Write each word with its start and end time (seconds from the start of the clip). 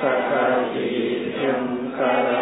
सक 0.00 0.30
वीर्यं 0.72 1.64
करवावहै 1.96 2.41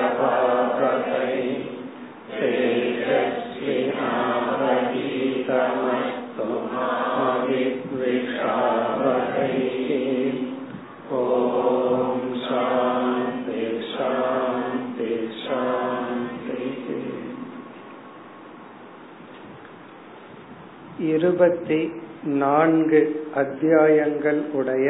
இருபத்தி 21.15 21.79
நான்கு 22.23 22.99
அத்தியாயங்கள் 23.35 24.39
உடைய 24.51 24.87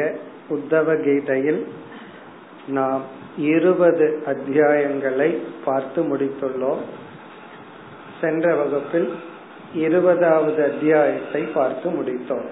உத்தவ 0.50 0.94
கீதையில் 1.04 1.62
நாம் 2.66 3.02
இருபது 3.36 4.06
அத்தியாயங்களை 4.26 5.30
பார்த்து 5.64 6.00
முடித்துள்ளோம். 6.02 6.82
சென்ற 8.20 8.54
வகுப்பில் 8.54 9.10
இருபதாவது 9.74 10.62
அத்தியாயத்தை 10.64 11.42
பார்த்து 11.42 11.90
முடித்தோம். 11.90 12.48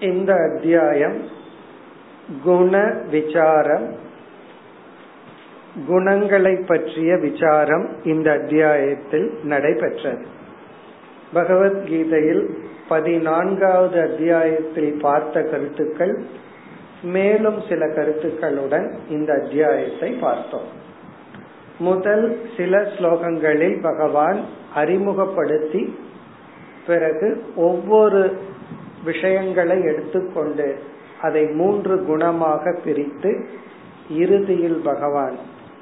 இந்த 0.00 0.34
அத்தியாயம் 0.48 1.18
குண 2.44 3.02
விசாரம் 3.10 3.88
குணங்களை 5.86 6.54
பற்றிய 6.66 7.16
விசாரம் 7.16 7.88
இந்த 8.04 8.28
அத்தியாயத்தில் 8.32 9.28
நடைபெற்றது. 9.44 10.38
பகவத்கீதையில் 11.34 12.48
பதினான்காவது 12.88 14.00
அத்தியாயத்தில் 14.00 14.98
பார்த்த 15.00 15.42
கருத்துக்கள் 15.42 16.24
மேலும் 17.02 17.62
சில 17.68 17.86
கருத்துக்களுடன் 17.86 18.94
இந்த 19.08 19.32
அத்தியாயத்தை 19.32 20.10
பார்த்தோம். 20.12 20.68
முதல் 21.78 22.40
சில 22.56 22.80
ஸ்லோகங்களில் 22.80 23.80
பகவான் 23.82 24.40
அறிமுகப்படுத்தி 24.74 25.98
பிறகு 26.86 27.42
ஒவ்வொரு 27.56 28.36
விஷயங்களை 29.04 29.82
எடுத்துக்கொண்டு 29.82 30.78
அதை 31.22 31.46
மூன்று 31.46 31.96
குணமாக 31.96 32.78
பிரித்து 32.84 33.46
இறுதியில் 34.10 34.80
பகவான் 34.84 35.36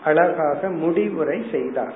அழகாக 0.05 0.71
முடிவுரை 0.71 1.45
செய்தார். 1.51 1.95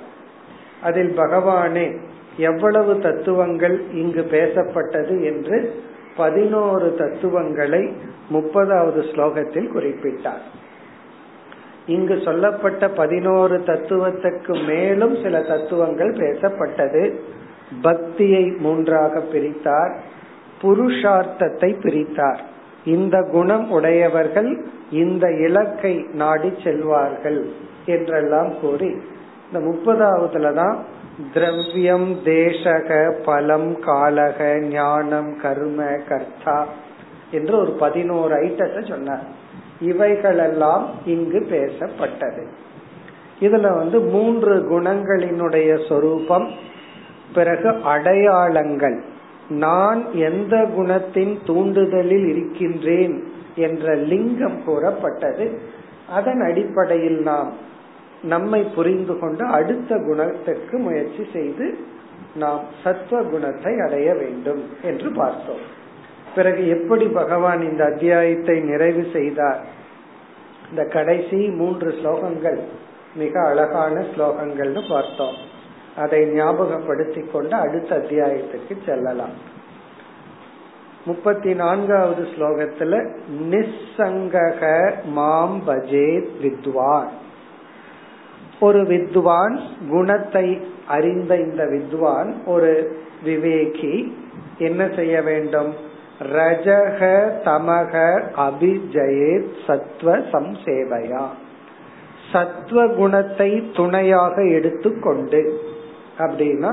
அதில் 0.83 1.19
பகவானே 1.19 1.99
எவ்வளவு 2.37 2.99
தத்துவங்கள் 2.99 3.83
இங்கு 3.93 4.27
பேசப்பட்டது 4.31 5.23
என்று 5.23 5.75
பதினோரு 6.17 6.95
தத்துவங்களை 6.95 7.93
முப்பதாவது 8.33 9.01
ஸ்லோகத்தில் 9.03 9.69
குறிப்பிட்டார். 9.75 10.43
இங்கு 11.87 12.21
சொல்லப்பட்ட 12.25 12.89
பதினோரு 12.89 13.57
தத்துவத்துக்கு 13.57 14.67
மேலும் 14.67 15.23
சில 15.23 15.41
தத்துவங்கள் 15.41 16.13
பேசப்பட்டது. 16.13 17.15
பக்தியை 17.83 18.45
மூன்றாக 18.59 19.21
பிரித்தார் 19.21 19.97
புருஷார்த்தத்தை 20.63 21.71
பிரித்தார். 21.83 22.41
இந்த 22.85 23.23
குணம் 23.23 23.71
உடையவர்கள் 23.71 24.67
இந்த 24.91 25.31
இலக்கை 25.31 26.07
நாடி 26.13 26.49
செல்வார்கள் 26.49 27.45
என்றெல்லாம் 27.87 28.53
கூறி 28.61 28.97
இந்த 29.47 29.59
முப்பதாவதுல 29.71 30.53
தான் 30.53 30.79
திரவியம் 31.35 32.19
தேசக 32.25 33.11
பலம் 33.25 33.81
காலக 33.81 34.61
ஞானம் 34.61 35.41
கர்ம 35.41 35.85
கர்த்தா 35.85 36.69
என்று 37.31 37.59
ஒரு 37.59 37.71
பதினோரு 37.71 38.35
ஐட்டத்தை 38.35 38.89
சொன்னார். 38.89 39.25
இவைகளெல்லாம் 39.81 40.91
இங்கு 41.05 41.47
பேசப்பட்டது. 41.51 42.47
இதுல 43.41 43.77
வந்து 43.77 44.01
மூன்று 44.01 44.55
குணங்களினுடைய 44.71 45.89
சொரூபம் 45.89 46.51
பிறகு 47.35 47.69
அடையாளங்கள். 47.69 49.03
நான் 49.49 50.15
எந்த 50.15 50.57
குணத்தின் 50.57 51.39
தூண்டுதலில் 51.47 52.29
இருக்கின்றேன் 52.29 53.33
என்ற 53.57 53.95
லிங்கம் 53.95 54.65
கூறப்பட்டது. 54.65 55.61
அதன் 56.09 56.41
அடிப்படையில் 56.41 57.21
நாம் 57.23 57.71
நம்மை 58.23 58.63
புரிந்து 58.63 59.19
கொண்டு 59.19 59.47
அடுத்த 59.47 59.97
குணத்திற்கு 59.97 60.79
முயற்சி 60.79 61.27
செய்து 61.33 61.79
நாம் 62.35 62.65
சத்துவ 62.85 63.23
குணத்தை 63.23 63.81
அடைய 63.81 64.15
வேண்டும் 64.15 64.65
என்று 64.83 65.13
பார்த்தோம். 65.13 65.81
பிறகு 66.35 66.69
எப்படி 66.69 67.09
பகவான் 67.09 67.71
இந்த 67.71 67.85
அத்தியாயத்தை 67.85 68.61
நிறைவு 68.61 69.07
செய்தார்? 69.13 69.65
இந்த 70.71 70.85
கடைசி 70.85 71.49
மூன்று 71.49 71.91
ஸ்லோகங்கள் 71.91 72.59
மிக 73.15 73.47
அழகான 73.47 74.05
ஸ்லோகங்கள்னு 74.17 74.89
பார்த்தோம். 74.89 75.35
அதை 75.97 76.21
ஞாபகப்படுத்திக் 76.21 77.31
கொண்டு 77.33 77.55
அடுத்த 77.55 77.97
அத்தியாயத்துக்கு 77.97 78.77
செல்லலாம். 78.87 79.51
முப்பத்தி 81.05 81.55
நான்காவது 81.55 82.23
ஸ்லோகத்துல 82.23 83.17
நிசங்கக 83.51 84.93
மாம் 85.05 85.63
பஜேத் 85.67 86.29
வித்வான். 86.41 87.21
ஒரு 88.63 88.81
வித்வான் 88.87 89.57
குணத்தை 89.91 90.47
அறிந்த 90.89 91.33
இந்த 91.37 91.63
வித்வான் 91.67 92.31
ஒரு 92.47 92.73
விவேகி 93.27 93.95
என்ன 94.59 94.83
செய்ய 94.97 95.15
வேண்டும்? 95.23 95.71
ரஜக 96.33 97.01
தமக 97.45 97.95
அபிஜயே 98.37 99.33
சத்வ 99.67 100.17
சம்சேவையா. 100.33 101.25
சத்வ 102.33 102.95
குணத்தை 102.97 103.51
துணையாக 103.75 104.37
எடுத்துக்கொண்டு 104.57 105.41
அப்படின்னா 106.19 106.73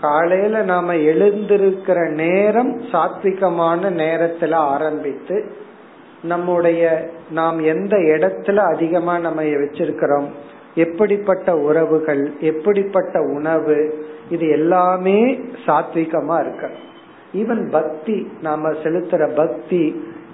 காலையில 0.00 0.62
நாம 0.62 0.94
எழுந்திருக்கிற 1.10 1.98
நேரம் 2.14 2.72
சாத்விகமான 2.92 3.80
நேரத்துல 4.02 4.52
ஆரம்பித்து 4.74 5.38
நம்முடைய 6.22 6.82
நாம் 7.30 7.58
எந்த 7.74 7.96
இடத்துல 8.12 8.56
அதிகமா 8.74 9.14
நம்ம 9.18 9.42
வச்சிருக்கிறோம்? 9.56 10.28
எப்படிப்பட்ட 10.84 11.48
உறவுகள் 11.68 12.22
எப்படிப்பட்ட 12.40 13.20
உணவு 13.36 13.78
இது 14.30 14.46
எல்லாமே 14.58 15.18
சாத்விகமா 15.66 16.36
இருக்கு. 16.44 16.68
ஈவன் 17.32 17.64
பக்தி 17.70 18.16
நாம 18.42 18.70
செலுத்துற 18.82 19.22
பக்தி 19.34 19.82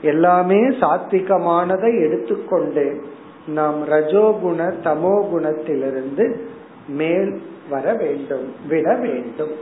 எல்லாமே 0.02 0.60
சாத்விகமானதை 0.82 1.90
எடுத்துக்கொண்டு 2.06 2.86
நாம் 3.48 3.78
ரஜோகுண 3.88 4.60
தமோ 4.86 5.14
குணத்திலிருந்து 5.32 6.26
மேல் 7.00 7.32
வர 7.70 7.86
வேண்டும் 8.02 8.46
விட 8.68 8.86
வேண்டும். 9.04 9.54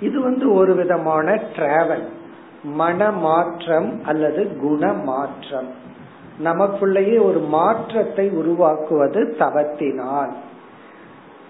இது 0.00 0.16
வந்து 0.20 0.46
ஒரு 0.54 0.72
விதமான 0.74 1.26
டிராவல் 1.56 2.06
மன 2.80 3.10
மாற்றம் 3.26 3.90
அல்லது 4.04 4.42
குண 4.62 4.92
மாற்றம் 5.08 5.70
நமக்குள்ளேயே 6.42 7.22
ஒரு 7.22 7.38
மாற்றத்தை 7.38 8.30
உருவாக்குவது 8.30 9.34
தவத்தினால். 9.38 10.32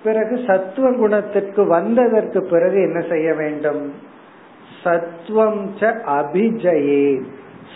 பிறகு 0.05 0.41
சத்துவ 0.47 0.93
குணத்திற்கு 0.93 1.67
வந்ததற்கு 1.67 2.45
பிறகு 2.45 2.83
என்ன 2.83 3.05
செய்ய 3.11 3.34
வேண்டும்? 3.34 3.93
சத்துவம் 4.83 5.71
ச 5.81 5.95
அபிஜயே. 6.06 7.22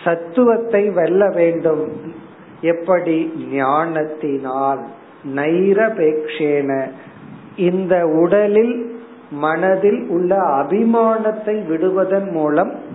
சத்துவத்தை 0.03 0.93
வெல்ல 0.93 1.29
வேண்டும். 1.29 1.91
எப்படி? 2.61 3.33
ஞானத்தினால். 3.51 4.79
நைரபேக்ஷேன. 5.35 6.89
இந்த 7.55 8.07
உடலில் 8.07 8.97
மனதில் 9.31 10.07
உள்ள 10.07 10.35
அபிமானத்தை 10.35 11.67
விடுவதன் 11.67 12.29
மூலம் 12.29 12.88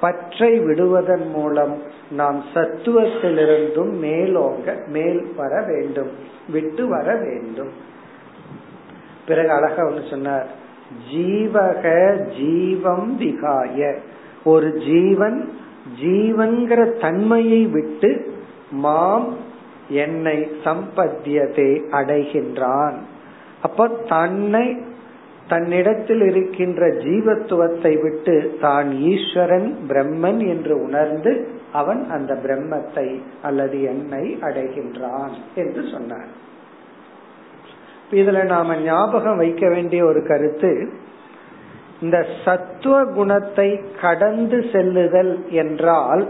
பற்றை 0.00 0.58
விடுவதன் 0.58 1.30
மூலம் 1.30 1.82
நாம் 2.10 2.44
சத்துவத்திலிருந்தும் 2.54 3.92
மேலோங்க 4.02 4.86
மேல் 4.86 5.32
வர 5.36 5.62
வேண்டும் 5.66 6.10
விட்டு 6.52 6.88
வர 6.88 7.16
வேண்டும். 7.16 7.70
பிறகு 9.26 9.50
அழகா 9.50 9.84
ஒன்று 9.84 10.04
சொன்னார் 10.10 10.46
ஜீவக 11.14 11.84
ஜீவம் 12.38 13.20
விகாய 13.20 13.96
ஒரு 14.44 14.78
ஜீவன் 14.78 15.52
ஜீவன்கிற 16.02 17.00
தன்மையை 17.00 17.66
விட்டு 17.66 18.34
மாம் 18.70 19.34
என்னை 19.88 20.48
சம்பத்தியத்தை 20.64 21.68
அடைகின்றான். 21.90 22.96
அப்ப 23.62 23.88
தன்னை 23.88 24.82
தன்னிடத்தில் 25.48 26.22
இருக்கின்ற 26.30 26.86
ஜீவத்துவத்தை 27.04 27.92
விட்டு 28.02 28.34
தான் 28.60 28.88
ஈஸ்வரன் 29.12 29.68
பிரம்மன் 29.88 30.40
என்று 30.48 30.74
உணர்ந்து 30.82 31.32
அவன் 31.72 32.02
அந்த 32.10 32.32
பிரம்மத்தை 32.44 33.06
அல்லது 33.42 33.78
என்னை 33.82 34.24
அடைகின்றான் 34.40 35.34
என்று 35.54 35.82
சொன்னார். 35.92 36.30
இதுல 38.10 38.42
நாம 38.44 38.76
ஞாபகம் 38.80 39.36
வைக்க 39.36 39.64
வேண்டிய 39.68 40.02
ஒரு 40.04 40.20
கருத்து 40.26 40.72
இந்த 42.00 42.18
சத்துவ 42.44 42.96
குணத்தை 43.04 43.68
கடந்து 44.00 44.58
செல்லுதல் 44.72 45.34
என்றால் 45.52 46.22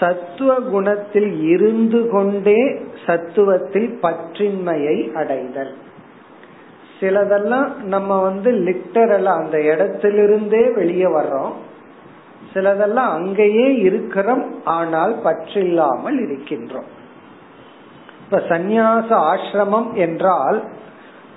சத்துவ 0.00 0.52
குணத்தில் 0.70 1.32
இருந்து 1.48 2.00
கொண்டே 2.08 2.60
சத்துவத்தில் 3.06 3.90
பற்றின்மையை 4.02 4.96
அடைதல். 5.12 5.72
சிலதெல்லாம் 7.02 7.68
நம்ம 7.84 8.20
வந்து 8.20 8.52
லிட்டரலா 8.52 9.32
அந்த 9.42 9.58
இடத்திலிருந்தே 9.58 10.74
வெளியே 10.74 11.06
வர்றோம். 11.06 11.52
சிலதெல்லாம் 12.54 13.10
அங்கேயே 13.10 13.74
இருக்கிறோம் 13.74 14.44
ஆனால் 14.64 15.14
பற்றில்லாமல் 15.24 16.18
இருக்கின்றோம். 16.26 16.88
இப்ப 18.24 18.38
சந்நியாச 18.48 19.08
ஆசிரமம் 19.30 19.92
என்றால் 19.94 20.62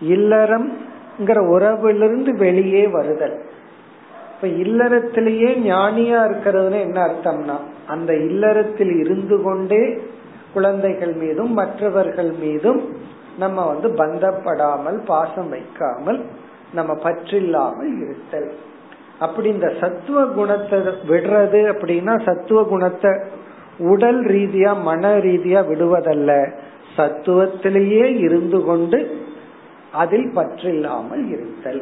இல்லறம்ங்கிற 0.08 1.40
உறவிலிருந்து 1.48 2.32
வெளியே 2.38 2.88
வருதல். 2.88 3.36
இப்ப 4.34 4.48
இல்லறத்திலேயே 4.48 5.50
ஞானியா 5.66 6.20
இருக்கிறதுன்னு 6.28 6.80
என்ன 6.80 7.00
அர்த்தம்னா 7.08 7.58
அந்த 7.88 8.14
இல்லறத்தில் 8.14 8.96
இருந்து 9.00 9.42
கொண்டே 9.42 9.84
குழந்தைகள் 10.54 11.14
மீதும் 11.14 11.54
மற்றவர்கள் 11.54 12.32
மீதும் 12.40 12.82
நம்ம 13.38 13.58
வந்து 13.66 13.88
பந்தப்படாமல் 14.02 14.98
பாசம் 15.04 15.50
வைக்காமல் 15.50 16.20
நம்ம 16.74 16.92
பற்றில்லாமல் 17.04 17.92
இருத்தல். 18.04 18.50
அப்படி 19.20 19.48
இந்த 19.54 19.70
சத்துவ 19.82 20.20
குணத்தை 20.38 20.78
விடுறது 21.12 21.62
அப்படின்னா 21.74 22.14
சத்துவ 22.24 22.60
குணத்தை 22.64 23.12
உடல் 23.92 24.22
ரீதியா 24.36 24.72
மன 24.82 25.12
ரீதியா 25.28 25.62
விடுவதல்ல. 25.72 26.32
சத்துவத்திலேயே 26.98 28.06
இருந்து 28.26 28.60
கொண்டு 28.64 29.00
அதில் 29.94 30.30
பற்றில்லாமல் 30.34 31.24
இருத்தல். 31.34 31.81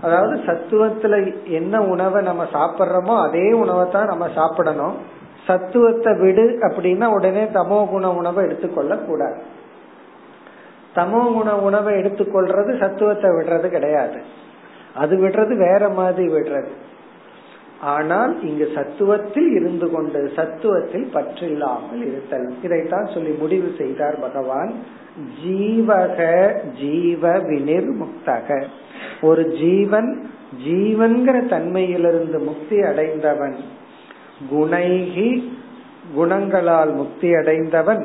அதாவது 0.00 0.34
சத்துவத்துல 0.48 1.14
என்ன 1.58 1.74
உணவை 1.92 2.20
நம்ம 2.22 2.42
சாப்பிட்றோமோ 2.52 3.14
அதே 3.26 3.46
உணவை 3.62 3.84
தான் 3.90 4.10
நம்ம 4.12 4.26
சாப்பிடணும். 4.34 4.96
சத்துவத்தை 5.46 6.12
விடு 6.18 6.44
அப்படின்னா 6.66 7.06
உடனே 7.16 7.44
தமோ 7.54 7.78
குண 7.90 8.06
உணவை 8.12 8.40
எடுத்துக்கொள்ள 8.46 8.94
கூடாது 9.08 9.38
சமோ 10.98 11.22
குண 11.32 11.56
உணவை 11.58 11.94
எடுத்துக்கொள்றது 11.94 12.70
சத்துவத்தை 12.78 13.30
விடுறது 13.30 13.68
கிடையாது. 13.68 14.20
அது 14.94 15.16
விடுறது 15.16 15.56
வேற 15.56 15.88
மாதிரி 15.88 16.28
விடுறது. 16.32 16.70
ஆனால் 17.80 18.32
இங்கு 18.42 18.66
சத்துவத்தில் 18.74 19.50
இருந்து 19.54 19.90
கொண்டு 19.90 20.20
சத்துவத்தில் 20.36 21.06
பற்றில்லாமல் 21.12 22.02
இருத்தல். 22.06 22.48
இதைத்தான் 22.62 23.06
சொல்லி 23.06 23.30
முடிவு 23.30 23.68
செய்தார் 23.78 24.16
பகவான். 24.20 24.72
ஜீவக 25.44 26.18
ஜீவ 26.80 27.30
வினிர் 27.38 27.90
முக்தக 28.00 28.58
ஒரு 29.20 29.42
ஜீவன் 29.52 30.10
ஜீவன்கிற 30.66 31.36
தன்மையிலிருந்து 31.46 32.38
முக்தி 32.44 32.76
அடைந்தவன் 32.82 33.56
குணைகி 34.50 35.30
குணங்களால் 36.14 36.92
முக்தி 36.94 37.34
அடைந்தவன் 37.34 38.02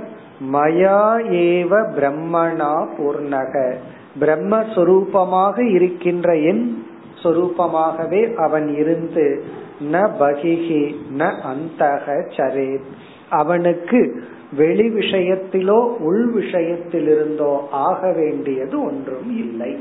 மயா 0.54 1.00
ஏவ 1.28 1.72
பிரம்மணா 1.98 2.74
பூர்ணக. 2.98 3.76
பிரம்மஸ்வரூபமாக 4.20 5.74
இருக்கின்ற 5.74 6.36
என் 6.36 6.86
சொரூபமாகவே 7.24 8.34
அவன் 8.36 8.76
இருந்து. 8.76 9.44
ந 9.92 9.96
பகிஹி 10.20 10.96
ந 11.18 11.32
அந்தக 11.52 12.06
சரே 12.38 12.80
அவனுக்கு 13.30 14.24
வெளி 14.58 14.90
விஷயத்திலோ 14.90 15.80
உள் 15.98 16.26
விஷயத்திலிருந்தோ 16.36 17.54
ஆக 17.72 18.12
வேண்டியது 18.12 18.86
ஒன்றும் 18.86 19.38
இல்லை. 19.38 19.72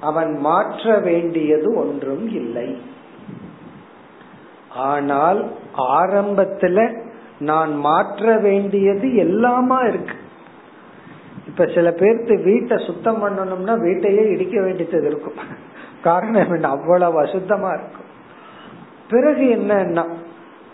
அவன் 0.00 0.38
மாற்ற 0.38 0.98
வேண்டியது 0.98 1.74
ஒன்றும் 1.74 2.28
இல்லை. 2.28 2.76
ஆனால் 4.76 5.50
ஆரம்பத்துல 5.76 6.78
நான் 7.42 7.72
மாற்ற 7.76 8.38
வேண்டியது 8.38 9.08
எல்லாமா 9.24 9.78
இருக்கு. 9.88 10.16
இப்ப 11.46 11.64
சில 11.74 11.90
பேர்த்து 11.90 12.34
வீட்டை 12.44 12.76
சுத்தம் 12.86 13.20
பண்ணணும்னா 13.22 13.74
வீட்டையே 13.80 14.24
இடிக்க 14.28 14.56
வேண்டியது 14.60 15.06
இருக்கும். 15.06 15.38
காரணம் 16.02 16.52
என்ன 16.52 16.68
அவ்வளவு 16.68 17.16
அசுத்தமா 17.22 17.70
இருக்கும். 17.78 18.08
பிறகு 19.10 19.44
என்னன்னா 19.56 20.04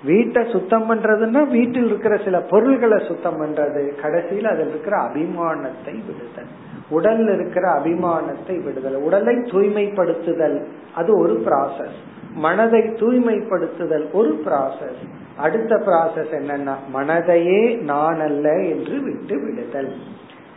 வீட்டை 0.05 0.43
சுத்தம் 0.45 0.87
பண்றதுன்னா 0.91 1.41
வீட்டில் 1.49 1.87
இருக்கிற 1.87 2.17
சில 2.17 2.37
பொருள்களை 2.41 2.99
சுத்தம் 3.07 3.39
பண்றது 3.41 3.81
கடைசியில் 4.01 4.45
அதில் 4.45 4.69
இருக்கிற 4.69 4.97
அபிமானத்தை 5.09 5.95
விடுதல். 6.09 6.51
உடல்ல 6.91 7.35
இருக்கிற 7.35 7.65
அபிமானத்தை 7.79 8.55
விடுதல். 8.65 8.99
உடலை 9.07 9.35
தூய்மைப்படுத்துதல் 9.53 10.59
அது 10.95 11.11
ஒரு 11.19 11.35
ப்ராசஸ் 11.47 11.99
மனதை 12.37 12.81
தூய்மைப்படுத்துதல் 13.01 14.07
ஒரு 14.13 14.33
ப்ராசஸ் 14.45 15.03
அடுத்த 15.39 15.77
ப்ராசஸ் 15.77 16.17
என்னன்னா 16.17 16.75
மனதையே 16.95 17.81
நான் 17.81 18.21
அல்ல 18.21 18.53
என்று 18.53 19.03
விட்டு 19.03 19.41
விடுதல் 19.41 19.97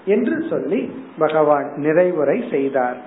என்று 0.05 0.45
சொல்லி 0.49 1.05
பகவான் 1.17 1.73
நிறைவுரை 1.77 2.49
செய்தார். 2.49 2.97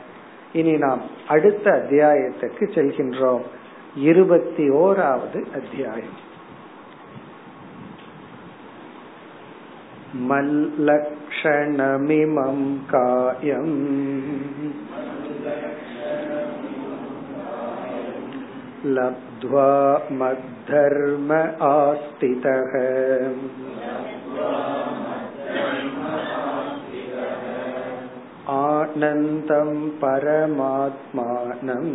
இனி 0.53 0.73
நாம் 0.73 1.01
அடுத்த 1.29 1.71
அத்தியாயத்துக்கு 1.71 2.59
செல்கின்றோம். 2.59 3.43
இருபத்தி 3.97 4.71
ஓராவது 4.71 5.45
அத்தியாயம். 5.55 6.33
மல்லக்ஷணமிமம் 10.31 12.77
காயம். 12.91 13.79
लब्ध्वा 18.86 19.72
मद्धर्म 20.20 21.32
आस्तितः 21.68 22.76
आनन्दं 28.54 29.72
परमात्मानम् 30.04 31.92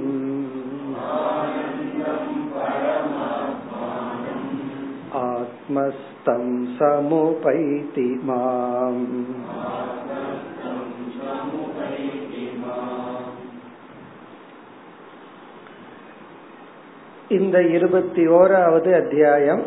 आत्मस्तं 5.22 6.44
समुपैति 6.76 8.08
माम् 8.24 9.04
இந்த 17.29 17.61
இருபத்தி 17.61 18.27
ஓராவது 18.27 18.93
அத்தியாயம் 18.93 19.63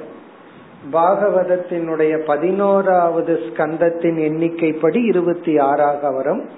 பாகவதத்தினுடைய 0.92 2.25
பதினோராவது 2.25 3.35
ஸ்கந்தத்தின் 3.35 4.19
எண்ணிக்கைப்படி 4.19 5.04
இருபத்தி 5.04 5.59
ஆறாக 5.59 6.11
வரும் 6.11 6.49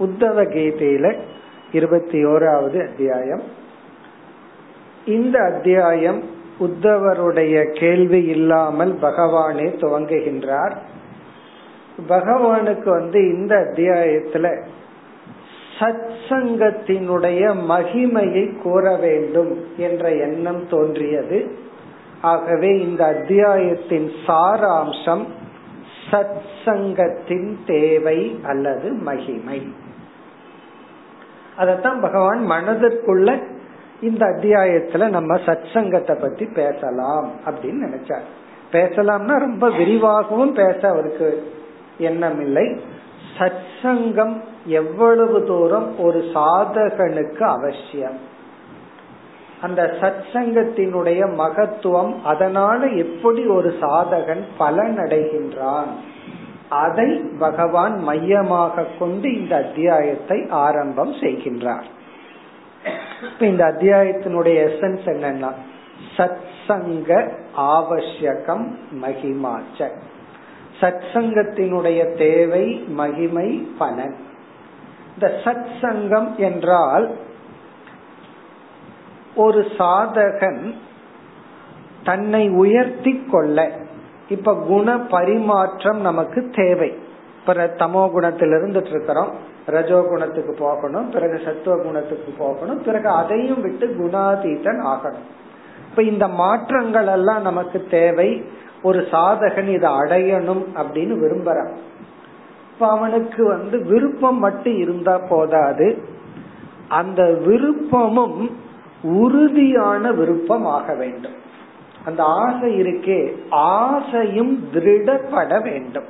உத்தவ 0.00 0.42
கீதையில 0.44 1.18
இருபத்தி 1.72 2.24
ஓராவது 2.24 2.88
அத்தியாயம். 2.88 3.42
இந்த 5.06 5.38
அத்தியாயம் 5.38 6.22
உத்தவருடைய 6.60 7.78
கேள்வி 7.78 8.24
இல்லாமல் 8.24 8.98
பகவானே 9.02 9.68
துவங்குகின்றார். 9.80 10.76
பகவானுக்கு 12.08 12.88
வந்து 12.88 13.34
இந்த 13.34 13.56
அத்தியாயத்துல 13.56 14.62
சத் 15.80 16.10
சங்கத்தினுடைய 16.28 17.54
மகிமையை 17.68 18.62
கூற 18.62 18.96
வேண்டும் 18.96 19.64
என்ற 19.76 20.10
எண்ணம் 20.10 20.68
தோன்றியது. 20.68 21.54
ஆகவே 22.20 22.68
இந்த 22.68 23.04
அத்தியாயத்தின் 23.04 24.10
சாராம்சம் 24.26 25.24
சத் 26.10 26.40
சங்கத்தின் 26.64 27.58
தேவை 27.66 28.40
அல்லது 28.42 28.92
மகிமை. 28.92 29.72
அதத்தான் 31.58 32.00
பகவான் 32.00 32.50
மனதிற்குள்ள 32.50 33.42
இந்த 34.00 34.26
அத்தியாயத்துல 34.26 35.08
நம்ம 35.08 35.36
சத் 35.36 35.72
சங்கத்தை 35.72 36.16
பத்தி 36.16 36.46
பேசலாம் 36.46 37.30
அப்படின்னு 37.46 37.84
நினைச்சார். 37.86 38.28
பேசலாம்னா 38.72 39.38
ரொம்ப 39.38 39.70
விரிவாகவும் 39.70 40.52
பேச 40.52 40.88
அவருக்கு 40.88 41.52
எண்ணம் 41.98 42.40
இல்லை 42.40 42.80
சத்சங்கம் 43.40 44.40
எவ்வளவு 44.64 45.44
தூரம் 45.44 45.98
ஒரு 45.98 46.18
சாதகனுக்கு 46.34 47.42
அவசியம்? 47.42 48.18
அந்த 49.62 49.96
சத்சங்கத்தினுடைய 50.00 51.22
மகத்துவம் 51.34 52.22
அதனால 52.24 52.86
எப்படி 52.86 53.46
ஒரு 53.46 53.74
சாதகன் 53.80 54.44
பலனடைகின்றான் 54.58 55.90
அதை 56.68 57.20
பகவான் 57.38 57.98
மையமாக 57.98 58.84
கொண்டு 58.98 59.36
இந்த 59.36 59.56
அத்தியாயத்தை 59.56 60.46
ஆரம்பம் 60.50 61.12
செய்கின்றார். 61.12 61.88
இப்ப 63.32 63.46
இந்த 63.46 63.64
அத்தியாயத்தினுடைய 63.64 64.58
எசன்ஸ் 64.68 65.06
என்னன்னா 65.06 65.50
சத்சங்க 66.16 67.32
ஆவசியகம் 67.56 68.66
மகிமாச்ச. 69.02 69.88
சத் 70.80 71.04
சங்கத்தினுடைய 71.12 72.00
தேவை 72.18 72.66
மகிமை 72.88 73.48
பலன். 73.78 74.16
இந்த 75.14 75.28
சத் 75.44 75.68
சங்கம் 75.80 76.34
என்றால் 76.36 77.06
ஒரு 79.34 79.60
சாதகன் 79.78 80.74
தன்னை 82.04 82.48
உயர்த்தி 82.48 83.24
கொள்ள 83.30 83.70
இப்ப 84.28 84.54
குண 84.54 84.98
பரிமாற்றம் 84.98 86.00
நமக்கு 86.00 86.52
தேவை. 86.54 86.90
இப்ப 87.40 87.54
தமோ 87.54 88.10
குணத்தில் 88.10 88.50
இருந்துட்டு 88.50 88.86
இருக்கிறோம் 88.86 89.32
ரஜோ 89.66 90.02
குணத்துக்கு 90.02 90.56
போகணும் 90.58 91.10
பிறகு 91.10 91.40
சத்துவ 91.44 91.76
குணத்துக்கு 91.82 92.32
போகணும் 92.38 92.82
பிறகு 92.82 93.08
அதையும் 93.08 93.60
விட்டு 93.60 93.86
குணாதீதன் 93.86 94.80
ஆகணும். 94.92 95.28
இப்ப 95.90 96.02
இந்த 96.02 96.28
மாற்றங்கள் 96.28 97.06
எல்லாம் 97.06 97.42
நமக்கு 97.42 97.86
தேவை 97.90 98.44
ஒரு 98.82 99.00
சாதகன் 99.10 99.68
இதை 99.68 99.90
அடையணும் 99.90 100.62
அப்படின்னு 100.74 101.14
விரும்புறான். 101.22 101.72
இப்ப 102.72 102.88
அவனுக்கு 102.90 103.46
வந்து 103.46 103.84
விருப்பம் 103.84 104.38
மட்டும் 104.38 104.78
இருந்தா 104.78 105.18
போதாது. 105.18 106.02
அந்த 106.88 107.22
விருப்பமும் 107.22 108.50
உறுதியான 109.02 110.12
விருப்பம் 110.12 110.66
ஆக 110.66 110.94
வேண்டும். 110.94 111.36
அந்த 112.04 112.22
ஆசை 112.22 112.82
இருக்கே 112.82 113.32
ஆசையும் 113.50 114.68
திருடப்பட 114.72 115.62
வேண்டும். 115.62 116.08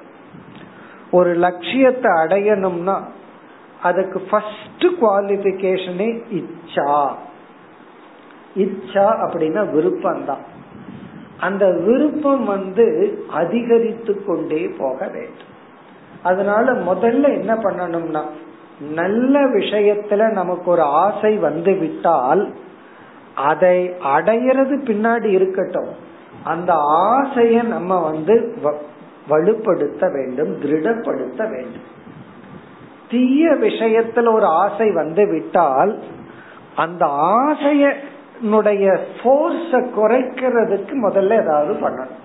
ஒரு 1.11 1.35
லட்சியத்தை 1.35 2.11
அடையணும்னா 2.13 2.97
அதுக்கு 3.83 4.21
ஃபர்ஸ்ட் 4.21 4.87
குவாலிபிகேஷனே 5.01 6.11
இச்சா. 6.31 7.11
இச்சா 8.57 9.07
அப்படின்னா 9.25 9.73
விருப்பம் 9.73 10.25
தான் 10.25 10.50
அந்த 11.41 11.71
விருப்பம் 11.71 12.45
வந்து 12.45 12.87
அதிகரித்து 13.31 14.25
கொண்டே 14.25 14.69
போக 14.79 15.07
வேண்டும். 15.07 15.51
அதனால 16.23 16.73
முதல்ல 16.73 17.25
என்ன 17.39 17.55
பண்ணணும்னா 17.55 18.23
நல்ல 18.91 19.39
விஷயத்துல 19.47 20.33
நமக்கு 20.33 20.71
ஒரு 20.71 20.83
ஆசை 20.83 21.37
வந்து 21.37 21.73
விட்டால் 21.75 22.55
அதை 23.35 23.77
அடையிறது 23.89 24.75
பின்னாடி 24.89 25.25
இருக்கட்டும். 25.25 25.91
அந்த 26.45 26.75
ஆசைய 27.09 27.63
நம்ம 27.63 28.01
வந்து 28.01 28.57
வலுப்படுத்த 29.29 30.13
வேண்டும் 30.13 30.53
திருடப்படுத்த 30.61 31.51
வேண்டும். 31.51 31.89
தீய 33.11 33.51
விஷயத்துல 33.51 34.33
ஒரு 34.33 34.45
ஆசை 34.45 34.91
வந்து 34.91 35.27
விட்டால் 35.27 35.99
அந்த 36.77 37.07
ஆசைய 37.07 37.93
போர்ஸ 38.43 39.73
குறைக்கிறதுக்கு 39.73 40.93
முதல்ல 41.03 41.43
ஏதாவது 41.43 41.73
பண்ணணும். 41.75 42.19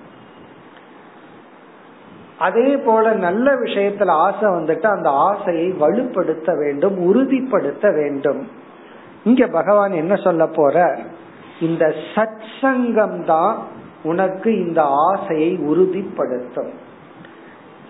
அதே 2.39 2.77
போல 2.77 3.13
நல்ல 3.13 3.53
விஷயத்துல 3.53 4.09
ஆசை 4.09 4.49
வந்துட்டு 4.49 4.85
அந்த 4.85 5.09
ஆசையை 5.09 5.73
வலுப்படுத்த 5.79 6.57
வேண்டும் 6.57 6.97
உறுதிப்படுத்த 6.97 7.91
வேண்டும். 7.91 8.47
இங்க 9.23 9.47
பகவான் 9.47 9.91
என்ன 9.91 10.15
சொல்ல 10.15 10.47
போற? 10.47 10.97
இந்த 11.61 11.93
சத் 12.15 12.43
சங்கம் 12.61 13.25
தான் 13.25 13.57
உனக்கு 14.03 14.65
இந்த 14.65 14.83
ஆசையை 14.83 15.55
உறுதிப்படுத்தும். 15.55 16.73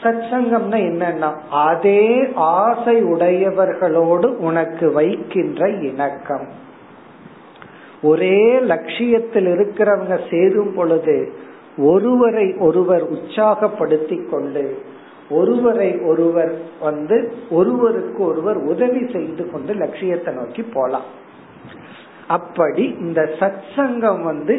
சத் 0.03 0.23
சங்கம்னா 0.31 0.77
என்னன்னா 0.77 1.33
அதே 1.49 2.31
ஆசை 2.35 3.03
உடையவர்களோடு 3.03 4.25
உனக்கு 4.25 4.91
வைக்கின்ற 4.91 5.69
இணக்கம். 5.69 6.63
ஒரே 8.09 8.37
லட்சியத்தில் 8.71 9.49
இருக்கிறவங்க 9.55 10.15
சேரும் 10.29 10.73
பொழுது 10.75 11.17
ஒருவரை 11.77 12.47
ஒருவர் 12.59 13.03
உற்சாகப்படுத்தி 13.13 14.17
கொண்டு 14.29 14.65
ஒருவரை 15.29 15.91
ஒருவர் 16.09 16.53
வந்து 16.81 17.17
ஒருவருக்கு 17.49 18.21
ஒருவர் 18.23 18.59
உதவி 18.71 19.01
செய்து 19.13 19.43
கொண்டு 19.51 19.73
லட்சியத்தை 19.73 20.31
நோக்கி 20.33 20.63
போலாம். 20.73 21.07
அப்படி 22.27 22.85
இந்த 22.99 23.21
சத் 23.39 23.65
சங்கம் 23.75 24.21
வந்து 24.23 24.55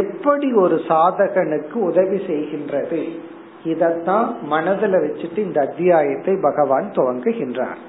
எப்படி 0.00 0.48
ஒரு 0.54 0.76
சாதகனுக்கு 0.88 1.76
உதவி 1.90 2.18
செய்கின்றது? 2.30 3.00
இதத்தான் 3.64 4.28
மனதில் 4.42 4.98
வச்சுட்டு 5.04 5.40
இந்த 5.48 5.60
அத்தியாயத்தை 5.60 6.34
பகவான் 6.42 6.88
துவங்குகின்றார். 6.96 7.80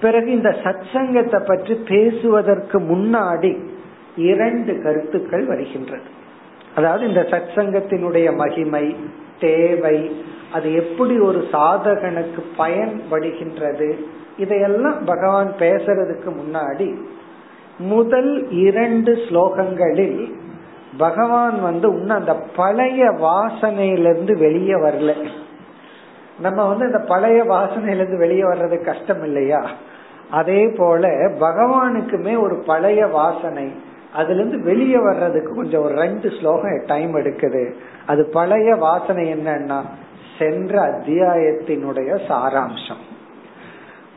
பிறகு 0.00 0.30
இந்த 0.30 0.48
சத் 0.48 0.84
சங்கத்தை 0.92 1.40
பற்றி 1.46 1.74
பேசுவதற்கு 1.74 2.80
முன்னாடி 2.80 3.52
இரண்டு 4.16 4.82
கருத்துக்கள் 4.82 5.46
வருகின்றது. 5.46 6.08
அதாவது 6.76 7.08
இந்த 7.08 7.20
சத் 7.20 7.50
சங்கத்தினுடைய 7.54 8.34
மகிமை 8.36 8.96
தேவை 9.40 10.22
அது 10.52 10.74
எப்படி 10.74 11.18
ஒரு 11.18 11.48
சாதகனுக்கு 11.52 12.42
பயன்படுகின்றது 12.58 13.98
இதையெல்லாம் 14.38 15.04
பகவான் 15.04 15.52
பேசுறதுக்கு 15.58 16.30
முன்னாடி 16.40 16.96
முதல் 17.78 18.50
இரண்டு 18.50 19.12
ஸ்லோகங்களில் 19.12 20.32
பகவான் 20.98 21.62
வந்து 21.62 21.88
இன்னும் 21.88 22.18
அந்த 22.18 22.34
பழைய 22.56 23.04
வாசனையிலிருந்து 23.04 24.38
வெளியே 24.38 24.74
வரல. 24.74 25.14
நம்ம 26.40 26.68
வந்து 26.68 26.86
இந்த 26.86 26.98
பழைய 26.98 27.44
வாசனையிலிருந்து 27.44 28.16
வெளியே 28.16 28.42
வர்றது 28.42 28.84
கஷ்டம் 28.84 29.22
இல்லையா? 29.22 29.70
அதே 30.30 30.66
போல 30.66 31.08
பகவானுக்குமே 31.40 32.40
ஒரு 32.40 32.62
பழைய 32.66 33.06
வாசனை. 33.06 33.72
அதுல 34.14 34.40
இருந்து 34.40 34.64
வெளியே 34.64 34.96
வர்றதுக்கு 34.96 35.54
கொஞ்சம் 35.54 35.82
ஒரு 35.82 35.94
ரெண்டு 35.94 36.30
ஸ்லோகம் 36.30 36.82
டைம் 36.86 37.16
எடுக்குது. 37.16 37.72
அது 38.06 38.28
பழைய 38.32 38.74
வாசனை 38.74 39.34
என்னன்னா 39.34 39.80
சென்ற 40.38 40.82
அத்தியாயத்தினுடைய 40.82 42.20
சாராம்சம். 42.28 43.02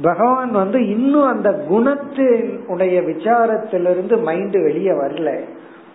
பகவான் 0.01 0.51
வந்து 0.51 0.87
இன்னும் 0.87 1.25
அந்த 1.25 1.51
குணத்தினுடைய 1.71 3.05
விசாரத்திலிருந்து 3.05 4.21
மைண்ட் 4.21 4.51
வெளியே 4.51 4.91
வரல. 4.91 5.39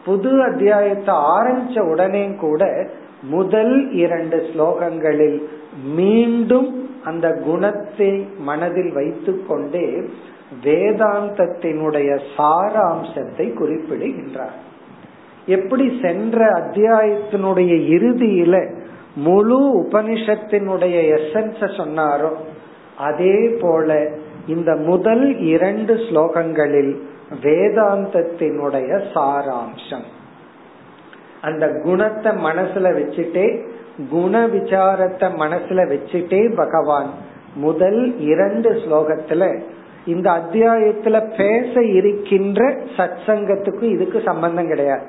புது 0.04 0.42
அத்தியாயத்தை 0.42 1.14
ஆரம்பிச்ச 1.14 1.80
உடனே 1.80 2.34
கூட 2.34 2.86
முதல் 3.22 3.92
இரண்டு 3.92 4.36
ஸ்லோகங்களில் 4.36 5.42
மீண்டும் 5.84 6.88
அந்த 7.04 7.32
குணத்தை 7.32 8.26
மனதில் 8.38 8.92
வைத்துக்கொண்டே 8.92 10.02
வேதாந்தத்தினுடைய 10.64 12.20
சாராம்சத்தை 12.36 13.54
குறிப்பிடுகின்றார். 13.54 14.56
எப்படி 15.46 15.98
சென்ற 16.02 16.46
அத்தியாயத்தினுடைய 16.52 17.72
இறுதியில 17.96 18.76
முழு 19.14 19.82
உபனிஷத்தினுடைய 19.82 20.96
எசன்ஸ 21.18 21.60
சொன்னாரோ 21.60 22.32
அதே 22.96 23.48
போல 23.60 24.08
இந்த 24.46 24.76
முதல் 24.76 25.38
இரண்டு 25.38 25.94
ஸ்லோகங்களில் 25.94 26.98
வேதாந்தத்தினுடைய 27.42 28.90
சாராம்சம். 29.14 30.06
அந்த 31.42 31.80
குணத்தை 31.82 32.32
மனசுல 32.32 32.86
வச்சுட்டே 32.98 33.66
குண 34.10 34.46
விசாரத்தை 34.46 35.28
மனசுல 35.38 35.80
வச்சுட்டே 35.90 36.56
பகவான் 36.56 37.10
முதல் 37.54 38.18
இரண்டு 38.18 38.70
ஸ்லோகத்துல 38.70 39.60
இந்த 40.06 40.30
அத்தியாயத்துல 40.30 41.36
பேச 41.36 41.84
இருக்கின்ற 41.84 42.76
சத் 42.96 43.16
சங்கத்துக்கும் 43.26 43.90
இதுக்கு 43.90 44.22
சம்பந்தம் 44.24 44.66
கிடையாது. 44.66 45.06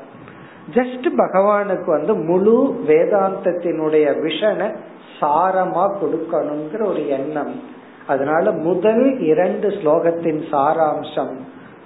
ஜஸ்ட் 0.74 1.08
பகவானுக்கு 1.17 1.86
வந்து 1.86 2.15
முழு 2.15 2.84
வேதாந்தத்தினுடைய 2.88 4.05
விஷனை 4.24 4.75
சாரமா 5.19 5.86
கொடுக்கணுங்கிற 6.01 6.86
ஒரு 6.86 7.08
எண்ணம். 7.08 7.62
அதனால 8.08 8.51
முதல் 8.51 9.19
இரண்டு 9.19 9.67
ஸ்லோகத்தின் 9.67 10.41
சாராம்சம் 10.51 11.36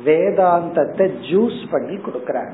வேதாந்தத்தை 0.05 1.11
ஜூஸ் 1.31 1.63
பண்ணி 1.71 1.95
கொடுக்கிறார். 1.95 2.51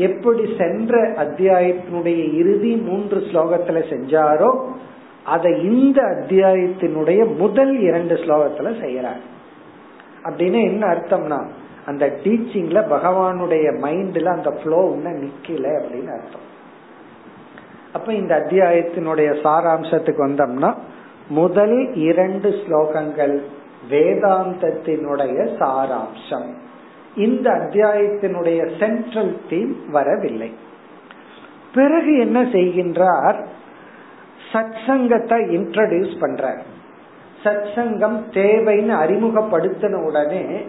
எப்படி 0.00 0.44
சென்ற 0.58 0.98
அத்தியாயத்தினுடைய 1.24 2.20
இறுதி 2.34 2.72
மூன்று 2.76 3.18
ஸ்லோகத்துல 3.18 3.78
செஞ்சாரோ 3.92 4.50
அதை 5.24 5.52
இந்த 5.64 6.02
அத்தியாயத்தினுடைய 6.02 7.36
முதல் 7.36 7.72
இரண்டு 7.78 8.14
ஸ்லோகத்துல 8.14 8.68
செய்யறார். 8.82 9.24
அப்படின்னு 10.24 10.58
என்ன 10.68 10.86
அர்த்தம்னா 10.86 11.40
அந்த 11.86 12.06
டீச்சிங்ல 12.24 12.78
பகவானுடைய 12.94 13.66
மைண்ட்ல 13.84 14.28
அந்த 14.36 14.50
ஃப்ளோ 14.50 14.80
இன்னும் 14.92 15.20
நிக்கல 15.22 15.66
அப்படின்னு 15.78 16.12
அர்த்தம். 16.18 16.46
அப்ப 17.92 18.08
இந்த 18.12 18.32
அத்தியாயத்தினுடைய 18.38 19.30
சாராம்சத்துக்கு 19.44 20.20
வந்தோம்னா 20.26 20.70
முதல் 21.28 21.78
இரண்டு 21.94 22.48
ஸ்லோகங்கள் 22.48 23.36
வேதாந்தத்தினுடைய 23.90 25.36
சாராம்சம். 25.60 26.50
இந்த 27.16 27.50
அத்தியாயத்தினுடைய 27.50 28.78
சென்ட்ரல் 28.78 29.40
தீம் 29.48 29.90
வரவில்லை. 29.90 30.54
பிறகு 31.74 32.18
என்ன 32.18 32.42
செய்கின்றார்? 32.42 33.44
சத் 34.52 34.76
சங்கத்தை 34.86 35.38
இன்ட்ரடியூஸ் 35.40 36.14
பண்றார். 36.20 36.58
சத் 37.44 37.74
சங்கம் 37.74 38.26
தேவைன்னு 38.30 38.94
அறிமுகப்படுத்தின 39.02 40.04
உடனே 40.04 40.66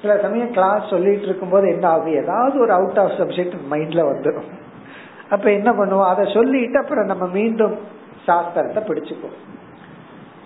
சில 0.00 0.18
சமயம் 0.18 0.50
கிளாஸ் 0.50 0.88
சொல்லிட்டு 0.88 1.22
இருக்கும் 1.22 1.48
போது 1.48 1.68
என்ன 1.68 1.88
ஆகும்? 1.88 2.12
ஏதாவது 2.12 2.60
ஒரு 2.60 2.72
அவுட் 2.72 2.98
ஆஃப் 2.98 3.10
சப்ஜெக்ட் 3.10 3.52
மைண்ட்ல 3.70 4.02
வந்துடும் 4.02 4.50
அப்ப 5.30 5.50
என்ன 5.50 5.72
பண்ணுவோம்? 5.72 6.08
அதை 6.08 6.32
சொல்லிட்டு 6.34 6.78
அப்புறம் 6.78 7.06
நம்ம 7.06 7.26
மீண்டும் 7.26 7.78
சாஸ்திரத்தை 8.26 8.80
பிடிச்சுக்குவோம். 8.80 9.38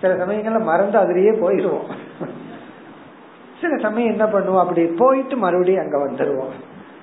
சில 0.05 0.25
சமயங்கள்ல 0.25 0.61
மறந்து 0.61 0.97
அதுலயே 0.99 1.33
போயிடுவோம். 1.43 1.89
சில 3.61 3.77
சமயம் 3.77 4.11
என்ன 4.11 4.25
பண்ணுவோம்? 4.25 4.59
அப்படி 4.59 4.85
போயிட்டு 4.85 5.37
மறுபடியும் 5.37 5.83
அங்க 5.83 5.97
வந்துடுவோம் 5.97 6.55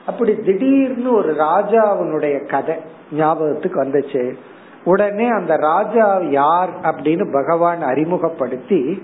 அப்படி 0.06 0.36
திடீர்னு 0.36 1.14
ஒரு 1.14 1.34
ராஜாவினுடைய 1.38 2.48
கதை 2.48 2.76
ஞாபகத்துக்கு 3.12 3.84
வந்துச்சு. 3.84 4.34
உடனே 4.84 5.28
அந்த 5.28 5.56
ராஜா 5.56 6.20
யார் 6.30 6.70
அப்படின்னு 6.80 7.32
பகவான் 7.32 7.82
அறிமுகப்படுத்தி 7.82 9.02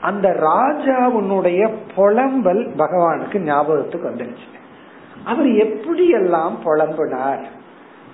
அந்த 0.00 0.28
ராஜாவுனுடைய 0.28 1.70
புலம்பல் 1.96 2.62
பகவானுக்கு 2.76 3.38
ஞாபகத்துக்கு 3.38 4.08
வந்துருச்சு. 4.08 4.48
அவர் 5.24 5.48
எப்படி 5.54 6.08
எல்லாம் 6.08 6.58
புலம்பினார்? 6.64 7.42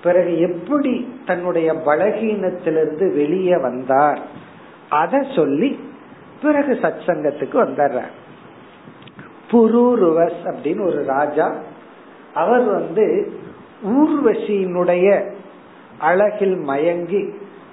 பிறகு 0.03 0.39
எப்படி 0.39 1.19
தன்னுடைய 1.27 1.73
பலகீனத்திலிருந்து 1.73 3.15
வெளியே 3.15 3.57
வந்தார்? 3.57 4.21
அத 4.95 5.23
சொல்லி 5.35 5.71
பிறகு 6.43 6.73
சத் 6.83 7.05
சங்கத்துக்கு 7.07 8.05
புரூருவஸ் 9.51 10.43
அப்படின்னு 10.51 10.83
ஒரு 10.85 11.01
ராஜா 11.07 11.47
அவர் 12.35 12.65
வந்து 12.69 13.05
ஊர்வசியினுடைய 13.95 15.09
அழகில் 15.99 16.57
மயங்கி 16.65 17.23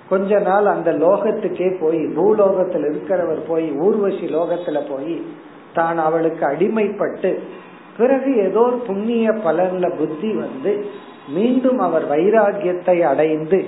கொஞ்ச 0.09 0.39
நாள் 0.39 0.65
அந்த 0.65 0.91
லோகத்துக்கே 0.91 1.67
போய் 1.79 2.01
பூலோகத்தில் 2.15 2.85
இருக்கிறவர் 2.85 3.41
போய் 3.47 3.67
ஊர்வசி 3.79 4.25
லோகத்துல 4.27 4.79
போய் 4.89 5.15
தான் 5.73 5.99
அவளுக்கு 5.99 6.43
அடிமைப்பட்டு 6.45 7.31
பிறகு 7.97 8.31
ஏதோ 8.37 8.63
புண்ணிய 8.87 9.31
பலன்ல 9.45 9.87
புத்தி 9.97 10.29
வந்து 10.35 10.71
மீண்டும் 11.27 11.79
அவர் 11.79 12.05
வைராகியத்தை 12.09 12.97
அடைந்து 13.03 13.59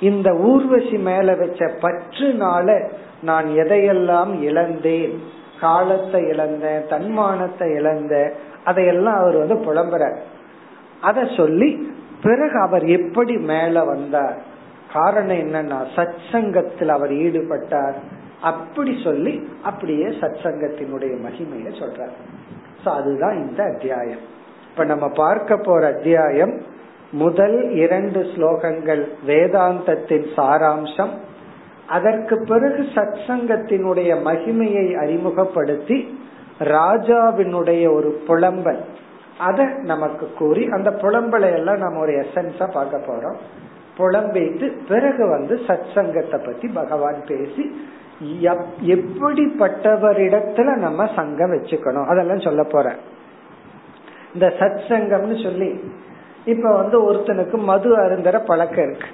இந்த 0.00 0.34
ஊர்வசி 0.34 0.98
மேல 0.98 1.34
வச்ச 1.34 1.64
பற்றுனால 1.66 2.88
நான் 3.22 3.46
எதையெல்லாம் 3.46 4.42
இழந்தேன் 4.42 5.20
காலத்தை 5.60 6.22
இழந்தேன் 6.22 6.86
தன்மானத்தை 6.88 7.70
இழந்த 7.70 8.32
அதையெல்லாம் 8.64 9.16
அவர் 9.16 9.36
வந்து 9.36 9.54
புலம்புற 9.54 10.16
அத 11.00 11.24
சொல்லி 11.36 11.92
பிறகு 12.22 12.60
அவர் 12.60 12.86
எப்படி 12.86 13.36
மேல 13.36 13.84
வந்தார்? 13.84 14.38
காரணம் 14.92 15.36
என்னன்னா 15.36 15.86
சத் 15.96 16.14
சங்கத்தில் 16.32 16.88
அவர் 16.88 17.10
ஈடுபட்டார். 17.10 17.94
அப்படி 18.40 19.00
சொல்லி 19.04 19.48
அப்படியே 19.62 20.06
சத் 20.06 20.36
சங்கத்தினுடைய 20.42 21.14
மகிமைய 21.26 21.68
சொல்றார். 21.70 22.16
அதுதான் 22.84 23.48
இந்த 23.48 23.62
அத்தியாயம். 23.62 24.18
இப்ப 24.70 24.84
நம்ம 24.84 25.08
பார்க்க 25.08 25.56
போற 25.56 25.86
அத்தியாயம் 25.86 26.60
முதல் 27.12 27.70
இரண்டு 27.74 28.20
ஸ்லோகங்கள் 28.32 29.02
வேதாந்தத்தின் 29.26 30.26
சாராம்சம். 30.36 31.12
அதற்கு 31.88 32.36
பிறகு 32.48 32.82
சத் 32.94 33.18
சங்கத்தினுடைய 33.28 34.10
மகிமையை 34.28 34.86
அறிமுகப்படுத்தி 35.02 35.98
ராஜாவினுடைய 36.58 37.84
ஒரு 37.94 38.10
புலம்பல். 38.28 38.80
அத 39.38 39.58
நமக்கு 39.82 40.26
கூறி 40.38 40.62
அந்த 40.76 40.90
புலம்பலை 41.02 41.50
எல்லாம் 41.52 41.82
நம்ம 41.84 42.00
ஒரு 42.00 42.12
எசன்ஸா 42.24 42.66
பார்க்க 42.72 43.06
போறோம். 43.06 43.38
புலம்பிட்டு 43.98 44.66
பிறகு 44.88 45.22
வந்து 45.28 45.54
சத் 45.66 45.88
சங்கத்தை 45.94 46.38
பத்தி 46.44 46.66
பகவான் 46.68 47.20
பேசி 47.26 47.64
எப்படிப்பட்டவரிடத்துல 48.94 50.68
நம்ம 50.76 51.06
சங்கம் 51.16 51.52
வச்சுக்கணும். 51.52 52.08
அதெல்லாம் 52.12 52.46
சொல்ல 52.46 52.62
போற 52.62 52.94
இந்த 54.34 54.46
சத் 54.58 54.80
சங்கம்னு 54.88 55.36
சொல்லி 55.42 55.70
இப்ப 56.44 56.76
வந்து 56.76 57.12
ஒருத்தனுக்கு 57.12 57.56
மது 57.56 57.98
அருந்தர 57.98 58.38
பழக்கம் 58.38 58.84
இருக்கு. 58.84 59.06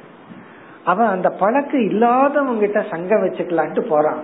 அவன் 0.84 1.06
அந்த 1.06 1.30
பழக்கம் 1.30 1.80
இல்லாதவங்க 1.80 2.58
கிட்ட 2.58 2.84
சங்கம் 2.90 3.24
வச்சுக்கலான்ட்டு 3.24 3.80
போறான். 3.80 4.22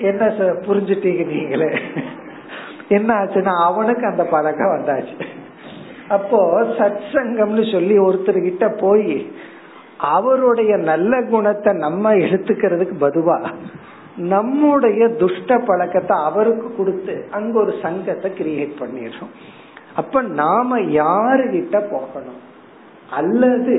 என்ன 0.00 0.26
புரிஞ்சுட்டீங்க 0.66 1.26
நீங்களே? 1.26 1.80
என்ன 2.88 3.14
ஆச்சுன்னா 3.14 3.62
அவனுக்கு 3.64 4.06
அந்த 4.06 4.24
பழக்கம் 4.24 4.74
வந்தாச்சு. 4.76 5.20
அப்போ 6.08 6.62
சத் 6.62 7.02
சங்கம்னு 7.12 7.72
சொல்லி 7.72 7.98
ஒருத்தர் 7.98 8.42
கிட்ட 8.42 8.68
போய் 8.80 9.32
அவருடைய 9.96 10.76
நல்ல 10.76 11.22
குணத்தை 11.22 11.72
நம்ம 11.72 12.14
எடுத்துக்கிறதுக்கு 12.14 12.96
பதுவா 13.00 13.50
நம்முடைய 14.16 15.08
துஷ்ட 15.08 15.58
பழக்கத்தை 15.58 16.16
அவருக்கு 16.18 16.76
கொடுத்து 16.76 17.26
அங்க 17.30 17.60
ஒரு 17.60 17.74
சங்கத்தை 17.82 18.30
கிரியேட் 18.30 18.80
பண்ணிடுறோம். 18.80 19.32
அப்ப 19.96 20.22
நாம 20.22 20.78
யாருகிட்ட 20.78 21.76
போகணும்? 21.90 22.40
அல்லது 23.10 23.76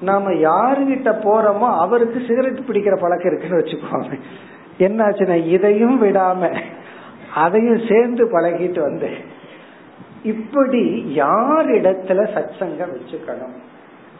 நாம 0.00 0.30
யாருகிட்ட 0.30 1.10
போறோமோ 1.26 1.68
அவருக்கு 1.76 2.20
சிகரெட் 2.28 2.66
பிடிக்கிற 2.68 2.94
பழக்கம் 3.00 3.30
இருக்குன்னு 3.30 3.60
வச்சுக்கோங்க 3.60 4.18
என்னாச்சுன்னா 4.78 5.36
இதையும் 5.46 6.02
விடாம 6.02 6.50
அதையும் 7.34 7.82
சேர்ந்து 7.88 8.24
பழகிட்டு 8.24 8.80
வந்து 8.80 9.10
இப்படி 10.22 10.82
யார் 11.14 11.68
இடத்துல 11.70 12.20
சத்சங்கம் 12.34 12.92
வச்சுக்கணும்? 12.96 13.54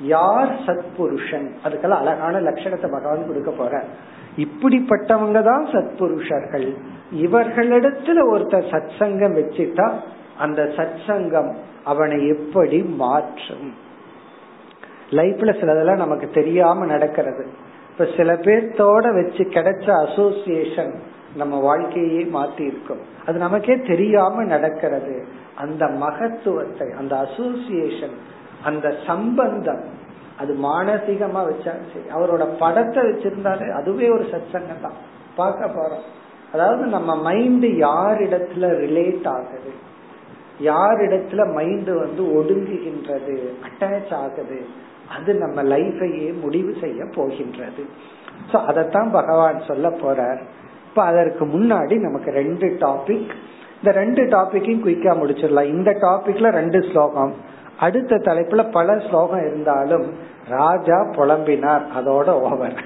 யார் 0.00 0.52
சத்புருஷன்? 0.66 1.48
அதுக்கெல்லாம் 1.64 2.02
அழகான 2.02 2.40
லட்சணத்தை 2.40 2.88
பகவான் 2.90 3.26
கொடுக்க 3.26 3.50
போற 3.50 3.84
இப்படிப்பட்டவங்க 4.36 5.42
தான் 5.42 5.64
சத்புருஷர்கள். 5.66 6.68
இவர்களிடத்துல 7.16 8.18
ஒருத்தர் 8.32 8.70
சத்சங்கம் 8.74 9.36
வச்சுட்டா 9.40 9.86
அந்த 10.38 10.62
சத் 10.62 11.06
சங்கம் 11.06 11.56
அவனை 11.84 12.28
எப்படி 12.28 12.82
மாற்றும்? 12.82 13.74
லைஃப்ல 15.10 15.52
சிலதெல்லாம் 15.60 15.96
நமக்கு 15.96 16.30
தெரியாம 16.30 16.84
நடக்கிறது. 16.84 17.46
இப்ப 17.90 18.08
சில 18.16 18.32
பேர்த்தோட 18.32 19.14
வச்சு 19.14 19.44
கிடைச்ச 19.44 20.06
அசோசியேஷன் 20.06 21.02
நம்ம 21.36 21.60
வாழ்க்கையே 21.60 22.22
மாத்தி 22.22 22.60
இருக்கும். 22.60 23.00
அது 23.26 23.38
நமக்கே 23.38 23.80
தெரியாம 23.80 24.44
நடக்கிறது. 24.44 25.24
அந்த 25.54 25.86
மகத்துவத்தை 25.86 26.90
அந்த 26.98 27.16
அசோசியேஷன் 27.16 28.16
அந்த 28.64 28.94
சம்பந்தம் 29.06 30.00
அது 30.38 30.54
மானசீகமா 30.54 31.40
வச்சாலும் 31.48 31.88
சரி 31.92 32.08
அவரோட 32.14 32.48
படத்தை 32.58 33.02
வச்சிருந்தாலே 33.02 33.70
அதுவே 33.70 34.10
ஒரு 34.10 34.22
சத்சங்கம் 34.22 34.80
தான். 34.82 35.10
பார்க்க 35.36 35.66
போறோம். 35.66 36.20
அதாவது 36.52 36.86
நம்ம 36.86 37.16
மைண்ட் 37.16 37.64
யாரிடத்துல 37.64 38.66
ரிலேட் 38.82 39.28
ஆகுது? 39.28 39.90
யாரிடத்துல 40.60 41.52
மைண்ட் 41.54 41.88
வந்து 41.88 42.22
ஒடுங்குகின்றது 42.22 43.40
அட்டாச் 43.68 44.14
ஆகுது 44.14 44.66
அது 45.18 45.34
நம்ம 45.34 45.62
லைஃபையே 45.62 46.40
முடிவு 46.40 46.74
செய்ய 46.80 47.04
போகின்றது. 47.14 47.84
சோ 48.52 48.54
அதத்தான் 48.54 49.12
பகவான் 49.12 49.62
சொல்ல 49.66 49.88
போறார். 49.88 50.40
இப்ப 50.88 51.02
அதற்கு 51.02 51.46
முன்னாடி 51.46 51.98
நமக்கு 51.98 52.30
ரெண்டு 52.30 52.66
டாபிக் 52.66 53.30
இந்த 53.78 53.98
ரெண்டு 54.00 54.22
டாபிக்கையும் 54.24 54.84
குயிக்கா 54.84 55.12
முடிச்சிடலாம். 55.20 55.68
இந்த 55.68 55.90
டாபிக்ல 55.90 56.50
ரெண்டு 56.50 56.82
ஸ்லோகம். 56.82 57.34
அடுத்த 57.78 58.16
தலைப்புல 58.16 58.70
பல 58.70 58.98
ஸ்லோகம் 58.98 59.46
இருந்தாலும் 59.46 60.12
ராஜா 60.48 60.96
புலம்பினார். 61.02 61.82
அதோட 61.98 62.28
ஓவர் 62.28 62.82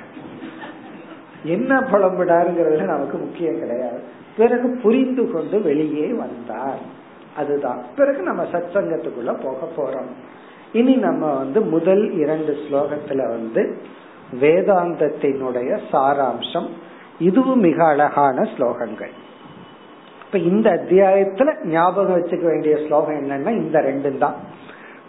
என்ன 1.44 1.80
புலம்பினாருங்கிறது 1.80 2.82
நமக்கு 2.82 3.18
முக்கியம் 3.18 3.58
கிடையாது. 3.58 4.00
பிறகு 4.36 4.78
புரிந்து 4.82 5.30
கொண்டு 5.30 5.62
வெளியே 5.62 6.12
வந்தார். 6.12 7.04
அதுதான். 7.36 7.84
பிறகு 7.96 8.22
நம்ம 8.22 8.42
சத்சங்கத்துக்குள்ள 8.42 9.40
போக 9.42 9.58
போறோம். 9.76 10.08
இனி 10.72 10.96
நம்ம 10.96 11.34
வந்து 11.34 11.60
முதல் 11.60 12.12
இரண்டு 12.12 12.52
ஸ்லோகத்துல 12.52 13.28
வந்து 13.28 13.82
வேதாந்தத்தினுடைய 14.40 15.78
சாராம்சம். 15.92 16.68
இதுவும் 17.18 17.60
மிக 17.60 17.86
அழகான 17.86 18.48
ஸ்லோகங்கள். 18.56 19.10
இப்ப 20.26 20.38
இந்த 20.38 20.70
அத்தியாயத்துல 20.70 21.64
ஞாபகம் 21.64 22.22
வச்சுக்க 22.22 22.44
வேண்டிய 22.44 22.76
ஸ்லோகம் 22.86 23.14
என்னன்னா 23.14 23.50
இந்த 23.50 23.80
ரெண்டு 23.80 24.18
தான். 24.18 24.34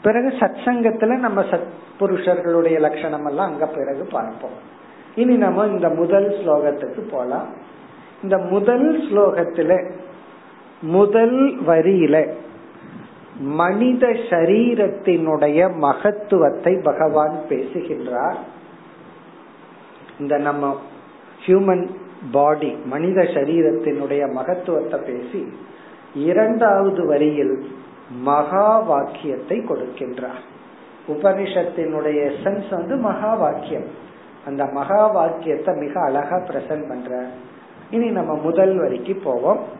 பிறகு 0.01 0.27
சத் 0.27 0.57
சங்கத்துல 0.65 1.17
நம்ம 1.17 1.41
சத் 1.41 1.67
புருஷர்களுடைய 1.99 2.79
லட்சணம் 2.79 3.25
எல்லாம் 3.25 3.51
அங்க 3.51 3.65
பிறகு 3.65 4.07
பார்ப்போம். 4.11 4.75
இனி 5.15 5.35
நம்ம 5.35 5.65
இந்த 5.65 5.89
முதல் 5.89 6.29
ஸ்லோகத்துக்கு 6.29 7.09
போலாம். 7.11 7.47
இந்த 8.23 8.37
முதல் 8.37 9.01
ஸ்லோகத்துல 9.01 9.91
முதல் 10.81 11.57
வரியில 11.67 12.35
மனித 13.39 14.07
சரீரத்தினுடைய 14.07 15.77
மகத்துவத்தை 15.77 16.81
பகவான் 16.83 17.41
பேசுகின்றார். 17.49 18.37
இந்த 20.19 20.37
நம்ம 20.37 20.75
ஹியூமன் 21.45 21.89
பாடி 22.31 22.71
மனித 22.85 23.21
சரீரத்தினுடைய 23.21 24.33
மகத்துவத்தை 24.33 24.99
பேசி 24.99 25.53
இரண்டாவது 26.13 27.05
வரியில் 27.05 27.65
மகா 28.21 28.79
வாக்கியத்தை 28.79 29.57
கொடுக்கின்றார். 29.59 30.43
உபனிஷத்தினுடைய 31.07 32.31
எசன்ஸ் 32.31 32.69
வந்து 32.69 32.97
மகா 32.97 33.33
வாக்கியம். 33.33 33.85
அந்த 34.45 34.65
மகா 34.65 35.07
வாக்கியத்தை 35.07 35.75
மிக 35.75 36.01
அழகா 36.01 36.37
பிரசன்ட் 36.37 36.87
பண்ற 36.87 37.27
இனி 37.89 38.09
நம்ம 38.09 38.35
முதல் 38.35 38.77
வரிக்கு 38.77 39.15
போவோம். 39.23 39.76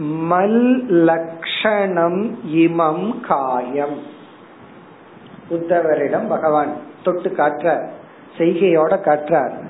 மல் 0.00 0.84
லக்ஷணம் 0.88 2.34
இமம் 2.46 3.20
காயம். 3.20 3.98
உத்தவரிடம் 5.50 6.28
பகவான் 6.28 6.72
தொட்டு 7.02 7.34
காற்றார் 7.34 7.90
செய்கையோட 8.38 9.00
காற்றார் 9.00 9.62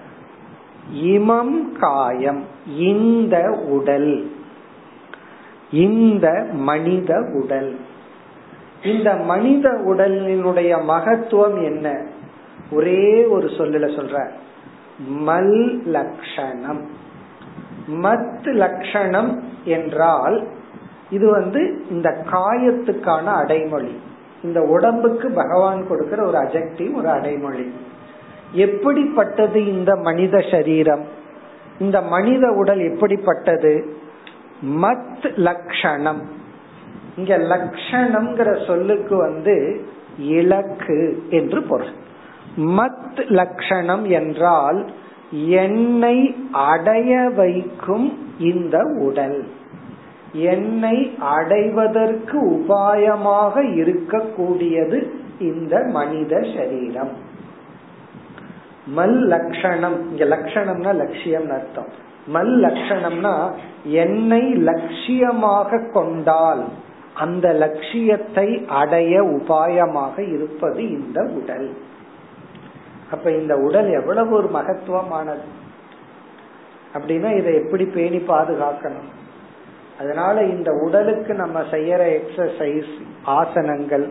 இமம் 1.03 1.73
காயம் 1.73 2.45
இந்த 2.77 3.51
உடல். 3.69 4.31
இந்த 5.73 6.47
மனித 6.53 7.21
உடல். 7.43 7.79
இந்த 8.85 9.15
மனித 9.17 9.71
உடலினுடைய 9.71 10.85
மகத்துவம் 10.85 11.63
என்ன? 11.63 12.07
ஒரே 12.71 13.25
ஒரு 13.25 13.47
சொல்லல 13.47 13.87
சொல்ற 13.97 14.29
மல் 15.27 15.83
லட்சணம் 15.85 16.89
மத் 17.88 18.53
லட்சணம் 18.53 19.42
என்றால் 19.64 20.49
இது 21.11 21.31
வந்து 21.31 21.85
இந்த 21.90 22.25
காயத்துக்கான 22.31 23.25
அடைமொழி. 23.25 24.01
இந்த 24.42 24.61
உடம்புக்கு 24.61 25.31
பகவான் 25.31 25.88
கொடுக்கிற 25.88 26.27
ஒரு 26.27 26.38
அஜெக்டிவ் 26.38 26.95
ஒரு 26.95 27.09
அடைமொழி. 27.09 27.75
எப்படிப்பட்டது 28.53 29.66
இந்த 29.66 29.97
மனித 29.97 30.45
சரீரம்? 30.51 31.05
இந்த 31.79 32.01
மனித 32.01 32.51
உடல் 32.51 32.92
எப்படிப்பட்டது? 32.92 33.97
மத் 34.66 35.35
லட்சணம் 35.35 36.40
இங்க 37.16 37.38
லட்சணம்ங்கிற 37.38 38.66
சொல்லுக்கு 38.66 39.16
வந்து 39.16 39.87
இலக்கு 40.18 41.23
என்று 41.31 41.62
பொருள். 41.62 41.92
மத் 42.57 43.27
லட்சணம் 43.27 44.05
என்றால் 44.05 44.90
என்னை 45.33 46.35
அடைய 46.53 47.31
வைக்கும் 47.37 48.18
இந்த 48.38 48.83
உடல். 48.83 49.45
என்னை 50.33 51.16
அடைவதற்கு 51.18 52.51
உபாயமாக 52.51 53.55
இருக்கக்கூடியது 53.57 55.11
இந்த 55.38 55.85
மனித 55.92 56.40
சரீரம். 56.57 57.12
மல் 58.97 59.21
லட்சணம் 59.21 60.11
இங்க 60.11 60.25
லட்சணம்னா 60.25 60.95
லட்சியம் 60.95 61.51
அர்த்தம். 61.51 61.88
மல் 62.33 62.55
லட்சணம்னா 62.61 63.53
என்னை 63.85 64.42
லட்சியமாக 64.53 65.90
கொண்டால் 65.92 66.64
அந்த 67.14 67.53
லட்சியத்தை 67.53 68.64
அடைய 68.66 69.23
உபாயமாக 69.23 70.33
இருப்பது 70.33 70.88
இந்த 70.88 71.23
உடல். 71.23 71.73
அப்ப 73.12 73.31
இந்த 73.31 73.55
உடல் 73.57 73.90
எவ்வளவு 73.92 74.33
ஒரு 74.37 74.48
மகத்துவமானது? 74.55 75.46
அப்படின்னா 76.94 77.31
இதை 77.38 77.53
எப்படி 77.55 77.85
பேணி 77.85 78.16
பாதுகாக்கணும்? 78.16 79.11
அதனால 80.01 80.42
இந்த 80.44 80.70
உடலுக்கு 80.87 81.35
நம்ம 81.35 81.61
செய்யற 81.61 82.03
எக்ஸசைஸ் 82.18 82.92
ஆசனங்கள் 83.27 84.07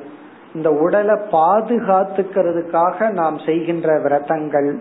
இந்த 0.54 0.70
உடலை 0.72 1.16
பாதுகாத்துக்கிறதுக்காக 1.32 3.10
நாம் 3.12 3.38
செய்கின்ற 3.38 3.90
விரதங்கள் 4.00 4.72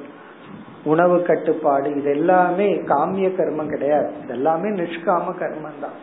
உணவு 0.84 1.22
கட்டுப்பாடு 1.22 1.88
இது 1.96 2.10
எல்லாமே 2.10 2.68
காமிய 2.92 3.28
கர்மம் 3.28 3.68
கிடையாது. 3.68 4.10
இதெல்லாமே 4.24 4.68
நிஷ்காம 4.80 5.34
கர்மம் 5.40 5.80
தான் 5.80 5.98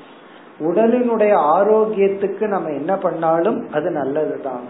உடலினுடைய 0.59 1.33
ஆரோக்கியத்துக்கு 1.55 2.45
நம்ம 2.47 2.69
என்ன 2.69 2.93
பண்ணாலும் 2.97 3.59
அது 3.73 3.89
நல்லதுதான். 3.91 4.67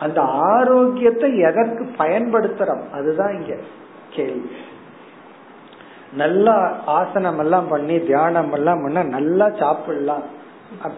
அந்த 0.00 0.20
ஆரோக்கியத்தை 0.22 1.38
எதற்கு 1.38 1.84
பயன்படுத்துறோம்? 1.98 2.84
அதுதான் 2.92 3.34
இங்க 3.34 3.54
கேள்வி. 4.10 4.50
நல்லா 6.12 6.76
ஆசனம் 6.86 7.38
எல்லாம் 7.38 7.68
பண்ணி 7.68 8.00
தியானம் 8.00 8.52
எல்லாம் 8.52 8.82
பண்ண 8.82 9.02
நல்லா 9.02 9.50
சாப்பிடலாம். 9.58 10.22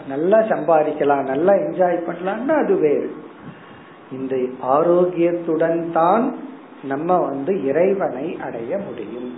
நல்லா 0.08 0.38
சம்பாதிக்கலாம் 0.38 1.24
நல்லா 1.24 1.52
என்ஜாய் 1.52 1.98
பண்ணலாம்னா 2.06 2.54
அது 2.64 2.74
வேறு. 2.76 3.14
இந்த 4.12 4.36
ஆரோக்கியத்துடன் 4.60 5.92
தான் 5.92 6.34
நம்ம 6.82 7.16
வந்து 7.18 7.64
இறைவனை 7.64 8.38
அடைய 8.44 8.78
முடியும். 8.78 9.32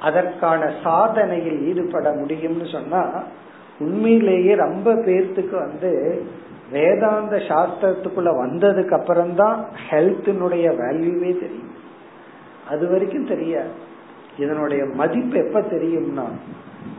அதற்கான 0.00 0.72
சாதனையில் 0.84 1.60
ஈடுபட 1.66 2.10
முடியும்னு 2.10 2.72
சொன்னா 2.72 3.02
உண்மையிலேயே 3.78 4.54
ரொம்ப 4.54 4.92
பேர்த்துக்கு 4.92 5.54
வந்து 5.54 6.22
வேதாந்த 6.70 7.36
சாஸ்திரத்துக்குள்ள 7.36 8.30
வந்ததுக்கு 8.42 8.98
அப்புறம் 8.98 9.34
தான் 9.34 9.66
ஹெல்த்தினுடைய 9.90 10.66
வேல்யூவே 10.80 11.40
தெரியும். 11.40 11.72
அது 12.70 12.90
வரைக்கும் 12.90 13.26
தெரியாது. 13.26 13.70
இதனுடைய 14.38 14.84
மதிப்பு 14.84 15.46
எப்ப 15.46 15.60
தெரியும்னா 15.60 16.24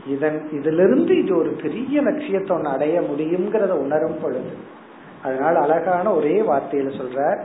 இதன் 0.07 0.49
இதிலிருந்து 0.51 1.23
இது 1.23 1.37
ஒரு 1.37 1.49
பெரிய 1.49 2.01
லட்சியத்தை 2.01 2.57
ஒன்று 2.57 2.69
அடைய 2.69 3.01
முடியுங்கிறத 3.01 3.69
உணரும் 3.69 4.17
பொழுது. 4.21 4.49
அதனால 5.23 5.59
அழகான 5.59 6.13
ஒரே 6.13 6.41
வார்த்தையில 6.41 7.01
சொல்ற 7.01 7.39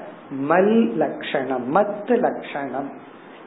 மல் 0.48 0.92
லட்சணம் 0.92 1.74
மத் 1.74 2.18
லட்சணம் 2.18 2.90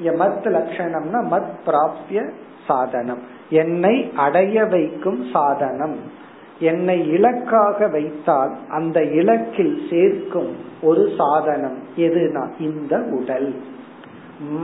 மத் 0.01 0.47
லட்சணம்னா 0.47 1.19
மத் 1.31 1.51
பிராப்திய 1.65 2.29
சாதனம் 2.67 3.21
என்னை 3.49 4.11
அடைய 4.15 4.65
வைக்கும் 4.65 5.25
சாதனம். 5.33 6.21
என்னை 6.59 7.07
இலக்காக 7.07 7.87
வைத்தால் 7.87 8.55
அந்த 8.69 9.01
இலக்கில் 9.01 9.89
சேர்க்கும் 9.89 10.55
ஒரு 10.81 11.11
சாதனம் 11.17 11.77
எதுனா 11.97 12.51
இந்த 12.59 12.97
உடல். 12.97 13.63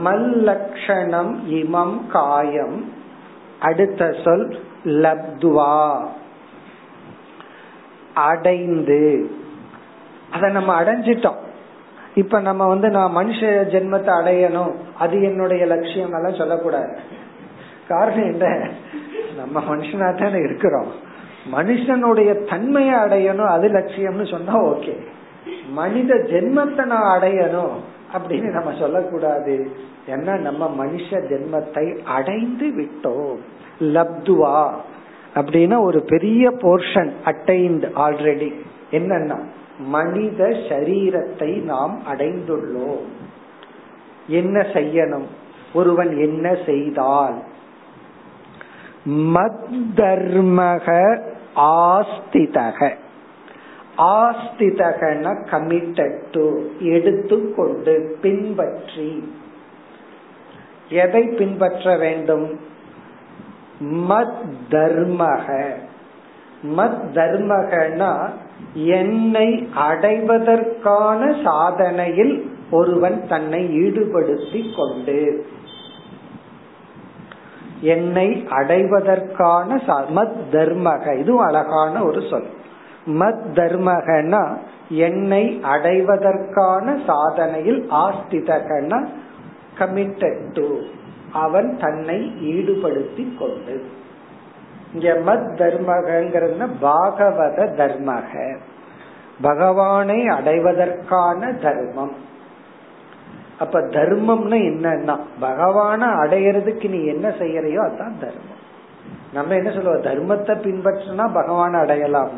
மல்லக்ஷணம் 0.04 1.36
இமம் 1.48 2.06
காயம். 2.06 2.92
அடுத்த 3.60 4.14
சொல் 4.24 4.58
லப்துவா. 4.84 6.06
அடைந்து. 8.14 9.30
அதை 10.32 10.52
நம்ம 10.52 10.82
அடைஞ்சிட்டோம். 10.82 11.48
இப்ப 12.14 12.40
நம்ம 12.40 12.66
வந்து 12.66 12.88
நான் 12.88 13.16
மனுஷ 13.16 13.40
ஜென்மத்தை 13.44 14.08
அடையணும். 14.08 14.74
அது 14.98 15.22
என்னுடைய 15.22 15.66
லட்சியம் 15.66 16.12
எல்லாம் 16.12 16.34
சொல்லக்கூடாது. 16.34 16.98
காரணம் 17.88 18.32
என்ன? 18.32 18.68
நம்ம 19.36 19.76
மனுஷனா 19.76 20.18
தானே 20.18 20.36
இருக்கிறோம். 20.36 21.08
மனுஷனுடைய 21.52 22.48
தன்மையை 22.50 22.94
அடையணும் 22.94 23.46
அது 23.46 23.68
லட்சியம்னு 23.68 24.30
சொன்னா 24.30 24.64
ஓகே. 24.64 24.96
மனித 25.70 26.14
ஜென்மத்தை 26.14 26.84
நான் 26.84 27.20
அடையணும் 27.20 27.74
அப்படின்னு 28.12 28.50
நம்ம 28.50 28.72
சொல்லக்கூடாது. 28.78 29.70
ஏன்னா 30.08 30.38
நம்ம 30.38 30.86
மனுஷ 30.86 31.08
ஜென்மத்தை 31.10 31.98
அடைந்து 32.04 32.66
விட்டோம். 32.66 33.36
லப்துவா 33.80 34.70
அப்படின்னா 35.34 35.80
ஒரு 35.80 36.02
பெரிய 36.02 36.50
போர்ஷன் 36.50 37.12
அட்டைன்ட் 37.24 37.84
ஆல்ரெடி 37.96 38.54
என்னன்னா 38.90 39.38
மனித 39.78 40.44
சரீரத்தை 40.44 41.62
நாம் 41.62 42.02
அடைந்துள்ளோம். 42.12 43.04
என்ன 44.28 44.66
செய்யணும்? 44.72 45.26
ஒருவன் 45.74 46.18
என்ன 46.18 46.56
செய்தால் 46.66 47.42
மத்தர்மக 49.08 51.18
ஆஸ்திதக. 51.56 52.92
ஆஸ்திதகன 53.98 55.36
கமிட்டட் 55.50 56.18
டு 56.32 56.60
எடுத்துக்கொண்டு 56.78 58.18
பின்பற்றி. 58.22 59.32
எதை 60.88 61.22
பின்பற்ற 61.22 61.96
வேண்டும்? 61.96 62.60
மத் 63.84 64.44
தர்மக 64.70 65.72
மத் 66.76 67.00
தர்மகனா 67.14 68.30
என்னை 68.74 69.68
அடைவதற்கான 69.74 71.30
சாதனையில் 71.30 72.42
ஒருவன் 72.70 73.28
தன்னை 73.28 73.70
ஈடுபடுத்திக் 73.70 74.76
கொண்டு. 74.76 75.46
என்னை 77.80 78.46
அடைவதற்கான 78.50 79.76
மத் 80.14 80.36
தர்மக. 80.52 81.18
இதுவும் 81.18 81.46
அழகான 81.46 82.04
ஒரு 82.04 82.22
சொல். 82.30 82.46
மத் 83.06 83.42
தர்மகனா 83.54 84.56
என்னை 84.88 85.60
அடைவதற்கான 85.62 86.98
சாதனையில் 87.06 87.84
ஆஸ்திதகனா 87.90 89.08
கமிட்டட் 89.78 90.52
டு 90.52 90.78
அவன் 91.32 91.78
தன்னை 91.80 92.16
ஈடுபடுத்தி 92.40 93.38
கொண்டு. 93.38 93.84
இங்க 94.94 95.12
மத் 95.12 95.58
தர்மகங்கிறது 95.58 96.68
பாகவத 96.82 97.66
தர்மக. 97.76 98.56
பகவானை 99.40 100.26
அடைவதற்கான 100.26 101.62
தர்மம். 101.62 102.28
அப்ப 103.60 103.80
தர்மம்னு 103.80 104.58
என்னன்னா 104.70 105.16
பகவான 105.42 106.02
அடையறதுக்கு 106.22 106.88
நீ 106.88 107.04
என்ன 107.04 107.28
செய்யறையோ 107.28 107.76
அதுதான் 107.76 108.18
தர்மம். 108.20 108.58
நம்ம 109.32 109.54
என்ன 109.54 109.70
சொல்லுவோம்? 109.70 110.02
தர்மத்தை 110.02 110.52
பின்பற்றினா 110.66 111.24
பகவான 111.34 111.80
அடையலாம் 111.80 112.30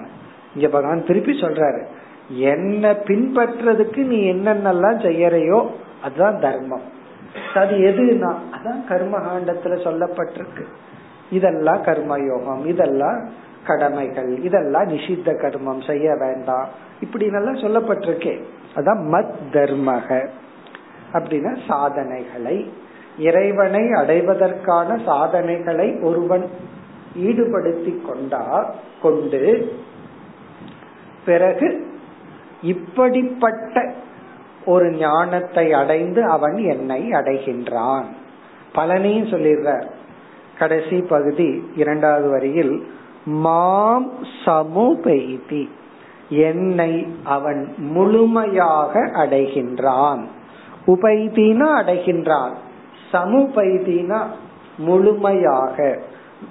இங்க 0.54 0.68
பகவான் 0.68 1.06
திருப்பி 1.06 1.32
சொல்றாரு 1.32 1.82
என்ன 2.28 2.92
பின்பற்றுறதுக்கு 2.92 3.96
நீ 3.96 4.32
என்னென்னலாம் 4.32 4.98
செய்யறையோ 5.06 5.66
அதுதான் 6.02 6.40
தர்மம். 6.40 6.86
அது 7.54 7.76
எதுனா 7.76 8.34
அதான் 8.56 8.82
கர்மகாண்டத்துல 8.88 9.78
சொல்லப்பட்டிருக்கு. 9.86 10.64
இதெல்லாம் 11.30 11.82
கர்மயோகம் 11.82 12.66
இதெல்லாம் 12.66 13.28
கடமைகள் 13.66 14.42
இதெல்லாம் 14.42 14.88
நிஷித்த 14.88 15.30
கர்மம் 15.42 15.86
செய்ய 15.86 16.14
வேண்டாம். 16.14 16.68
இப்படி 17.00 17.26
நல்லா 17.28 17.50
சொல்லப்பட்டிருக்கே. 17.50 18.42
அதான் 18.74 19.02
மத் 19.12 19.34
தர்மக. 19.52 20.28
அப்படின்னா 21.12 21.58
சாதனைகளை. 21.68 22.72
இறைவனை 23.18 23.92
அடைவதற்கான 23.92 24.98
சாதனைகளை 25.04 25.98
ஒருவன் 26.02 26.50
ஈடுபடுத்தி 27.18 28.02
கொண்டா 28.02 28.74
கொண்டு 29.02 29.72
பிறகு 31.24 31.86
இப்படிப்பட்ட 32.62 33.92
ஒரு 34.66 34.90
ஞானத்தை 34.90 35.72
அடைந்து 35.72 36.24
அவன் 36.24 36.56
என்னை 36.56 37.10
அடைகின்றான். 37.10 38.04
பலனையும் 38.74 39.30
சொல்லிடுறார். 39.30 39.86
கடைசி 40.58 41.00
பகுதி 41.00 41.70
இரண்டாவது 41.76 42.28
வரியில் 42.30 42.86
மாம் 43.24 44.12
சமுபெய்தி 44.44 45.68
என்னை 46.28 47.16
அவன் 47.24 47.74
முழுமையாக 47.76 49.00
அடைகின்றான். 49.00 50.22
உபைதினா 50.86 51.66
அடைகின்றான். 51.80 52.52
சமுபைதினா 53.12 54.20
முழுமையாக. 54.78 55.98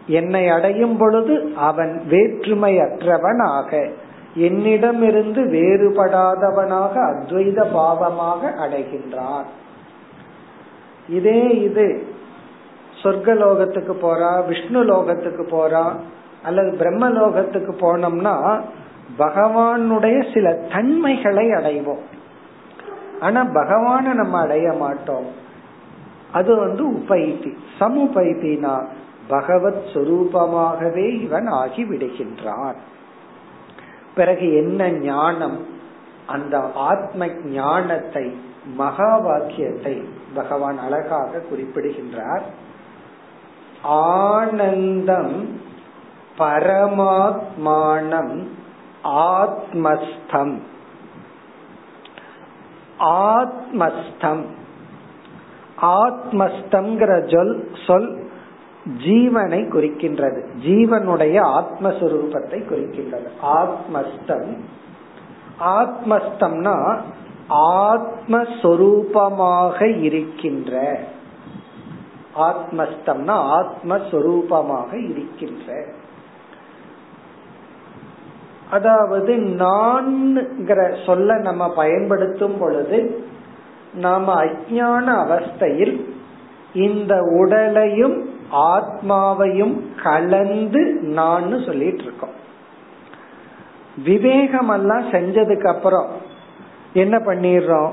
என்னை 0.07 0.49
அடையும் 0.49 0.97
பொழுது 0.97 1.51
அவன் 1.55 2.01
வேற்றுமையற்றவனாக. 2.09 3.91
என்னிடமிருந்து 4.35 5.41
வேறுபடாதவனாக 5.41 6.93
அத்வைத 6.95 7.65
பாவமாக 7.73 8.51
அடைகின்றான். 8.59 9.43
இதே 11.09 11.61
இது 11.61 12.07
சொர்க்கலோகத்துக்கு 13.03 13.93
போறா 14.01 14.47
விஷ்ணு 14.47 14.83
லோகத்துக்கு 14.83 15.43
போறா 15.51 15.95
அல்லது 16.43 16.77
பிரம்ம 16.77 17.09
லோகத்துக்கு 17.09 17.71
போனோம்னா 17.79 18.61
பகவானுடைய 19.19 20.33
சில 20.33 20.53
தன்மைகளை 20.71 21.47
அடைவோம். 21.49 22.01
ஆனா 23.21 23.43
பகவான 23.43 24.01
நம்ம 24.01 24.39
அடைய 24.39 24.71
மாட்டோம். 24.71 25.25
அது 26.31 26.55
வந்து 26.55 26.91
உபைத்தி. 26.91 27.53
சமுபைத்தினா 27.79 28.87
பகவத் 29.27 29.83
சொரூபமாகவே 29.93 31.21
இவன் 31.21 31.47
ஆகி 31.47 31.83
விடுகின்றான். 31.83 32.75
பிறகு 34.15 34.55
என்ன 34.55 34.89
ஞானம்? 34.89 35.65
அந்த 36.27 36.71
ஆத்ம 36.75 37.27
ஞானத்தை 37.45 38.35
மகா 38.75 39.17
வாக்கியத்தை 39.17 40.03
பகவான் 40.33 40.77
அழகாக 40.77 41.39
குறிப்பிடுகின்றார். 41.39 42.43
ஆனந்தம் 43.83 45.59
பரமாத்மானம் 46.37 48.47
ஆத்மஸ்தம். 49.03 50.61
ஆத்மஸ்தம். 53.01 54.45
ஆத்மஸ்தம்ங்கிற 55.81 57.35
சொல் 57.35 57.67
சொல் 57.87 58.29
ஜீவனை 58.97 59.69
குறிக்கின்றது. 59.69 60.43
ஜீவனுடைய 60.65 61.41
ஆத்மஸ்வரூபத்தை 61.41 62.49
குறிக்கின்றது. 62.49 63.27
ஆத்மஸ்தம். 63.41 64.57
ஆத்மஸ்தம்னா 65.59 67.01
ஆத்மஸ்வரூபமாக 67.49 70.01
இருக்கின்ற. 70.01 70.99
ஆத்மஸ்தம்னா 72.35 73.57
ஆத்மஸ்வரூபமாக 73.57 75.09
இருக்கின்ற. 75.09 75.85
அதாவது 78.71 79.35
நான்கிற 79.35 81.05
சொல்ல 81.05 81.37
நம்ம 81.37 81.73
பயன்படுத்தும் 81.73 82.57
பொழுது 82.59 83.23
நாம 83.93 84.45
அஜான 84.45 85.07
அவஸ்தையில் 85.23 85.95
இந்த 86.73 87.19
உடலையும் 87.19 88.29
ஆத்மாவையும் 88.51 89.75
கலந்து 90.03 90.97
நான் 91.01 91.63
சொல்லிட்டு 91.65 92.03
இருக்கோம் 92.03 92.39
விவேகம் 94.03 94.69
எல்லாம் 94.69 95.11
செஞ்சதுக்கு 95.11 95.67
அப்புறம் 95.67 96.09
என்ன 96.93 97.17
பண்ணிடுறோம்? 97.17 97.91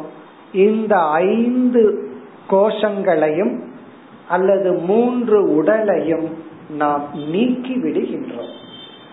இந்த 0.53 0.95
ஐந்து 1.03 1.83
கோஷங்களையும் 2.51 3.55
அல்லது 4.29 4.73
மூன்று 4.73 5.57
உடலையும் 5.57 6.29
நாம் 6.77 7.05
நீக்கி 7.31 7.75
விடுகின்றோம். 7.75 8.53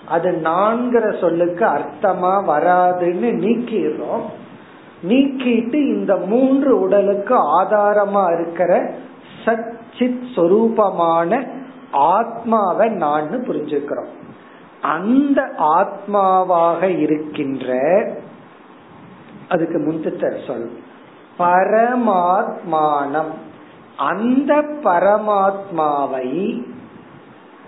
அது 0.07 0.41
நான்கிற 0.43 1.19
சொல்லுக்கு 1.19 1.65
அர்த்தமா 1.65 2.33
வராதுன்னு 2.47 3.29
நீக்கிடுறோம். 3.43 4.25
நீக்கிட்டு 5.07 5.73
இந்த 5.73 6.15
மூன்று 6.15 6.79
உடலுக்கு 6.79 7.61
ஆதாரமா 7.61 8.39
இருக்கிற 8.39 8.91
சச்சித் 9.45 10.23
சொரூபமான 10.35 11.47
ஆத்மாவை 11.91 12.89
நான் 12.89 13.29
புரிஞ்சுக்கிறோம். 13.29 14.11
அந்த 14.81 15.49
ஆத்மாவாக 15.57 16.99
இருக்கின்ற 16.99 17.79
அதுக்கு 19.49 19.79
முந்துத்தர் 19.79 20.47
சொல் 20.47 20.79
பரமாத்மானம். 21.39 23.31
அந்த 23.97 24.61
பரமாத்மாவை 24.83 26.61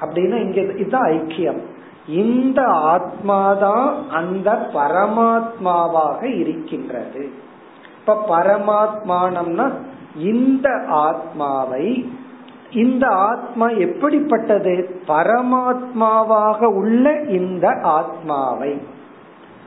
அப்படின்னா 0.01 0.35
இங்க 0.35 0.61
இதுதான் 0.61 1.09
ஐக்கியம். 1.09 1.61
இந்த 2.07 2.61
ஆத்மாதான் 2.61 4.07
அந்த 4.07 4.69
பரமாத்மாவாக 4.73 6.39
இருக்கின்றது. 6.39 7.29
இப்ப 7.99 8.25
பரமாத்மானம்னா 8.29 9.71
இந்த 10.17 10.69
ஆத்மாவை 10.87 12.09
இந்த 12.71 13.07
ஆத்மா 13.07 13.69
எப்படிப்பட்டது? 13.69 15.01
பரமாத்மாவாக 15.07 16.65
உள்ள 16.65 17.21
இந்த 17.21 17.79
ஆத்மாவை. 17.81 18.81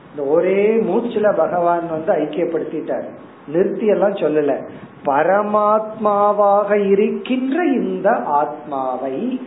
இந்த 0.09 0.31
ஒரே 0.31 0.75
மூச்சுல 0.75 1.35
பகவான் 1.35 1.89
வந்து 1.89 2.13
ஐக்கியப்படுத்திட்டார். 2.13 3.05
நிறுத்தி 3.47 3.85
எல்லாம் 3.85 4.13
சொல்லல. 4.13 4.69
பரமாத்மாவாக 5.05 6.89
இருக்கின்ற 6.89 7.63
இந்த 7.63 8.11
ஆத்மாவை 8.25 9.41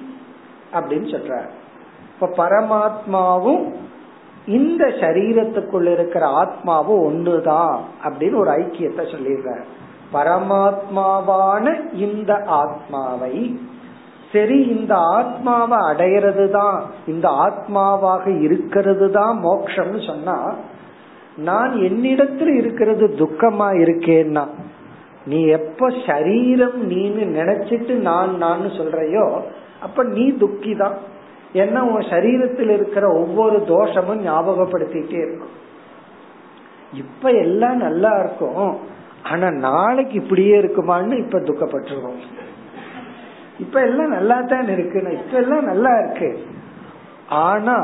அப்படின்னு 0.73 1.17
சொல்றார். 1.17 1.49
இப்ப 2.15 2.29
பரமாத்மாவும் 2.39 3.65
இந்த 4.51 4.85
சரீரத்துக்குள்ள 5.01 5.89
இருக்கிற 5.93 6.25
ஆத்மாவும் 6.41 7.05
ஒண்ணுதான் 7.05 7.75
அப்படின்னு 8.05 8.37
ஒரு 8.37 8.51
ஐக்கியத்தை 8.59 9.05
சொல்லிடுற 9.13 9.53
பரமாத்மாவான 10.15 11.65
இந்த 12.01 12.33
ஆத்மாவை 12.59 13.35
சரி 14.33 14.59
இந்த 14.69 14.93
ஆத்மாவை 15.17 15.79
அடையிறது 15.91 16.45
தான் 16.51 16.77
இந்த 17.07 17.27
ஆத்மாவாக 17.45 18.25
இருக்கிறது 18.41 19.07
தான் 19.11 19.35
மோக்ஷம்னு 19.41 20.01
சொன்னா 20.07 20.37
நான் 21.41 21.73
என்னிடத்துல 21.87 22.51
இருக்கிறது 22.59 23.07
துக்கமா 23.19 23.69
இருக்கேன்னா 23.85 24.45
நீ 25.27 25.39
எப்ப 25.59 25.89
சரீரம் 26.07 26.79
நீன்னு 26.91 27.25
நினைச்சிட்டு 27.37 27.95
நான் 28.03 28.33
நான் 28.39 28.65
சொல்றையோ 28.77 29.27
அப்ப 29.83 30.03
நீ 30.11 30.25
துக்கி 30.39 30.73
தான் 30.77 30.97
ஏன்னா 31.55 31.81
உன் 31.81 32.07
சரீரத்தில் 32.11 32.71
இருக்கிற 32.71 33.13
ஒவ்வொரு 33.13 33.65
தோஷமும் 33.65 34.25
ஞாபகப்படுத்திட்டே 34.27 35.21
இருக்கும் 35.27 35.55
இப்ப 36.93 37.31
எல்லாம் 37.31 37.77
நல்லா 37.77 38.19
இருக்கும். 38.19 38.79
ஆனா 39.23 39.51
நாளைக்கு 39.51 40.15
இப்படியே 40.15 40.61
இருக்குமான்னு 40.61 41.17
இப்ப 41.19 41.39
துக்கப்பட்டுருவோம். 41.39 42.21
இப்ப 43.59 43.81
எல்லாம் 43.81 44.09
நல்லா 44.09 44.41
தான் 44.41 44.69
இருக்கு 44.69 44.99
இப்ப 45.13 45.37
எல்லாம் 45.39 45.65
நல்லா 45.65 45.99
இருக்கு. 45.99 46.39
ஆனா 47.29 47.77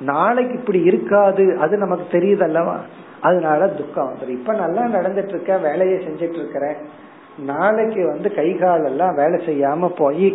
நாளைக்கு 0.00 0.52
இப்படி 0.52 0.80
இருக்காது 0.82 1.56
அது 1.58 1.78
நமக்கு 1.78 2.18
தெரியுது 2.18 2.40
அல்லவா 2.40 2.76
அதனால 3.20 3.66
துக்கம் 3.68 4.08
வந்துடும் 4.08 4.38
இப்ப 4.38 4.52
நல்லா 4.52 4.82
நடந்துட்டு 4.82 5.28
இருக்க 5.28 5.58
வேலையை 5.58 5.98
செஞ்சிட்டு 5.98 6.38
இருக்கிறேன் 6.38 6.78
நாளைக்கு 7.46 8.06
வந்து 8.06 8.34
கை 8.34 8.54
கால் 8.54 8.84
எல்லாம் 8.84 9.14
வேலை 9.14 9.38
செய்யாம 9.46 9.88
போய் 9.96 10.28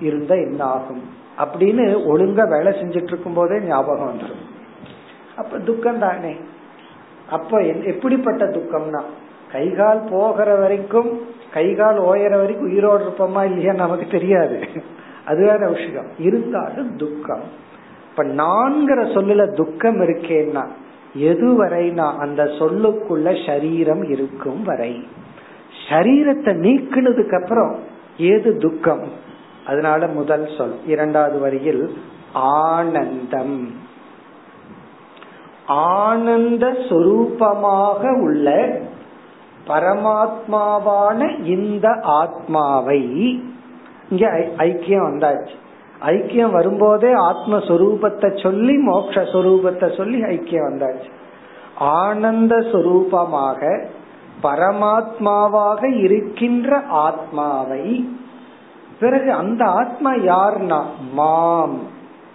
இருந்தா 0.00 0.34
என்ன 0.34 0.64
ஆகும்? 0.64 1.02
அப்படின்னு 1.42 1.84
ஒழுங்கா 2.12 2.48
வேலை 2.48 2.72
செஞ்சிட்டு 2.72 3.02
இருக்கும் 3.02 3.34
போதே 3.34 3.60
ஞாபகம் 3.60 4.08
வந்துடும் 4.08 4.44
அப்ப 5.36 5.58
துக்கம் 5.58 5.98
தானே? 5.98 6.36
அப்ப 7.30 7.62
எப்படிப்பட்ட 7.62 8.44
துக்கம்னா 8.46 9.02
கைகால் 9.52 10.08
போகிற 10.10 10.54
வரைக்கும் 10.54 11.20
கைகால் 11.52 11.98
ஓயற 11.98 12.30
வரைக்கும் 12.30 12.68
உயிரோடு 12.68 13.04
இருப்போமா 13.04 13.44
இல்லையா 13.44 13.72
நமக்கு 13.72 14.06
தெரியாது. 14.10 14.68
அது 15.24 15.46
வேற 15.46 15.68
விஷயம். 15.68 16.06
இருந்தாலும் 16.18 16.96
துக்கம். 16.96 17.42
இப்ப 18.10 18.24
நான்கிற 18.24 19.00
சொல்லுல 19.14 19.54
துக்கம் 19.54 20.00
இருக்கேன்னா 20.00 20.64
எதுவரைனா 21.18 22.18
அந்த 22.18 22.44
சொல்லுக்குள்ள 22.44 23.46
சரீரம் 23.46 24.02
இருக்கும் 24.02 24.62
வரை. 24.62 25.08
சரீரத்தை 25.88 26.52
நீக்கினதுக்கு 26.66 27.42
அப்புறம் 27.42 27.78
ஏது 28.18 28.56
துக்கம்? 28.58 29.28
அதனால 29.70 30.06
முதல் 30.06 30.48
சொல். 30.58 30.76
இரண்டாவது 30.86 31.38
வரியில் 31.38 31.84
ஆனந்தம். 32.32 33.58
ஆனந்த 35.66 36.66
சொரூபமாக 36.88 38.20
உள்ள 38.20 38.78
பரமாத்மாவான 39.66 41.44
இந்த 41.44 41.88
ஆத்மாவை 42.02 43.02
இங்க 44.10 44.26
ஐக்கியம் 44.58 45.08
வந்தாச்சு. 45.10 45.54
ஐக்கியம் 46.00 46.50
வரும்போதே 46.50 47.12
ஆத்மஸ்வரூபத்தை 47.14 48.42
சொல்லி 48.42 48.74
மோக்ஷரூபத்தை 48.88 49.96
சொல்லி 49.96 50.22
ஐக்கியம் 50.22 50.68
வந்தாச்சு. 50.70 51.10
ஆனந்த 51.78 52.56
சுரூபமாக 52.56 53.84
பரமாத்மாவாக 54.42 55.82
இருக்கின்ற 55.98 56.80
ஆத்மாவை 56.88 57.86
பிறகு 59.00 59.32
அந்த 59.32 59.64
ஆத்மா 59.64 60.14
யார்னா? 60.14 60.84
மாம். 61.12 61.78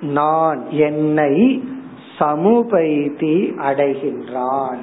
நான் 0.01 0.69
என்னை 0.69 1.63
சமுபைத்தி 2.19 3.53
அடைகின்றான். 3.57 4.79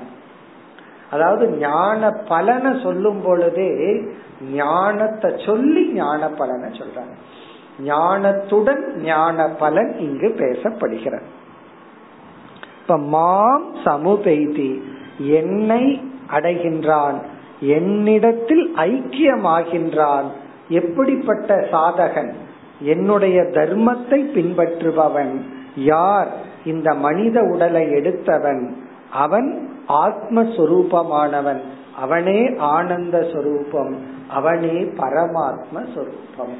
அதாவது 1.10 1.48
ஞான 1.48 2.10
பலனை 2.28 2.80
சொல்லும் 2.82 3.22
பொழுதே 3.24 4.00
ஞானத்தை 4.52 5.32
சொல்லி 5.46 5.92
ஞான 5.92 6.28
பலனை 6.28 6.78
சொல்றாங்க. 6.78 7.14
ஞானத்துடன் 7.84 8.96
ஞான 8.96 9.48
பலன் 9.48 9.96
இங்கு 9.98 10.34
பேசப்படுகிறது. 10.38 11.22
இப்ப 12.80 12.98
மாம் 12.98 13.74
சமுபெய்தி 13.84 14.82
என்னை 15.18 16.02
அடைகின்றான் 16.30 17.22
என்னிடத்தில் 17.60 18.72
ஐக்கியமாகின்றான் 18.76 20.24
எப்படிப்பட்ட 20.72 21.56
சாதகன்? 21.72 22.32
என்னுடைய 22.80 23.42
தர்மத்தை 23.42 24.18
பின்பற்றுபவன். 24.34 25.40
யார் 25.76 26.28
இந்த 26.64 26.94
மனித 26.94 27.40
உடலை 27.42 27.90
எடுத்தவன்? 27.90 28.76
அவன் 29.12 29.46
ஆத்மஸ்வரூபமானவன். 29.88 31.60
அவனே 31.96 32.54
ஆனந்த 32.56 33.28
சொரூபம். 33.32 33.96
அவனே 34.28 34.76
பரமாத்ம 34.96 35.76
சொரூபம். 35.94 36.54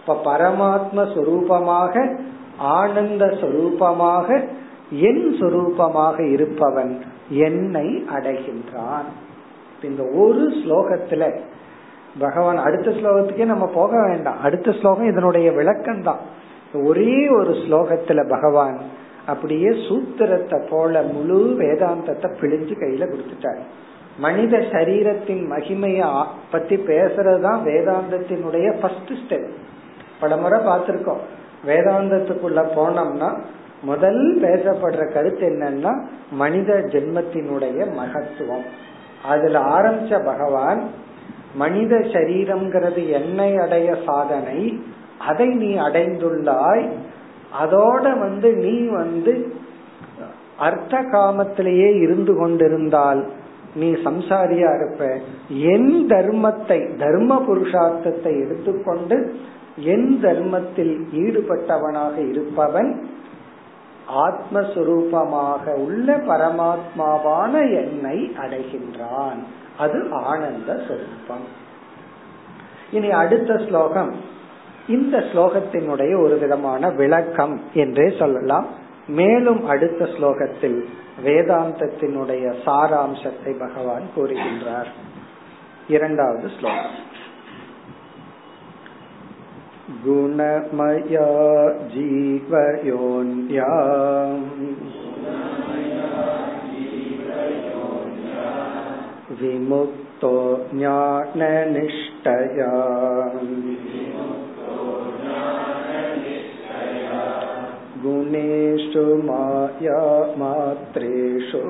இப்ப 0.00 0.20
பரமாத்ம 0.24 0.98
சொரூபமாக 1.14 2.18
ஆனந்த 2.58 3.26
சொரூபமாக 3.26 4.28
என் 4.90 5.36
சொரூபமாக 5.40 6.30
இருப்பவன் 6.30 6.92
என்னை 7.28 7.86
அடைகின்றான். 8.16 9.08
இந்த 9.82 10.02
ஒரு 10.14 10.52
ஸ்லோகத்துல 10.64 11.40
பகவான் 12.18 12.56
அடுத்த 12.56 12.90
ஸ்லோகத்துக்கே 12.90 13.44
நம்ம 13.44 13.66
போக 13.66 14.06
வேண்டாம். 14.06 14.40
அடுத்த 14.40 14.72
ஸ்லோகம் 14.72 15.08
இதனுடைய 15.08 15.52
விளக்கம் 15.52 16.02
தான் 16.02 16.18
ஒரே 16.74 17.28
ஒரு 17.28 17.50
ஸ்லோகத்துல 17.50 18.28
பகவான் 18.28 18.80
அப்படியே 19.26 19.68
சூத்திரத்தை 19.68 20.68
போல 20.68 21.02
முழு 21.02 21.56
வேதாந்தத்தை 21.58 22.28
பிழிஞ்சு 22.40 22.74
கையில 22.80 23.06
கொடுத்துட்டாரு. 23.06 23.60
மனித 24.18 24.58
சரீரத்தின் 24.58 25.44
மகிமைய 25.50 26.24
பத்தி 26.50 26.76
பேசுறதுதான் 26.76 27.60
வேதாந்தத்தினுடைய 27.64 28.80
ஃபர்ஸ்ட் 28.80 29.12
ஸ்டெப் 29.12 29.48
பல 30.20 30.36
முறை 30.36 30.60
பார்த்திருக்கோம். 30.60 31.22
வேதாந்தத்துக்குள்ள 31.66 32.64
போனோம்னா 32.76 33.38
முதல் 33.82 34.40
பேசப்படுற 34.40 35.12
கருத்து 35.12 35.48
என்னன்னா 35.48 36.04
மனித 36.30 36.74
ஜென்மத்தினுடைய 36.74 37.86
மகத்துவம். 37.92 38.64
அதுல 39.24 39.60
ஆரம்பிச்ச 39.60 40.24
பகவான் 40.24 40.82
மனித 41.54 41.96
சரீரம்ங்கிறது 41.96 43.10
என்னை 43.10 43.56
அடைய 43.56 43.96
சாதனை 44.06 44.82
அதை 45.18 45.46
நீ 45.46 45.74
அடைந்துள்ளாய் 45.76 46.88
அதோட 47.62 48.18
வந்து 48.18 48.52
நீ 48.52 48.86
வந்து 48.86 49.52
அர்த்த 50.56 50.98
காமத்திலேயே 50.98 52.00
இருந்து 52.00 52.36
கொண்டிருந்தால் 52.36 53.26
நீ 53.74 53.92
சம்சாரியா 53.92 54.70
இருப்ப. 54.74 55.20
என் 55.48 56.06
தர்மத்தை 56.08 56.96
தர்ம 56.96 57.44
புருஷார்த்தத்தை 57.46 58.44
எடுத்துக்கொண்டு 58.44 59.34
என் 59.76 60.20
தர்மத்தில் 60.20 61.06
ஈடுபட்டவனாக 61.12 62.30
இருப்பவன் 62.30 63.04
ஆத்மஸ்வரூபமாக 64.26 65.74
உள்ள 65.76 66.16
பரமாத்மாவான 66.16 67.52
என்னை 67.82 68.30
அடைகின்றான். 68.38 69.40
அது 69.79 69.97
ஆனந்த 70.23 70.71
சொரூபம் 70.87 71.47
இனி 72.91 73.09
அடுத்த 73.13 73.51
ஸ்லோகம் 73.67 74.13
இந்த 74.87 75.17
ஸ்லோகத்தினுடைய 75.29 76.13
ஒரு 76.21 76.35
விதமான 76.37 76.89
விளக்கம் 76.93 77.55
என்றே 77.73 78.07
சொல்லலாம் 78.19 78.67
மேலும் 79.15 79.61
அடுத்த 79.65 80.03
ஸ்லோகத்தில் 80.05 80.79
வேதாந்தத்தினுடைய 81.23 82.45
சாராம்சத்தை 82.65 83.51
பகவான் 83.59 84.05
கூறுகின்றார் 84.15 84.89
இரண்டாவது 85.87 86.47
ஸ்லோகம் 86.49 86.95
गुणमया 90.05 91.27
जीवयोन्या 91.89 93.69
विमुक्तो 99.41 100.33
ज्ञाननिष्ठया 100.73 102.71
गुणेषु 108.03 109.05
माया 109.27 110.01
मात्रेषु 110.41 111.63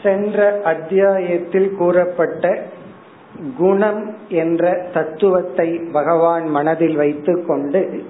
சென்ற 0.03 0.61
அத்தியாயத்தில் 0.63 1.75
கூறப்பட்ட 1.75 2.67
குணம் 3.57 4.15
என்ற 4.43 4.89
தத்துவத்தை 4.93 5.79
பகவான் 5.91 6.49
மனதில் 6.49 6.95
வைத்துக் 6.95 7.47
கொண்டு 7.47 8.03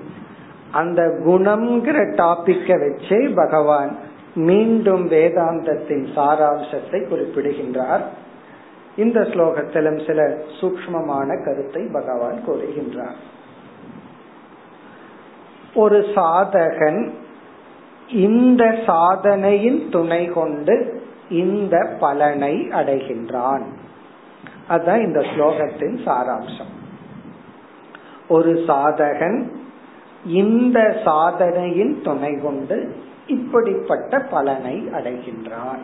அந்த 0.75 1.03
குணம்ங்கிற 1.27 1.99
டாபிக்க 2.15 2.69
வச்சே 2.83 3.35
பகவான் 3.35 3.97
மீண்டும் 4.35 5.11
வேதாந்தத்தின் 5.11 6.07
சாராம்சத்தை 6.17 7.09
குறிப்பிடுகின்றார். 7.09 8.05
இந்த 8.97 9.21
ஸ்லோகத்திலும் 9.21 10.07
சில 10.07 10.23
சூக்மமான 10.61 11.45
கருத்தை 11.45 11.83
பகவான் 11.93 12.41
கூறுகின்றார். 12.47 13.21
ஒரு 15.75 15.99
சாதகன் 16.15 17.11
இந்த 18.09 18.65
சாதனையின் 18.87 19.91
துணை 19.91 20.27
கொண்டு 20.27 21.03
இந்த 21.29 21.97
பலனை 22.01 22.55
அடைகின்றான். 22.71 23.65
அதுதான் 24.69 25.01
இந்த 25.01 25.21
ஸ்லோகத்தின் 25.21 25.97
சாராம்சம். 26.07 26.73
ஒரு 28.29 28.53
சாதகன் 28.69 29.39
இந்த 30.27 31.01
சாதனையின் 31.05 32.03
துணை 32.03 32.41
கொண்டு 32.43 32.95
இப்படிப்பட்ட 33.27 34.19
பலனை 34.19 34.89
அடைகின்றான். 34.93 35.83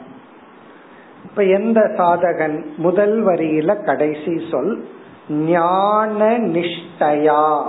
இப்ப 1.24 1.45
எந்த 1.45 1.80
சாதகன்? 1.80 2.64
முதல் 2.76 3.24
வரியில 3.24 3.84
கடைசி 3.84 4.41
சொல் 4.51 4.88
ஞான 5.28 6.38
நிஷ்டயா. 6.38 7.62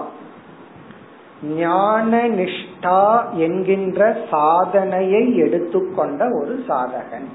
ஞான 1.43 2.27
நிஷ்டா 2.27 3.33
என்கின்ற 3.33 4.17
சாதனையை 4.29 5.37
எடுத்துக்கொண்ட 5.37 6.25
ஒரு 6.41 6.63
சாதகன். 6.67 7.29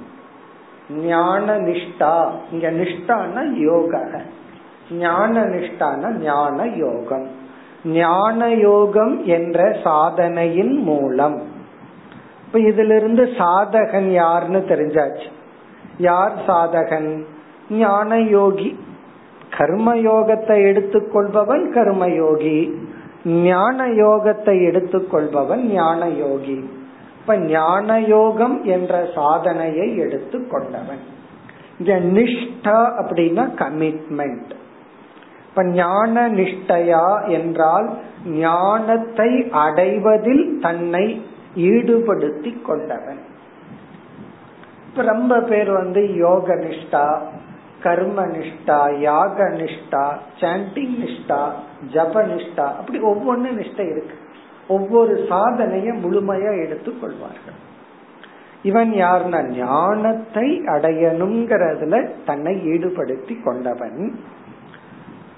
ஞான 0.91 1.59
நிஷ்டா 1.59 2.30
இங்க 2.53 2.70
நிஷ்டான 2.70 3.53
யோக 3.53 4.22
ஞான 4.91 5.41
நிஷ்டான 5.41 6.11
ஞான 6.11 6.66
யோகம். 6.66 7.45
ஞான 7.87 8.49
யோகம் 8.51 9.24
என்ற 9.24 9.76
சாதனையின் 9.84 10.78
மூலம். 10.82 11.43
இப்ப 12.47 12.59
இதிலிருந்து 12.59 13.24
சாதகன் 13.24 14.11
யாருன்னு 14.11 14.59
தெரிஞ்சாச்சு. 14.59 15.26
யார் 15.99 16.32
சாதகன்? 16.47 17.24
ஞான 17.70 18.20
யோகி 18.20 18.78
கர்மயோகத்தை 19.51 20.59
எடுத்துக்கொள்பவன் 20.70 21.64
கர்மயோகி. 21.74 22.72
ஞான 23.24 23.87
யோகத்தை 23.87 24.62
எடுத்துக்கொள்பவன் 24.70 25.61
ஞான 25.61 26.09
யோகி 26.09 26.70
இப்ப 27.20 27.37
ஞான 27.37 28.01
யோகம் 28.01 28.64
என்ற 28.64 29.07
சாதனையை 29.14 29.99
எடுத்துக்கொண்டவன். 29.99 31.03
இங்க 31.78 31.99
நிஷ்டா 32.01 32.78
அப்படின்னா 33.01 33.45
கமிட்மெண்ட் 33.55 34.51
இப்ப 35.57 35.68
ஞான 35.68 36.28
நிஷ்டையா 36.28 37.28
என்றால் 37.28 37.86
ஞானத்தை 38.24 39.50
அடைவதில் 39.50 40.59
தன்னை 40.61 41.22
ஈடுபடுத்தி 41.57 42.62
கொண்டவன். 42.62 43.22
இப்ப 44.88 45.02
ரொம்ப 45.02 45.40
பேர் 45.40 45.70
வந்து 45.70 46.14
யோக 46.14 46.54
நிஷ்டா 46.54 47.22
கர்ம 47.82 48.26
நிஷ்டா 48.26 48.98
யாக 48.98 49.44
நிஷ்டா 49.44 50.04
சாண்டிங் 50.40 50.94
நிஷ்டா 51.02 51.40
ஜப 51.92 52.26
நிஷ்டா 52.26 52.68
அப்படி 52.76 53.00
ஒவ்வொன்னு 53.00 53.57
நிஷ்டை 53.61 53.90
இருக்கு. 53.90 54.16
ஒவ்வொரு 54.68 55.26
சாதனைய 55.28 55.90
முழுமையா 56.04 56.64
எடுத்துக் 56.66 57.00
கொள்வார்கள். 57.00 57.61
இவன் 58.62 58.92
யாருன்னா 58.92 59.48
ஞானத்தை 59.48 60.48
அடையணுங்கிறதுல 60.66 62.07
தன்னை 62.24 62.57
ஈடுபடுத்தி 62.66 63.42
கொண்டவன். 63.42 64.00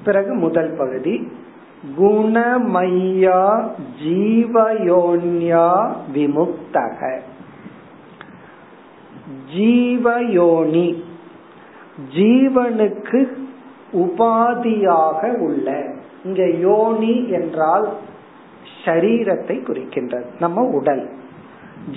பிறகு 0.08 0.34
முதல் 0.34 0.74
பகுதி. 0.78 1.32
குணமையா 2.00 3.68
ஜீவயோன்யா 4.04 5.92
விமுக்தக. 6.14 7.18
ஜீவயோனி 9.56 11.02
ஜீவனுக்கு 12.14 13.26
உபாதியாக 13.92 15.36
உள்ள. 15.36 15.92
இங்க 16.24 16.48
யோனி 16.48 17.28
என்றால் 17.28 17.88
சரீரத்தை 18.84 19.62
குறிக்கின்றது. 19.62 20.24
நம்ம 20.40 20.62
உடல். 20.62 21.08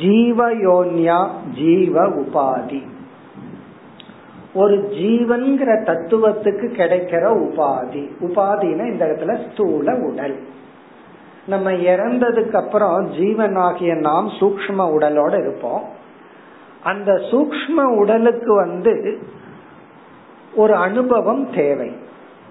ஜீவயோன்யா 0.01 1.30
ஜீவ 1.55 2.09
உபாதி. 2.09 2.84
ஒரு 4.54 4.78
ஜீவன்கிற 4.78 5.84
தத்துவத்துக்கு 5.84 6.68
கிடைக்கிற 6.72 7.24
உபாதி. 7.30 8.10
உபாதினா 8.20 8.91
இந்த 8.91 9.06
இடத்துல 9.06 9.52
ஸ்தூல 9.52 9.95
உடல். 9.95 10.39
நம்ம 11.47 11.72
இறந்ததுக்கு 11.72 12.54
அப்புறம் 12.54 13.12
ஆகிய 13.56 13.95
நாம் 13.95 14.28
சூக்ம 14.28 14.78
உடலோட 14.78 15.39
இருப்போம். 15.39 15.84
அந்த 16.84 17.12
சூக்ம 17.12 17.84
உடலுக்கு 17.84 18.54
வந்து 18.54 19.20
ஒரு 20.56 20.76
அனுபவம் 20.76 21.54
தேவை. 21.54 21.91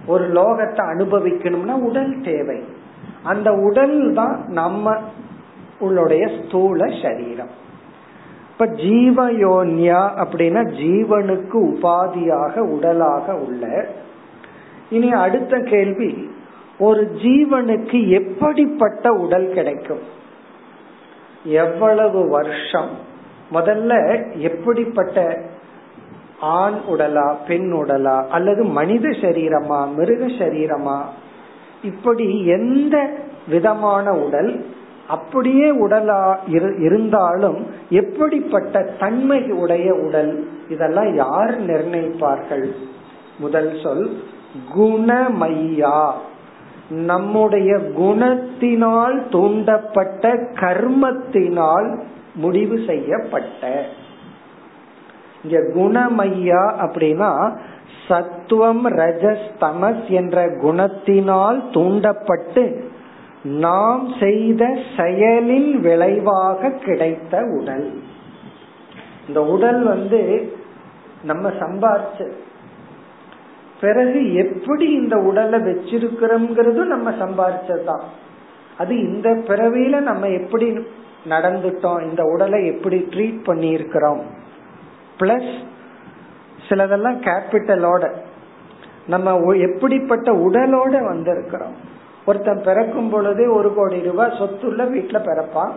ஒரு 0.06 0.28
லோகத்தை 0.28 0.82
அனுபவிக்கணும்னா 0.82 1.72
உடல் 1.72 2.20
தேவை. 2.20 2.64
அந்த 3.22 3.52
உடல் 3.52 4.12
தான் 4.12 4.44
நம்ம 4.46 4.96
உள்ளுடைய 5.80 6.30
ஸ்தூல 6.44 6.86
சரீரம். 7.02 7.68
இப்ப 8.60 8.72
ஜீவயோன்யா 8.72 10.00
அப்படின்னா 10.16 10.62
ஜீவனுக்கு 10.80 11.54
உபாதியாக 11.54 12.58
உடலாக 12.58 13.32
உள்ள. 13.32 13.86
இனி 14.90 15.12
அடுத்த 15.12 15.58
கேள்வி 15.58 16.30
ஒரு 16.78 17.10
ஜீவனுக்கு 17.22 18.08
எப்படிப்பட்ட 18.08 19.12
உடல் 19.12 19.52
கிடைக்கும்? 19.52 19.98
எவ்வளவு 21.44 22.28
வருஷம்? 22.28 22.88
முதல்ல 23.52 24.22
எப்படிப்பட்ட 24.36 25.40
ஆண் 26.40 26.76
உடலா 26.88 27.36
பெண் 27.46 27.72
உடலா 27.72 28.28
அல்லது 28.28 28.64
மனித 28.64 29.08
சரீரமா 29.08 29.94
மிருக 29.94 30.26
சரீரமா? 30.26 31.00
இப்படி 31.82 32.46
எந்த 32.46 33.10
விதமான 33.48 34.12
உடல் 34.12 34.64
அப்படியே 35.10 35.68
உடலா 35.86 36.38
இருந்தாலும் 36.78 37.66
எப்படிப்பட்ட 37.90 38.82
தன்மை 38.98 39.52
உடைய 39.52 39.94
உடல்? 39.94 40.48
இதெல்லாம் 40.68 41.14
யார் 41.14 41.60
நிர்ணயிப்பார்கள்? 41.66 42.66
முதல் 43.38 43.78
சொல் 43.82 44.22
குணமையா. 44.74 46.12
நம்முடைய 46.90 47.76
குணத்தினால் 47.76 49.16
தூண்டப்பட்ட 49.30 50.24
கர்மத்தினால் 50.60 51.98
முடிவு 52.34 52.80
செய்யப்பட்ட. 52.86 53.84
இங்க 55.44 55.58
குணமையா 55.74 56.62
அப்படின்னா 56.80 57.58
சத்துவம் 58.08 58.86
ரஜஸ் 58.88 59.46
தமஸ் 59.60 60.06
என்ற 60.08 60.46
குணத்தினால் 60.46 61.70
தூண்டப்பட்டு 61.72 62.89
நாம் 63.42 64.12
செய்த 64.20 64.78
செயலின் 64.96 65.74
விளைவாக 65.74 66.70
கிடைத்த 66.70 67.42
உடல். 67.60 68.00
இந்த 69.28 69.44
உடல் 69.44 69.82
வந்து 69.82 70.52
நம்ம 71.22 71.48
சம்பாரிச்சு 71.50 72.32
பிறகு 73.80 74.34
எப்படி 74.34 74.90
இந்த 74.90 75.16
உடலை 75.16 75.60
வச்சிருக்கிறோம்ங்கிறதும் 75.60 76.84
நம்ம 76.84 77.10
சம்பாரிச்சதுதான். 77.10 78.02
அது 78.78 78.98
இந்த 78.98 79.30
பிறவியில 79.30 80.00
நம்ம 80.00 80.28
எப்படி 80.28 80.78
நடந்துட்டோம் 81.28 82.08
இந்த 82.08 82.22
உடலை 82.22 82.66
எப்படி 82.66 83.06
ட்ரீட் 83.10 83.44
பண்ணி 83.44 83.68
இருக்கிறோம் 83.68 84.22
பிளஸ் 85.20 85.52
சிலதெல்லாம் 86.68 87.20
கேபிட்டலோட 87.20 88.14
நம்ம 89.06 89.52
எப்படிப்பட்ட 89.52 90.32
உடலோட 90.32 90.92
வந்திருக்கிறோம். 90.92 91.98
ஒருத்தன் 92.26 92.62
பிறக்கும் 92.64 93.10
பொழுது 93.10 93.54
ஒரு 93.54 93.74
கோடி 93.74 94.02
ரூபாய் 94.02 94.38
சொத்துள்ள 94.38 94.82
வீட்டுல 94.94 95.18
பிறப்பான். 95.20 95.70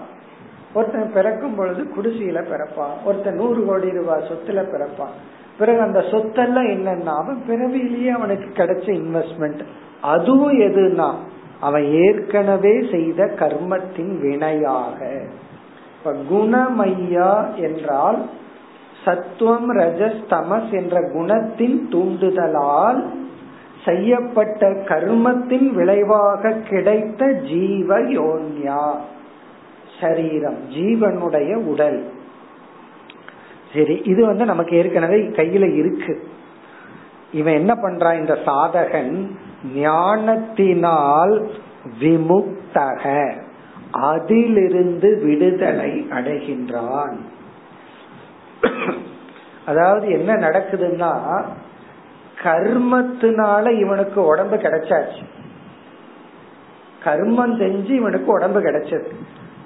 ஒருத்தன் 0.73 1.11
பிறக்கும் 1.13 1.55
பொழுது 1.55 1.83
குடிசையில 1.83 2.43
பிறப்பான். 2.43 2.95
ஒருத்தன் 3.05 3.35
நூறு 3.35 3.65
கோடி 3.65 3.91
ரூபாய் 3.91 4.23
சொத்துல 4.29 4.65
பிறப்பான். 4.73 5.15
பிறகு 5.59 5.79
அந்த 5.81 5.99
சொத்தெல்லாம் 5.99 6.69
என்னன்னா 6.69 7.15
அவன் 7.15 7.43
பிறவிலேயே 7.47 8.09
அவனுக்கு 8.09 8.63
கிடைச்ச 8.63 9.01
இன்வெஸ்ட்மெண்ட் 9.01 9.59
அதுவும் 10.01 10.59
எதுனா 10.59 11.11
அவன் 11.59 11.83
ஏற்கனவே 11.83 12.87
செய்த 12.91 13.25
கர்மத்தின் 13.25 14.19
வினையாக. 14.21 15.27
இப்ப 15.97 16.13
குணமையா 16.31 17.55
என்றால் 17.55 18.25
சத்துவம் 19.05 19.75
ரஜஸ் 19.75 20.23
தமஸ் 20.29 20.71
என்ற 20.71 20.99
குணத்தின் 20.99 21.79
தூண்டுதலால் 21.89 23.09
செய்யப்பட்ட 23.85 24.69
கர்மத்தின் 24.69 25.69
விளைவாக 25.69 26.51
கிடைத்த 26.51 27.31
ஜீவ 27.31 27.99
யோன்யா 27.99 28.95
சரீரம் 30.01 30.69
ஜீவனுடைய 30.69 31.53
உடல். 31.53 32.11
சரி 33.73 34.01
இது 34.03 34.25
வந்து 34.25 34.45
நமக்கு 34.45 34.75
ஏற்கனவே 34.75 35.15
கையில 35.15 35.75
இருக்கு. 35.75 36.27
இவன் 37.33 37.53
என்ன 37.53 37.73
பண்றான் 37.73 38.19
இந்த 38.19 38.39
சாதகன் 38.45 39.29
ஞானத்தினால் 39.75 41.51
விமுக்தக. 41.99 43.33
அதிலிருந்து 43.91 45.21
விடுதலை 45.23 46.07
அடைகின்றான். 46.09 47.15
அதாவது 49.65 50.11
என்ன 50.11 50.33
நடக்குதுன்னா 50.35 51.43
கர்மத்தினால 52.43 53.79
இவனுக்கு 53.79 54.25
உடம்பு 54.25 54.55
கிடைச்சாச்சு. 54.55 55.23
கர்மம் 57.05 57.55
செஞ்சு 57.61 57.89
இவனுக்கு 57.89 58.31
உடம்பு 58.31 58.59
கிடைச்சது. 58.59 59.11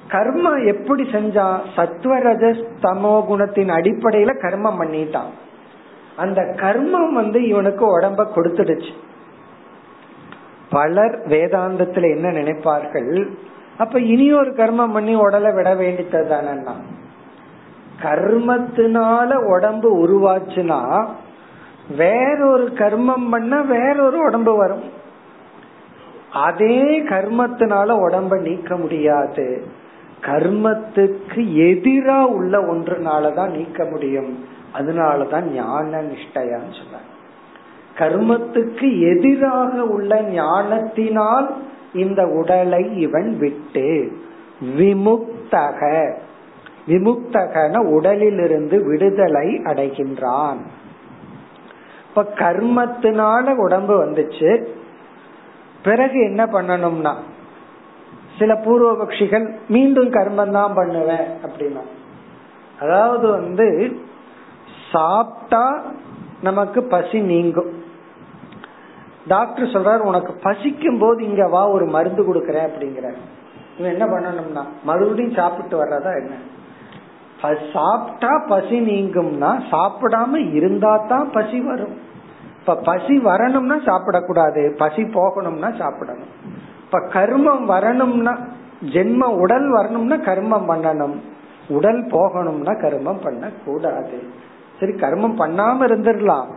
கர்மம் 0.08 0.66
எப்படி 0.66 1.04
செஞ்சான் 1.04 1.60
சத்வரஜ 1.76 2.64
தமோ 2.82 3.26
குணத்தின் 3.30 3.70
அடிப்படையில 3.70 4.30
கர்மம் 4.42 4.80
பண்ணிட்டான். 4.80 5.30
அந்த 6.16 6.42
கர்மம் 6.42 7.14
வந்து 7.14 7.48
இவனுக்கு 7.48 8.00
உடம்ப 8.00 8.26
கொடுத்துடுச்சு. 8.36 8.92
பலர் 10.70 11.28
வேதாந்தத்துல 11.28 12.16
என்ன 12.16 12.32
நினைப்பார்கள்? 12.32 13.30
அப்ப 13.78 14.00
இனி 14.00 14.34
ஒரு 14.34 14.52
கர்மம் 14.52 14.94
பண்ணி 14.94 15.16
உடலை 15.16 15.52
விட 15.52 15.76
வேண்டியது 15.76 16.28
தானே 16.28 16.50
கர்மத்தினால 18.02 19.34
உடம்பு 19.34 20.08
உருவாச்சுன்னா 20.08 21.08
வேறொரு 21.96 22.64
கர்மம் 22.64 23.30
பண்ண 23.32 23.62
வேறொரு 23.62 24.26
உடம்பு 24.26 24.58
வரும். 24.58 24.84
அதே 26.34 27.02
கர்மத்தினால 27.04 27.90
உடம்ப 27.90 28.42
நீக்க 28.42 28.78
முடியாது. 28.78 29.68
கர்மத்துக்கு 30.22 31.36
எதிரா 31.36 32.24
உள்ள 32.24 32.62
ஒன்றுனாலதான் 32.62 33.50
நீக்க 33.50 33.86
முடியும். 33.86 34.46
அதனாலதான் 34.74 35.42
ஞான 35.42 36.02
நிஷ்டையான்னு 36.02 36.74
சொன்ன 36.74 37.16
கர்மத்துக்கு 37.98 39.18
எதிராக 39.18 39.84
உள்ள 39.84 40.22
ஞானத்தினால் 40.22 41.56
இந்த 41.94 42.28
உடலை 42.28 42.98
இவன் 42.98 43.38
விட்டு 43.38 44.18
விமுக்தக. 44.78 46.14
விமுக்தகன 46.88 47.78
உடலிலிருந்து 47.78 48.86
விடுதலை 48.86 49.56
அடைகின்றான். 49.56 50.58
அப்ப 52.18 52.32
கர்மத்தினால 52.44 53.56
உடம்பு 53.56 53.96
வந்துச்சு. 54.04 54.52
பிறகு 55.84 56.20
என்ன 56.20 56.46
பண்ணணும்னா 56.46 57.12
சில 58.38 58.54
பூர்வபக்ஷிகள் 58.66 59.46
மீண்டும் 59.68 60.10
கர்மம் 60.10 60.56
தான் 60.58 60.74
பண்ணுவேன் 60.74 61.28
அப்படின்னா. 61.46 61.84
அதாவது 62.80 63.28
வந்து 63.32 63.68
சாப்பிட்டா 64.92 65.64
நமக்கு 66.42 66.84
பசி 66.84 67.20
நீங்கும். 67.22 67.72
டாக்டர் 69.28 69.74
சொல்றாரு 69.76 70.00
உனக்கு 70.00 70.34
பசிக்கும் 70.48 71.00
போது 71.00 71.20
இங்க 71.24 71.46
வா 71.48 71.64
ஒரு 71.70 71.86
மருந்து 71.86 72.24
கொடுக்கறேன் 72.24 72.68
அப்படிங்கிற 72.70 73.08
இவன் 73.78 73.94
என்ன 73.96 74.06
பண்ணணும்னா 74.06 74.66
மறுபடியும் 74.84 75.40
சாப்பிட்டு 75.40 75.76
வர்றதா 75.84 76.14
என்ன? 76.24 76.36
சாப்பிட்டா 77.74 78.32
பசி 78.48 78.78
நீங்கும்னா 78.92 79.50
சாப்பிடாம 79.72 80.54
இருந்தா 80.54 80.94
தான் 81.08 81.28
பசி 81.32 81.60
வரும். 81.62 81.96
இப்ப 82.68 82.82
பசி 82.82 83.18
வரணும்னா 83.18 83.76
சாப்பிடக்கூடாது. 83.76 84.70
பசி 84.76 85.04
போகணும்னா 85.04 85.78
சாப்பிடணும். 85.78 86.32
இப்ப 86.84 87.00
கர்மம் 87.14 87.66
வரணும்னா 87.66 88.38
ஜென்ம 88.86 89.24
உடல் 89.24 89.70
வரணும்னா 89.70 90.16
கர்மம் 90.16 90.68
பண்ணணும். 90.68 91.16
உடல் 91.68 92.02
போகணும்னா 92.06 92.74
கர்மம் 92.82 93.22
பண்ண 93.24 93.52
கூடாது 93.66 94.20
சரி 94.80 94.92
கர்மம் 94.92 95.38
பண்ணாம 95.40 95.88
இருந்துடலாம் 95.88 96.48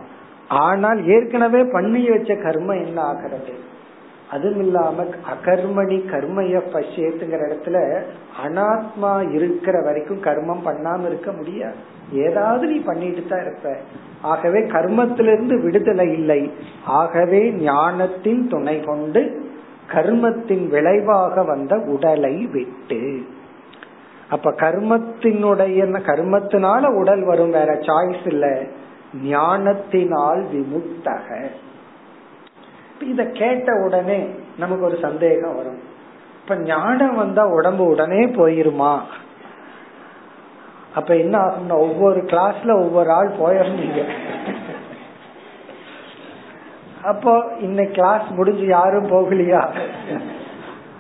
ஆனால் 0.48 1.06
ஏற்கனவே 1.06 1.64
பண்ணி 1.64 2.10
வச்ச 2.10 2.34
கர்மம் 2.34 2.86
என்ன 2.86 3.00
ஆகிறது? 3.02 3.54
அதுவும் 4.30 4.58
இல்லாம 4.58 5.02
அகர்மணி 5.02 5.98
கர்மைய 6.12 6.58
பசியத்துங்கிற 6.72 7.40
இடத்துல 7.48 7.78
அனாத்மா 8.46 9.32
இருக்கிற 9.32 9.82
வரைக்கும் 9.82 10.22
கர்மம் 10.22 10.66
பண்ணாம 10.66 11.06
இருக்க 11.06 11.32
முடியாது. 11.32 11.76
ஏதாவது 12.12 12.66
நீ 12.66 12.78
பண்ணிட்டு 12.78 13.24
தான் 13.26 13.40
இருப்ப. 13.40 13.76
ஆகவே 14.22 14.60
கர்மத்திலிருந்து 14.60 15.62
விடுதலை 15.62 16.12
இல்லை. 16.12 16.52
ஆகவே 16.84 17.50
ஞானத்தின் 17.50 18.48
துணை 18.48 18.80
கொண்டு 18.80 19.48
கர்மத்தின் 19.92 20.68
விளைவாக 20.68 21.44
வந்த 21.44 21.76
உடலை 21.76 22.46
விட்டு. 22.46 23.26
அப்ப 24.30 24.50
கர்மத்தினுடைய 24.50 25.98
கர்மத்தினால 26.06 26.94
உடல் 26.94 27.24
வரும் 27.24 27.50
வேற 27.50 27.74
சாய்ஸ் 27.74 28.26
இல்ல. 28.26 28.62
ஞானத்தினால் 29.24 30.46
விமுக்தக. 30.54 31.46
இத 33.00 33.24
கேட்ட 33.24 33.72
உடனே 33.84 34.26
நமக்கு 34.58 34.84
ஒரு 34.84 34.98
சந்தேகம் 35.02 35.56
வரும். 35.56 35.78
இப்ப 36.42 36.56
ஞானம் 36.56 37.14
வந்தா 37.14 37.46
உடம்பு 37.46 37.84
உடனே 37.84 38.26
போயிருமா? 38.26 38.98
அப்ப 40.94 41.16
என்ன 41.16 41.34
ஆகும்னா 41.38 41.76
ஒவ்வொரு 41.86 42.20
கிளாஸ்ல 42.20 42.70
ஒவ்வொரு 42.84 43.10
ஆள் 43.12 43.30
போயிருந்தீங்க 43.40 44.00
அப்போ 47.02 47.32
இன்னைக்கு 47.60 47.94
கிளாஸ் 47.94 48.26
முடிஞ்சு 48.30 48.66
யாரும் 48.66 49.12
போகலையா? 49.12 49.62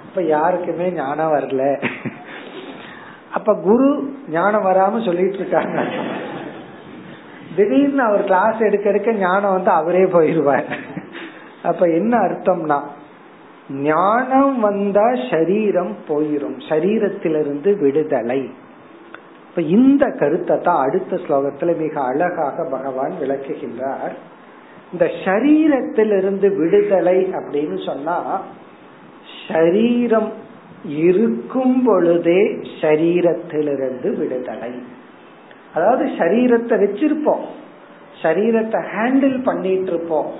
அப்ப 0.06 0.22
யாருக்குமே 0.22 0.86
ஞானம் 0.90 1.32
வரல. 1.34 1.64
அப்ப 3.30 3.54
குரு 3.54 3.88
ஞானம் 4.28 4.64
வராம 4.64 5.04
சொல்லிட்டு 5.04 5.38
இருக்காங்க. 5.38 5.80
திடீர்னு 7.56 8.02
அவர் 8.02 8.24
கிளாஸ் 8.24 8.58
எடுக்க 8.58 8.88
எடுக்க 8.88 9.12
ஞானம் 9.12 9.52
வந்து 9.52 9.70
அவரே 9.70 10.04
போயிருவார் 10.04 10.70
அப்ப 11.62 11.88
என்ன 11.88 12.12
அர்த்தம்னா 12.28 12.80
ஞானம் 13.82 14.60
வந்தா 14.60 15.06
சரீரம் 15.30 15.96
போயிரும். 16.08 16.58
சரீரத்திலிருந்து 16.68 17.72
விடுதலை. 17.78 18.40
இப்ப 19.50 19.62
இந்த 19.62 20.04
கருத்தை 20.06 20.56
தான் 20.58 20.82
அடுத்த 20.86 21.16
ஸ்லோகத்துல 21.16 21.70
மிக 21.76 22.00
அழகாக 22.00 22.64
பகவான் 22.70 23.14
விளக்குகின்றார். 23.22 24.14
இந்த 24.92 25.06
சரீரத்திலிருந்து 25.24 26.48
விடுதலை 26.56 27.18
அப்படின்னு 27.38 27.84
சொன்னா 27.84 28.40
சரீரம் 29.48 30.30
இருக்கும் 30.84 31.82
பொழுதே 31.84 32.42
சரீரத்திலிருந்து 32.80 34.16
விடுதலை. 34.18 34.72
அதாவது 35.74 36.04
சரீரத்தை 36.04 36.76
வச்சிருப்போம். 36.84 37.44
சரீரத்தை 38.22 38.80
ஹேண்டில் 38.94 39.38
பண்ணிட்டு 39.42 39.92
இருப்போம் 39.92 40.30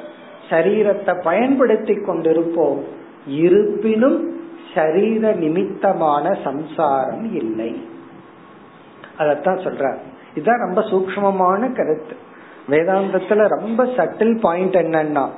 சரீரத்தை 0.51 1.13
பயன்படுத்தி 1.23 1.95
கொண்டிருப்போம். 1.95 2.81
இருப்பினும் 3.27 4.21
சரீர 4.75 5.33
நிமித்தமான 5.33 6.25
சம்சாரம் 6.45 7.27
இல்லை. 7.35 7.73
அதத்தான் 9.21 9.62
சொல்ற 9.66 9.97
இதுதான் 10.35 10.64
ரொம்ப 10.66 10.81
சூக்மமான 10.81 11.61
கருத்து. 11.75 12.16
வேதாந்தத்துல 12.71 13.47
ரொம்ப 13.49 13.85
சட்டில் 13.85 14.41
பாயிண்ட் 14.41 14.75
என்னன்னா 14.75 15.29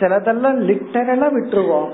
சிலதெல்லாம் 0.00 0.60
லிட்டரலா 0.68 1.28
விட்டுருவோம். 1.30 1.90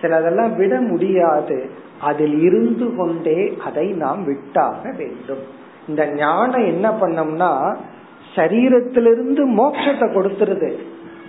சிலதெல்லாம் 0.00 0.56
விட 0.56 0.80
முடியாது. 0.80 1.70
அதில் 2.00 2.40
இருந்து 2.42 2.96
கொண்டே 2.96 3.56
அதை 3.64 3.86
நாம் 3.92 4.24
விட்டாக 4.24 4.94
வேண்டும். 4.96 5.42
இந்த 5.88 6.06
ஞானம் 6.06 6.66
என்ன 6.66 6.90
பண்ணோம்னா 6.90 7.76
சரீரத்திலிருந்து 8.34 9.42
மோட்சத்தை 9.58 10.06
கொடுத்துருது. 10.10 10.70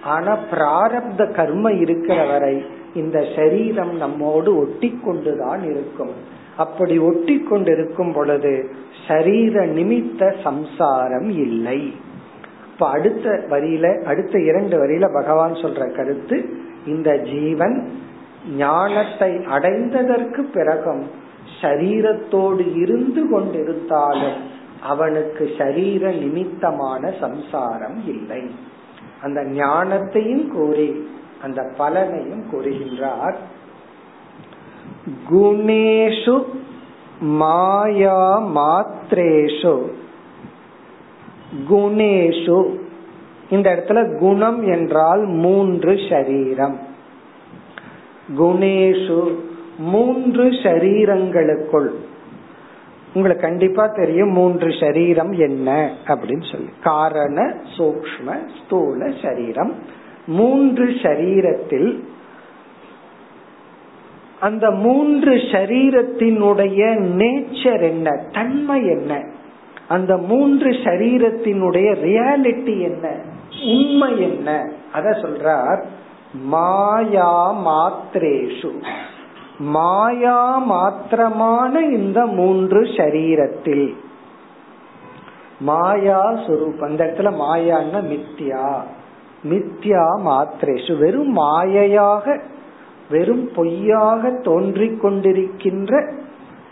ஆனா 0.03 0.37
பிராரப்த 0.51 1.31
கர்ம 1.33 1.71
இருக்கிற 1.71 2.25
வரை 2.25 2.65
இந்த 2.93 3.25
சரீரம் 3.35 3.95
நம்மோடு 3.95 4.55
ஒட்டி 4.55 4.99
கொண்டுதான் 5.03 5.63
இருக்கும். 5.63 6.13
அப்படி 6.57 6.97
ஒட்டி 6.97 7.39
கொண்டிருக்கும் 7.39 8.13
பொழுது 8.13 8.69
சரீர 9.07 9.65
நிமித்த 9.65 10.41
சம்சாரம் 10.43 11.29
இல்லை. 11.29 11.93
இப்ப 12.71 12.89
அடுத்த 12.89 13.29
வரியில 13.49 14.03
அடுத்த 14.03 14.39
இரண்டு 14.39 14.87
வரியில 14.87 15.13
பகவான் 15.13 15.53
சொல்ற 15.53 15.95
கருத்து 15.95 16.49
இந்த 16.85 17.17
ஜீவன் 17.17 17.91
ஞானத்தை 18.57 19.31
அடைந்ததற்கு 19.33 20.41
பிறகும் 20.53 21.03
சரீரத்தோடு 21.61 22.81
இருந்து 22.81 23.23
கொண்டிருந்தாலும் 23.31 24.39
அவனுக்கு 24.81 25.49
சரீர 25.57 26.11
நிமித்தமான 26.11 27.11
சம்சாரம் 27.19 28.07
இல்லை. 28.07 28.41
அந்த 29.21 29.41
ஞானத்தையும் 29.41 30.47
கூறி 30.47 31.07
அந்த 31.43 31.61
பலனையும் 31.77 32.43
கூறுகின்றார். 32.51 33.37
குணேஷு 35.29 36.43
மாயா 37.19 38.41
மாத்ரேஷு. 38.41 39.81
குணேஷு. 41.69 42.79
இந்த 43.49 43.75
இடத்துல 43.75 44.17
குணம் 44.17 44.67
என்றால் 44.67 45.25
மூன்று 45.25 45.99
சரீரம். 46.09 46.79
குணேஷு 48.37 49.35
மூன்று 49.77 50.43
சரீரங்களுக்குள். 50.43 51.89
உங்களுக்கு 53.13 53.47
கண்டிப்பா 53.47 53.87
தெரியும் 53.87 54.31
மூன்று 54.31 54.73
சரீரம் 54.79 55.31
என்ன 55.31 55.93
அப்படின்னு 56.05 56.51
சொல்லி. 56.51 56.69
காரண 56.83 57.53
சூக்ம 57.77 58.37
ஸ்தூல 58.65 59.11
சரீரம். 59.21 59.75
மூன்று 60.27 60.85
சரீரத்தில் 60.85 62.03
அந்த 64.41 64.71
மூன்று 64.71 65.35
சரீரத்தினுடைய 65.35 66.99
நேச்சர் 67.17 67.81
என்ன? 67.81 68.23
தன்மை 68.33 68.87
என்ன? 68.87 69.23
அந்த 69.87 70.17
மூன்று 70.17 70.71
சரீரத்தினுடைய 70.71 71.95
ரியாலிட்டி 72.05 72.81
என்ன? 72.81 73.15
உண்மை 73.65 74.21
என்ன? 74.21 74.69
அத 74.93 75.09
சொல்றார் 75.09 75.83
மாயா 76.43 77.53
மாத்திரேஷு. 77.53 78.83
மாயா 79.59 80.63
மாத்திரமான 80.71 81.75
இந்த 81.75 82.25
மூன்று 82.25 82.81
சரீரத்தில். 82.81 83.93
மாயா 85.59 86.31
சுரூப் 86.31 86.79
அந்த 86.79 87.05
இடத்துல 87.05 87.19
மாயான்னா 87.19 88.01
மித்யா. 88.01 88.79
மித்யா 89.49 90.05
மாத்திரேஷு. 90.25 90.97
வெறும் 90.97 91.37
மாயையாக 91.37 92.39
வெறும் 93.11 93.51
பொய்யாக 93.55 94.29
தோன்றிக் 94.29 95.05
கொண்டிருக்கின்ற 95.05 96.11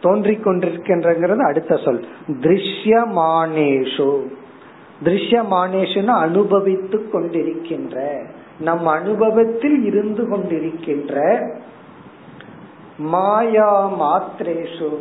தோன்றிக் 0.02 0.48
கொண்டிருக்கின்றது 0.48 1.38
அடுத்த 1.38 1.76
சொல். 1.76 2.06
திருஷ்யமானேஷு. 2.28 4.22
திருஷ்யமானேஷுன்னு 5.04 6.06
அனுபவித்து 6.06 7.10
கொண்டிருக்கின்ற 7.14 8.24
நம் 8.60 8.86
அனுபவத்தில் 8.86 9.84
இருந்து 9.84 10.24
கொண்டிருக்கின்ற 10.24 11.40
மாயா 12.98 13.92
மாத்ரேஷு 14.02 14.98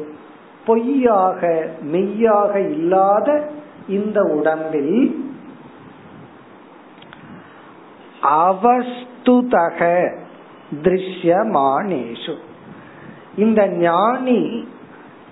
பொய்யாக 0.66 1.68
மெய்யாக 1.82 2.60
இல்லாத 2.60 3.50
இந்த 3.88 4.22
உடம்பில் 4.22 5.30
அவஸ்துதக 8.22 10.10
திருஷ்யமானேஷு. 10.70 12.34
இந்த 13.36 13.68
ஞானி 13.68 14.68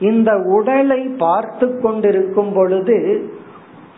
இந்த 0.01 0.39
உடலை 0.39 1.03
பார்த்து 1.19 1.81
கொண்டிருக்கும் 1.81 2.53
பொழுது 2.53 3.29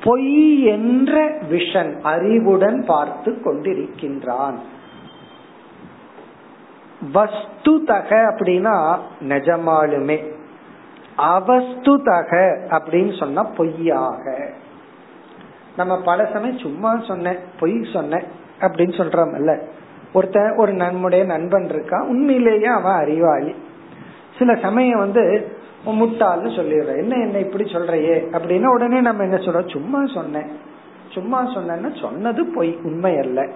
பொய் 0.05 0.63
என்ற 0.63 1.31
விஷன் 1.51 2.01
அறிவுடன் 2.01 2.85
பார்த்து 2.87 3.41
கொண்டிருக்கின்றான். 3.45 4.55
வஸ்து 7.13 7.85
தக 7.85 8.17
அப்படின்னா 8.17 8.99
நிஜமாலுமே. 9.29 10.33
அவஸ்து 11.17 12.03
தக 12.03 12.61
அப்படின்னு 12.69 13.19
சொன்னா 13.19 13.43
பொய்யாக. 13.43 14.51
நம்ம 15.77 16.01
பல 16.01 16.29
சமயம் 16.33 16.59
சும்மா 16.59 17.01
சொன்னேன் 17.09 17.39
பொய் 17.61 17.87
சொன்னேன் 17.93 18.25
அப்படின்னு 18.61 18.97
சொல்றோம்ல 18.97 19.61
ஒருத்தன் 20.13 20.55
ஒரு 20.57 20.73
நம்முடைய 20.73 21.25
நண்பன் 21.25 21.69
இருக்கான் 21.73 22.07
உண்மையிலேயே 22.07 22.67
அவன் 22.67 22.95
அறிவாளி. 22.95 23.55
சில 24.39 24.55
சமயம் 24.55 24.99
வந்து 24.99 25.53
முட்டாள்னு 25.87 26.49
சொல்லிடுற. 26.49 26.97
என்ன 26.97 27.17
என்ன 27.17 27.39
இப்படி 27.39 27.65
சொல்றையே 27.65 28.29
அப்படின்னா 28.33 28.67
உடனே 28.67 29.01
நம்ம 29.01 29.23
என்ன 29.23 29.37
சொல்றோம்? 29.37 29.71
சும்மா 29.71 30.07
சொன்னேன். 30.07 30.47
சும்மா 31.11 31.47
சொன்னேன்னா 31.47 32.01
சொன்னது 32.01 32.47
பொய் 32.55 32.79
உண்மை 32.83 33.19
அல்ல. 33.19 33.47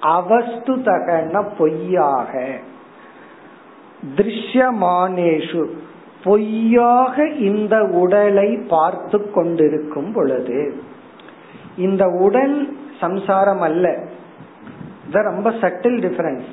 அவஸ்து 0.00 0.76
தகன 0.76 1.46
பொய்யாக. 1.58 2.48
திருஷ்யமானேஷு. 4.16 5.66
பொய்யாக 6.24 7.28
இந்த 7.28 7.84
உடலை 7.84 8.58
பார்த்து 8.68 9.30
கொண்டிருக்கும் 9.30 10.12
பொழுது 10.12 10.82
இந்த 11.76 12.06
உடல் 12.06 12.76
சம்சாரம் 13.00 13.60
அல்ல. 13.60 14.04
ரொம்ப 15.12 15.50
சட்டில் 15.50 15.98
டிஃபரன்ஸ் 16.06 16.48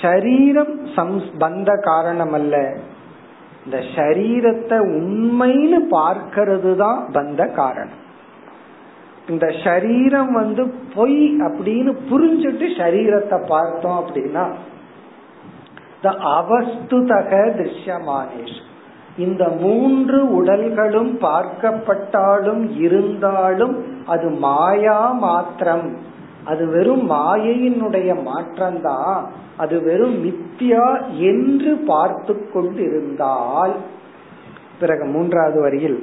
ஷரீரம் 0.00 0.74
சம்பந்த 0.94 1.70
காரணம் 1.76 2.32
அல்ல 2.32 2.56
இந்த 3.64 3.78
ஷரீரத்தை 3.94 4.78
உண்மைன்னு 4.98 5.78
பார்க்கிறது 5.90 6.76
தான் 6.76 7.00
பந்த 7.12 7.52
காரணம். 7.52 8.02
இந்த 9.28 9.46
ஷரீரம் 9.46 10.32
வந்து 10.32 10.62
பொய் 10.94 11.20
அப்படின்னு 11.46 11.92
புரிஞ்சுட்டு 12.10 12.66
ஷரீரத்தை 12.78 13.38
பார்த்தோம் 13.46 13.98
அப்படின்னா 14.02 14.44
அவஸ்துதக 16.38 17.30
திருஷ்யமானேஷ். 17.58 18.58
இந்த 19.16 19.48
மூன்று 19.48 20.18
உடல்களும் 20.38 21.12
பார்க்கப்பட்டாலும் 21.24 22.64
இருந்தாலும் 22.76 24.04
அது 24.06 24.30
மாயா 24.30 25.12
மாத்திரம். 25.12 25.88
அது 26.46 26.64
வெறும் 26.74 27.04
மாயையினுடைய 27.10 28.10
மாற்றம்தான். 28.28 29.22
அது 29.56 29.76
வெறும் 29.82 30.16
மித்தியா 30.24 30.86
என்று 31.30 31.72
பார்த்து 31.86 32.34
கொண்டிருந்தால் 32.52 33.74
பிறகு 34.80 35.04
மூன்றாவது 35.04 35.58
வரியில் 35.60 35.98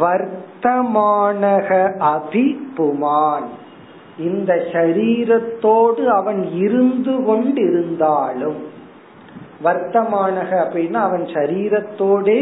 வர்த்தமானக 0.00 1.68
அபி 2.14 2.46
புமான். 2.76 3.48
இந்த 4.18 4.52
சரீரத்தோடு 4.72 6.04
அவன் 6.18 6.40
இருந்து 6.64 7.14
கொண்டிருந்தாலும் 7.28 8.60
வர்த்தமானக 9.64 10.50
அப்படின்னா 10.64 11.00
அவன் 11.08 11.24
சரீரத்தோடே 11.36 12.40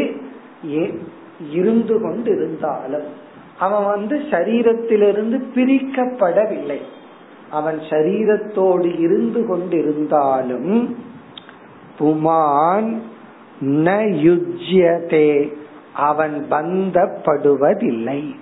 இருந்து 1.51 1.95
கொண்டிருந்தாலும் 2.03 3.07
அவன் 3.59 3.85
வந்து 3.93 4.15
சரீரத்திலிருந்து 4.31 5.37
பிரிக்கப்படவில்லை. 5.55 6.79
அவன் 7.51 7.79
சரீரத்தோடு 7.79 8.99
இருந்து 8.99 9.57
கொண்டிருந்தாலும் 9.57 10.95
புமான் 11.99 12.97
ந 13.61 13.91
யுஜ்யதே 14.25 15.53
அவன் 15.93 16.45
பந்தப்படுவதில்லை. 16.49 18.35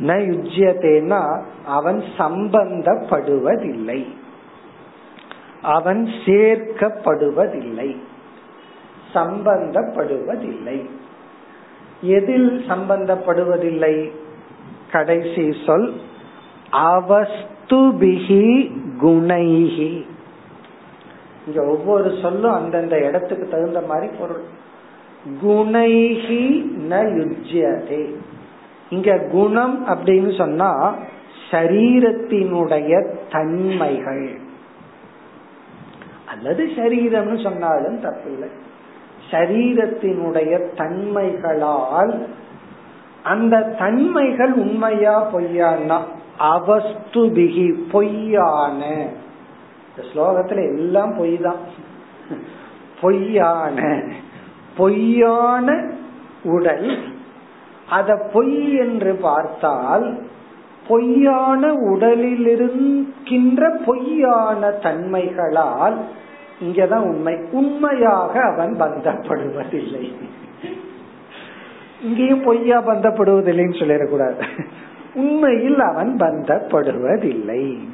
ந 0.00 0.08
யுஜ்யதேனா 0.08 1.42
அவன் 1.66 2.04
சம்பந்தப்படுவதில்லை. 2.18 4.06
அவன் 5.62 6.08
சேர்க்கப்படுவதில்லை. 6.24 7.96
சம்பந்தப்படுவதில்லை. 9.14 10.90
எதில் 12.02 12.64
சம்பந்தப்படுவதில்லை? 12.68 14.10
கடைசி 14.92 15.52
சொல் 15.66 15.92
அவஸ்துபிகி 16.72 18.72
குணைகி 19.00 20.10
இங்க 21.46 21.64
ஒவ்வொரு 21.64 22.18
சொல்லும் 22.22 22.52
அந்தந்த 22.52 22.98
இடத்துக்கு 22.98 23.48
தகுந்த 23.48 23.80
மாதிரி 23.80 24.06
பொருள். 24.06 24.42
குணைகி 25.44 26.70
ந 26.88 26.90
யுஜ்யதே. 26.90 28.14
இங்க 28.90 29.18
குணம் 29.18 29.88
அப்படின்னு 29.88 30.36
சொன்னா 30.36 30.94
சரீரத்தினுடைய 31.50 33.14
தன்மைகள். 33.32 34.38
அல்லது 36.28 36.70
சரீரம்னு 36.76 37.42
சொன்னாலும் 37.42 38.00
தப்பில்லை. 38.00 38.48
சரீரத்தினுடைய 39.30 40.68
தன்மைகளால் 40.76 42.26
அந்த 43.22 43.74
தன்மைகள் 43.78 44.52
உண்மையா 44.52 45.34
பொய்யான்னா 45.34 46.00
அவஸ்துபிகி 46.38 47.80
பொய்யான. 47.90 48.80
இந்த 49.88 50.08
ஸ்லோகத்துல 50.14 50.62
எல்லாம் 50.62 51.14
பொய் 51.16 51.36
தான் 51.36 51.58
பொய்யான. 53.00 54.02
பொய்யான 54.76 55.90
உடல். 56.44 56.98
அத 57.88 58.30
பொய் 58.32 58.76
என்று 58.76 59.14
பார்த்தால் 59.14 60.22
பொய்யான 60.88 61.72
உடலில் 61.72 62.46
இருக்கின்ற 62.46 63.70
பொய்யான 63.86 64.68
தன்மைகளால் 64.68 65.96
இங்கதான் 66.62 67.06
உண்மை. 67.08 67.36
உண்மையாக 67.52 68.40
அவன் 68.40 68.76
பந்தப்படுவதில்லை. 68.80 70.12
இங்கேயும் 72.02 72.42
பொய்யா 72.42 72.86
பந்தப்படுவதில்லைன்னு 72.86 73.80
சொல்லிடக்கூடாது. 73.80 74.42
உண்மையில் 75.14 75.80
அவன் 75.80 76.16
பந்தப்படுவதில்லை. 76.16 77.88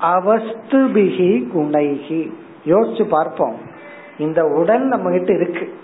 அவஸ்துபிகி 0.00 1.46
குணைகி 1.54 2.32
யோசிச்சு 2.64 3.08
பார்ப்போம். 3.08 3.56
இந்த 4.18 4.44
உடல் 4.44 4.82
நம்ம 4.82 5.10
கிட்ட 5.10 5.34
இருக்கு. 5.34 5.74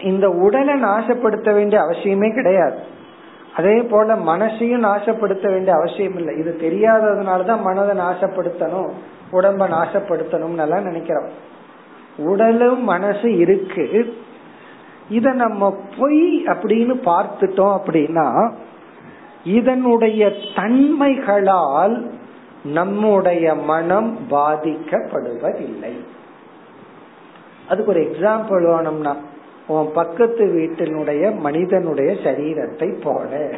இந்த 0.00 0.30
உடலை 0.30 0.82
நாசப்படுத்த 0.82 1.52
வேண்டிய 1.52 1.80
அவசியமே 1.80 2.34
கிடையாது. 2.34 2.78
அதே 3.56 3.82
போல 3.82 4.14
மனசையும் 4.14 4.84
நாசப்படுத்த 4.84 5.46
வேண்டிய 5.46 5.72
அவசியம் 5.72 6.16
இல்லை. 6.16 6.36
இது 6.36 6.56
தெரியாததுனாலதான் 6.60 7.62
மனதை 7.62 7.98
நாசப்படுத்தணும் 7.98 8.90
உடம்ப 9.32 9.68
நாசப்படுத்தணும்னு 9.68 10.58
எல்லாம் 10.58 10.82
நினைக்கிறோம். 10.82 11.28
உடலும் 12.16 12.84
மனசு 12.84 13.36
இருக்கு. 13.36 14.16
இத 15.08 15.32
நம்ம 15.32 15.76
பொய் 15.98 16.44
அப்படின்னு 16.46 16.94
பார்த்துட்டோம் 17.04 17.80
அப்படின்னா 17.80 18.50
இதனுடைய 19.44 20.32
தன்மைகளால் 20.56 22.10
நம்முடைய 22.64 23.54
மனம் 23.54 24.18
பாதிக்கப்படுவதில்லை. 24.30 25.94
அதுக்கு 27.68 27.92
ஒரு 27.92 28.00
எக்ஸாம்பிள் 28.00 28.74
வேணும்னா 28.74 29.16
உன் 29.66 29.92
பக்கத்து 29.92 30.44
வீட்டினுடைய 30.46 31.38
மனிதனுடைய 31.38 32.12
சரீரத்தை 32.12 33.02
போல 33.02 33.50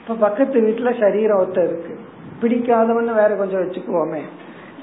இப்ப 0.00 0.14
பக்கத்து 0.14 0.60
வீட்டுல 0.60 1.00
சரீரம் 1.00 1.38
ஒத்த 1.38 1.64
இருக்கு. 1.64 1.98
பிடிக்காதவன்னு 2.42 3.14
வேற 3.14 3.28
கொஞ்சம் 3.28 3.60
வச்சுக்குவோமே. 3.60 4.20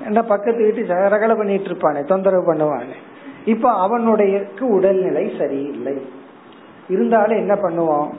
என்ன 0.05 0.22
பக்கத்து 0.24 0.72
வீட்டு 0.72 0.93
ரகலை 0.93 1.38
பண்ணிட்டு 1.38 1.70
இருப்பானே 1.70 2.03
தொந்தரவு 2.03 2.53
பண்ணுவானே. 2.53 2.97
இப்ப 3.47 3.71
அவனுடைய 3.71 4.43
உடல்நிலை 4.59 5.33
சரியில்லை. 5.39 6.01
இருந்தாலும் 6.89 7.37
என்ன 7.37 7.53
பண்ணுவோம்? 7.53 8.13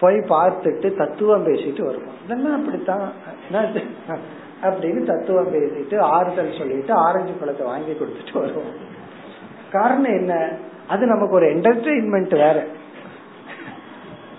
போய் 0.00 0.16
பார்த்துட்டு 0.16 0.96
தத்துவம் 0.96 1.46
பேசிட்டு 1.46 1.84
வருவோம். 1.84 2.14
இதெல்லாம் 2.24 2.54
அப்படித்தான். 2.54 3.12
அப்படின்னு 4.62 5.04
தத்துவம் 5.04 5.54
பேசிட்டு 5.54 5.98
ஆறுதல் 5.98 6.54
சொல்லிட்டு 6.58 6.92
ஆரஞ்சு 6.92 7.32
பழத்தை 7.32 7.66
வாங்கி 7.66 7.92
கொடுத்துட்டு 7.92 8.38
வருவோம். 8.38 8.72
காரணம் 9.72 10.12
என்ன? 10.12 10.50
அது 10.88 11.06
நமக்கு 11.06 11.34
ஒரு 11.34 11.46
என்டர்டெயின்மெண்ட் 11.46 12.30
வேற. 12.30 12.64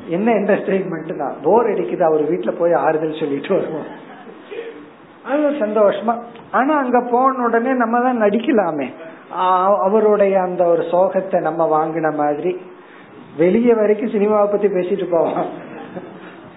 என்ன 0.07 0.33
என்டர்டெயின்மெண்ட் 0.33 1.17
தான் 1.17 1.37
போர் 1.43 1.65
அடிக்குது 1.65 2.01
அவர் 2.01 2.31
வீட்டுல 2.31 2.51
போய் 2.51 2.73
ஆறுதல் 2.73 3.19
சொல்லிட்டு 3.19 3.55
வருவோம். 3.55 3.85
அது 5.25 5.49
சந்தோஷமா. 5.49 6.21
ஆனா 6.51 6.77
அங்க 6.77 7.01
போன 7.11 7.43
உடனே 7.43 7.73
நம்ம 7.73 8.01
தான் 8.01 8.21
நடிக்கலாமே. 8.21 8.87
அவருடைய 9.31 10.41
அந்த 10.41 10.65
ஒரு 10.65 10.81
சோகத்தை 10.81 11.39
நம்ம 11.39 11.63
வாங்கின 11.65 12.15
மாதிரி 12.15 12.57
வெளியே 13.37 13.73
வரைக்கும் 13.73 14.09
சினிமாவை 14.09 14.49
பத்தி 14.51 14.67
பேசிட்டு 14.67 15.09
போவோம். 15.09 15.69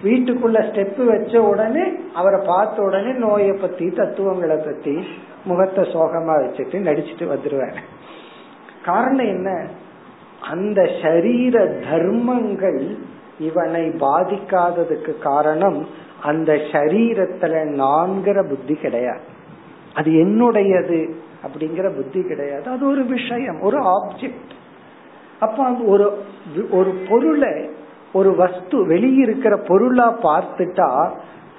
வீட்டுக்குள்ள 0.03 0.57
ஸ்டெப் 0.67 1.05
வச்ச 1.05 1.41
உடனே 1.41 1.91
அவரை 2.13 2.45
பார்த்த 2.45 2.81
உடனே 2.81 3.11
நோயை 3.11 3.51
பத்தி 3.51 3.89
தத்துவங்களை 3.89 4.55
பத்தி 4.55 5.07
முகத்தை 5.45 5.83
சோகமா 5.83 6.33
வச்சுட்டு 6.41 6.77
நடிச்சுட்டு 6.87 7.31
வந்துருவாரு 7.33 7.75
காரணம் 8.85 9.25
என்ன? 9.25 9.67
அந்த 10.49 10.89
சரீர 11.01 11.65
தர்மங்கள் 11.65 12.97
இவனை 13.39 13.89
பாதிக்காததுக்கு 13.89 15.19
காரணம் 15.19 15.87
அந்த 16.23 16.53
சரீரத்துல 16.53 17.63
நான்கிற 17.63 18.47
புத்தி 18.47 18.73
கிடையாது. 18.73 19.19
அது 19.93 20.11
என்னுடையது? 20.11 21.13
அப்படிங்கிற 21.45 21.87
புத்தி 21.95 22.21
கிடையாது. 22.23 22.67
அது 22.69 22.83
ஒரு 22.89 23.05
விஷயம் 23.05 23.59
ஒரு 23.61 23.79
ஆப்ஜெக்ட் 23.95 24.53
அப்ப 25.39 25.69
ஒரு 25.85 26.05
ஒரு 26.71 26.91
பொருளை 27.09 27.55
ஒரு 28.13 28.35
வஸ்து 28.35 28.77
வெளியிருக்கிற 28.87 29.53
பொருளா 29.67 30.07
பார்த்துட்டா 30.23 30.89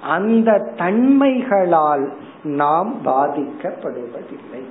அந்த 0.01 0.51
தன்மைகளால் 0.77 2.05
நாம் 2.43 2.91
பாதிக்கப்படுவதில்லை. 3.05 4.63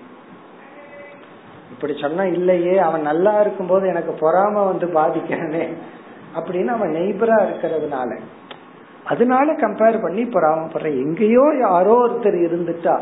இப்படி 1.71 1.95
சொன்னா 2.01 2.25
இல்லையே 2.25 2.75
அவன் 2.79 3.03
நல்லா 3.03 3.41
இருக்கும் 3.41 3.67
போது 3.67 3.85
எனக்கு 3.89 4.13
பொறாம 4.21 4.65
வந்து 4.67 4.87
பாதிக்கிறனே 4.99 5.67
அப்படின்னு 6.37 6.71
அவன் 6.77 6.95
நெய்பரா 6.95 7.37
இருக்கிறதுனால. 7.47 8.11
அதனால 9.05 9.53
கம்பேர் 9.53 10.03
பண்ணி 10.03 10.23
பொறாமப்படுற 10.23 10.89
எங்கேயோ 11.05 11.45
யாரோ 11.59 11.95
ஒருத்தர் 12.07 12.39
இருந்துட்டா 12.47 12.97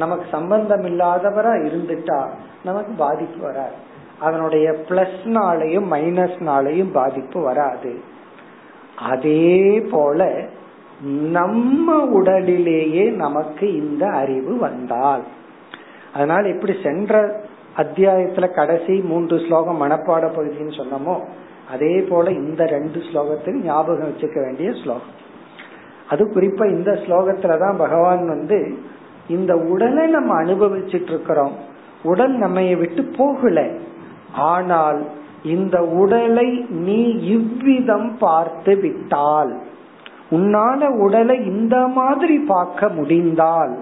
நமக்கு 0.00 0.26
சம்பந்தம் 0.30 0.84
இல்லாதவரா 0.84 1.52
இருந்துட்டா 1.68 2.20
நமக்கு 2.64 2.92
பாதிப்பு 2.96 3.40
வராது. 3.48 3.76
அதனுடைய 4.20 4.66
பிளஸ்னாலையும் 4.88 5.88
மைனஸ்னாலையும் 5.94 6.92
பாதிப்பு 6.92 7.38
வராது. 7.40 7.92
அதே 9.10 9.80
போல 9.90 10.26
நம்ம 11.30 11.96
உடலிலேயே 12.16 13.04
நமக்கு 13.24 13.66
இந்த 13.82 14.04
அறிவு 14.22 14.52
வந்தால். 14.58 15.24
அதனால 16.14 16.42
இப்படி 16.48 16.74
சென்ற 16.82 17.12
அத்தியாயத்துல 17.76 18.46
கடைசி 18.54 18.94
மூன்று 19.00 19.36
ஸ்லோகம் 19.46 19.80
மனப்பாட 19.82 20.24
பகுதின்னு 20.36 20.78
சொன்னோமோ 20.80 21.16
அதே 21.70 21.94
போல 22.10 22.30
இந்த 22.42 22.62
ரெண்டு 22.66 22.98
ஸ்லோகத்தையும் 23.08 23.64
ஞாபகம் 23.64 24.08
வச்சுக்க 24.08 24.38
வேண்டிய 24.44 24.68
ஸ்லோகம். 24.82 25.14
அது 26.08 26.22
குறிப்பா 26.34 26.64
இந்த 26.76 26.90
ஸ்லோகத்துலதான் 27.02 27.80
பகவான் 27.84 28.24
வந்து 28.28 28.58
இந்த 29.36 29.52
உடலை 29.72 30.04
நம்ம 30.16 30.30
அனுபவிச்சுட்டு 30.42 31.10
இருக்கிறோம் 31.12 31.54
உடல் 32.02 32.34
நம்ம 32.42 32.60
விட்டு 32.82 33.02
போகல. 33.18 33.58
ஆனால் 34.50 35.00
இந்த 35.54 35.76
உடலை 36.02 36.48
நீ 36.86 37.00
இவ்விதம் 37.34 38.10
பார்த்து 38.18 38.72
விட்டால் 38.76 39.52
உன்னால 40.36 40.88
உடலை 41.04 41.36
இந்த 41.52 41.76
மாதிரி 41.98 42.36
பார்க்க 42.52 42.88
முடிந்தால் 42.98 43.72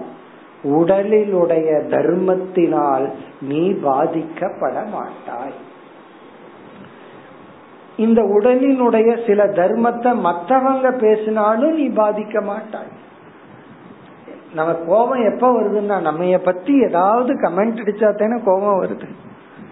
உடலிலுடைய 0.77 1.69
தர்மத்தினால் 1.93 3.05
நீ 3.49 3.63
பாதிக்கப்பட 3.83 4.77
மாட்டாய். 4.95 5.57
இந்த 8.05 8.21
உடலினுடைய 8.37 9.09
சில 9.27 9.45
தர்மத்தை 9.59 10.11
மற்றவங்க 10.27 10.87
பேசினாலும் 10.97 11.75
நீ 11.75 11.85
பாதிக்க 12.01 12.41
மாட்டாய். 12.51 12.91
நம்ம 14.53 14.73
கோபம் 14.73 15.33
எப்ப 15.33 15.61
வருதுன்னா 15.61 16.01
நம்ம 16.01 16.37
பத்தி 16.37 16.81
ஏதாவது 16.81 17.33
கமெண்ட் 17.33 17.79
அடிச்சா 17.79 18.15
தானே 18.15 18.41
கோபம் 18.45 18.83
வருது. 18.83 19.07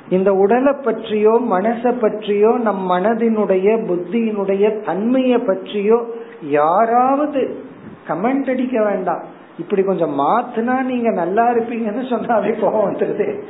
இந்த 0.09 0.34
உடலை 0.34 0.73
பற்றியோ 0.73 1.41
மனசை 1.51 1.99
பற்றியோ 1.99 2.57
நம் 2.57 2.89
மனதினுடைய 2.89 3.78
புத்தியினுடைய 3.86 4.86
தன்மையை 4.86 5.38
பற்றியோ 5.38 6.05
யாராவது 6.41 7.63
கமெண்ட் 8.07 8.49
அடிக்க 8.49 8.84
வேண்டாம். 8.84 9.23
இப்படி 9.59 9.84
கொஞ்சம் 9.84 10.19
மாத்துனா 10.19 10.84
நீங்க 10.84 11.11
நல்லா 11.11 11.49
இருப்பீங்கன்னு 11.49 12.03
சொன்னாவே 12.09 12.59
கோபம் 12.59 12.93
வந்துருது. 12.93 13.41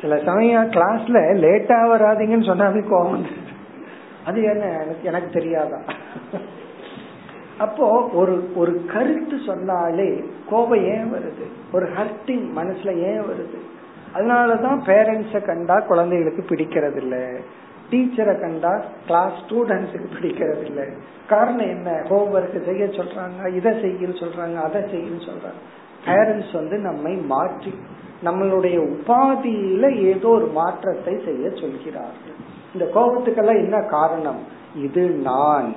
சில 0.00 0.18
சமயம் 0.24 0.70
கிளாஸ்ல 0.70 1.18
லேட்டா 1.32 1.78
வராதிங்கன்னு 1.90 2.48
சொன்னாவே 2.50 2.88
கோபம் 2.88 3.16
வந்துருது. 3.16 3.52
அது 4.26 4.42
என்ன? 4.42 4.64
எனக்கு 4.64 5.02
எனக்கு 5.02 5.30
தெரியாதா? 5.30 5.76
அப்போ 7.58 8.08
ஒரு 8.12 8.50
ஒரு 8.54 8.84
கருத்து 8.84 9.38
சொன்னாலே 9.46 10.24
கோபம் 10.50 10.84
ஏன் 10.84 11.12
வருது? 11.12 11.46
ஒரு 11.72 11.86
ஹர்ட்டிங் 11.86 12.46
மனசுல 12.56 12.96
ஏன் 12.96 13.20
வருது? 13.20 13.58
அதனாலதான் 14.14 14.78
பேரண்ட்ஸ 14.86 15.46
கண்டா 15.46 15.80
குழந்தைகளுக்கு 15.80 16.54
பிடிக்கிறது 16.54 16.96
இல்ல 16.96 17.30
டீச்சரை 17.90 18.40
கண்டா 18.40 18.84
கிளாஸ் 19.06 19.32
ஸ்டூடெண்ட்ஸுக்கு 19.32 20.06
பிடிக்கிறது 20.20 20.64
இல்ல 20.64 20.86
காரணம் 21.28 21.68
என்ன? 21.68 21.90
ஹோம்ஒர்க் 21.90 22.64
செய்ய 22.64 22.84
சொல்றாங்க 22.84 23.54
இதை 23.54 23.72
செய்யன்னு 23.72 24.22
சொல்றாங்க 24.22 24.54
அதை 24.54 24.82
செய்யன்னு 24.82 25.28
சொல்றாங்க. 25.28 25.60
பேரண்ட்ஸ் 26.04 26.52
வந்து 26.52 26.78
நம்மை 26.78 27.16
மாற்றி 27.16 27.74
நம்மளுடைய 28.24 28.76
உபாதியில 28.88 29.96
ஏதோ 30.02 30.28
ஒரு 30.28 30.46
மாற்றத்தை 30.46 31.20
செய்ய 31.24 31.50
சொல்கிறார்கள். 31.50 32.36
இந்த 32.72 32.90
கோபத்துக்கெல்லாம் 32.94 33.62
என்ன 33.64 33.80
காரணம்? 33.80 34.38
இது 34.76 35.08
நான். 35.08 35.74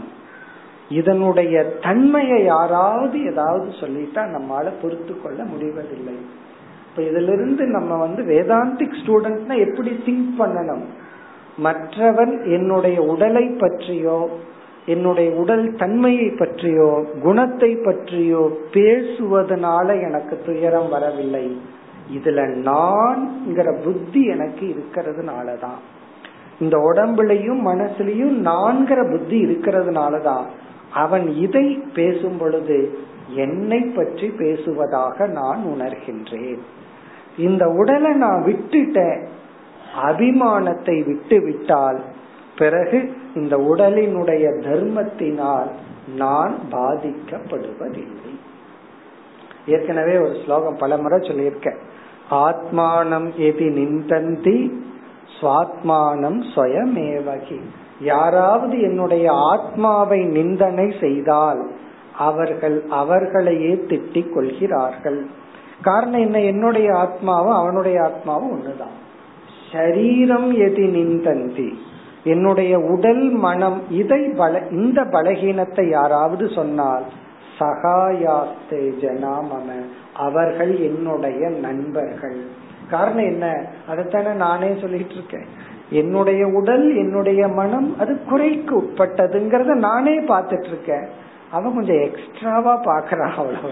இதனுடைய 0.89 1.63
தன்மையை 1.63 2.43
யாராவது 2.43 3.25
ஏதாவது 3.25 3.69
சொல்லிட்டா 3.69 4.17
நம்மால 4.17 4.71
பொறுத்து 4.81 5.21
கொள்ள 5.21 5.43
முடிவதில்லை. 5.43 6.13
இப்ப 6.89 7.01
இதுல 7.01 7.33
இருந்து 7.33 7.65
நம்ம 7.65 7.95
வந்து 7.95 8.23
வேதாந்திக் 8.23 8.95
ஸ்டூடெண்ட்னா 9.05 9.67
எப்படி 9.67 9.99
திங்க் 10.05 10.41
பண்ணணும்? 10.41 10.83
மற்றவன் 11.57 12.43
என்னுடைய 12.45 13.01
உடலை 13.01 13.47
பற்றியோ 13.47 14.29
என்னுடைய 14.85 15.31
உடல் 15.31 15.75
தன்மையை 15.75 16.29
பற்றியோ 16.29 17.05
குணத்தை 17.21 17.75
பற்றியோ 17.75 18.57
பேசுவதனால 18.71 20.01
எனக்கு 20.01 20.41
துயரம் 20.45 20.89
வரவில்லை. 20.89 21.61
இதுல 22.13 22.69
நான்ங்கிற 22.71 23.81
புத்தி 23.83 24.25
எனக்கு 24.25 24.75
இருக்கிறதுனாலதான். 24.75 25.77
இந்த 26.59 26.77
உடம்புலையும் 26.77 27.65
மனசுலயும் 27.65 28.37
நான்கிற 28.45 29.11
புத்தி 29.11 29.45
இருக்கிறதுனாலதான். 29.45 30.43
அவன் 30.91 31.35
இதை 31.35 31.79
பேசும் 31.93 32.37
பொழுது 32.37 32.99
என்னை 33.35 33.79
பற்றி 33.79 34.27
பேசுவதாக 34.27 35.27
நான் 35.27 35.63
உணர்கின்றேன். 35.65 36.59
இந்த 37.37 37.69
உடலை 37.69 38.13
நான் 38.13 38.43
விட்டுட்டேன் 38.43 39.25
அபிமானத்தை 40.03 41.05
விட்டு 41.05 41.41
விட்டால் 41.41 42.01
பிறகு 42.57 43.13
இந்த 43.35 43.57
உடலினுடைய 43.57 44.45
தர்மத்தினால் 44.67 45.67
நான் 46.15 46.57
பாதிக்கப்படுவதில்லை. 46.71 48.33
ஏற்கனவே 49.65 50.17
ஒரு 50.17 50.37
ஸ்லோகம் 50.45 50.75
பல 50.75 50.97
முறை 50.97 51.19
சொல்லியிருக்கேன் 51.19 51.77
ஆத்மானம் 52.31 53.27
எதி 53.37 53.67
நிந்தந்தி 53.79 54.71
சுவாத்மானம் 55.41 56.43
சுயமேவகி 56.55 57.59
யாராவது 57.99 58.81
என்னுடைய 58.81 59.31
ஆத்மாவை 59.31 60.23
நிந்தனை 60.23 60.93
செய்தால் 61.01 61.69
அவர்கள் 62.17 62.85
அவர்களையே 62.89 63.73
திட்டிக் 63.73 64.33
கொள்கிறார்கள். 64.33 65.25
காரணம் 65.81 66.19
என்ன? 66.19 66.39
என்னுடைய 66.39 66.91
ஆத்மாவும் 66.91 67.53
அவனுடைய 67.53 68.01
ஆத்மாவும் 68.01 68.51
ஒண்ணுதான். 68.53 68.95
சரீரம் 69.71 70.55
எதி 70.55 70.89
நிந்தந்தி. 70.89 71.73
என்னுடைய 72.23 72.79
உடல் 72.79 73.29
மனம் 73.29 73.81
இதை 73.89 74.27
பல 74.27 74.61
இந்த 74.71 75.01
பலகீனத்தை 75.01 75.89
யாராவது 75.89 76.49
சொன்னால் 76.49 77.03
சகாயாஸ்தே 77.59 78.89
ஜனாமம 79.01 79.85
அவர்கள் 80.13 80.79
என்னுடைய 80.79 81.49
நண்பர்கள். 81.49 82.45
காரணம் 82.89 83.25
என்ன? 83.25 83.65
அதைத்தானே 83.89 84.33
நானே 84.33 84.77
சொல்லிட்டு 84.81 85.13
இருக்கேன். 85.13 85.75
என்னுடைய 85.89 86.47
உடல் 86.47 86.95
என்னுடைய 86.95 87.47
மனம் 87.47 87.99
அது 87.99 88.23
குறைக்கு 88.23 88.81
உட்பட்டதுங்கிறத 88.81 89.73
நானே 89.73 90.19
பார்த்துட்டு 90.19 90.67
இருக்கேன் 90.67 91.07
அவன் 91.51 91.73
கொஞ்சம் 91.73 92.01
எக்ஸ்ட்ராவா 92.01 92.83
பாக்குறான் 92.83 93.35
அவ்வளவு. 93.35 93.69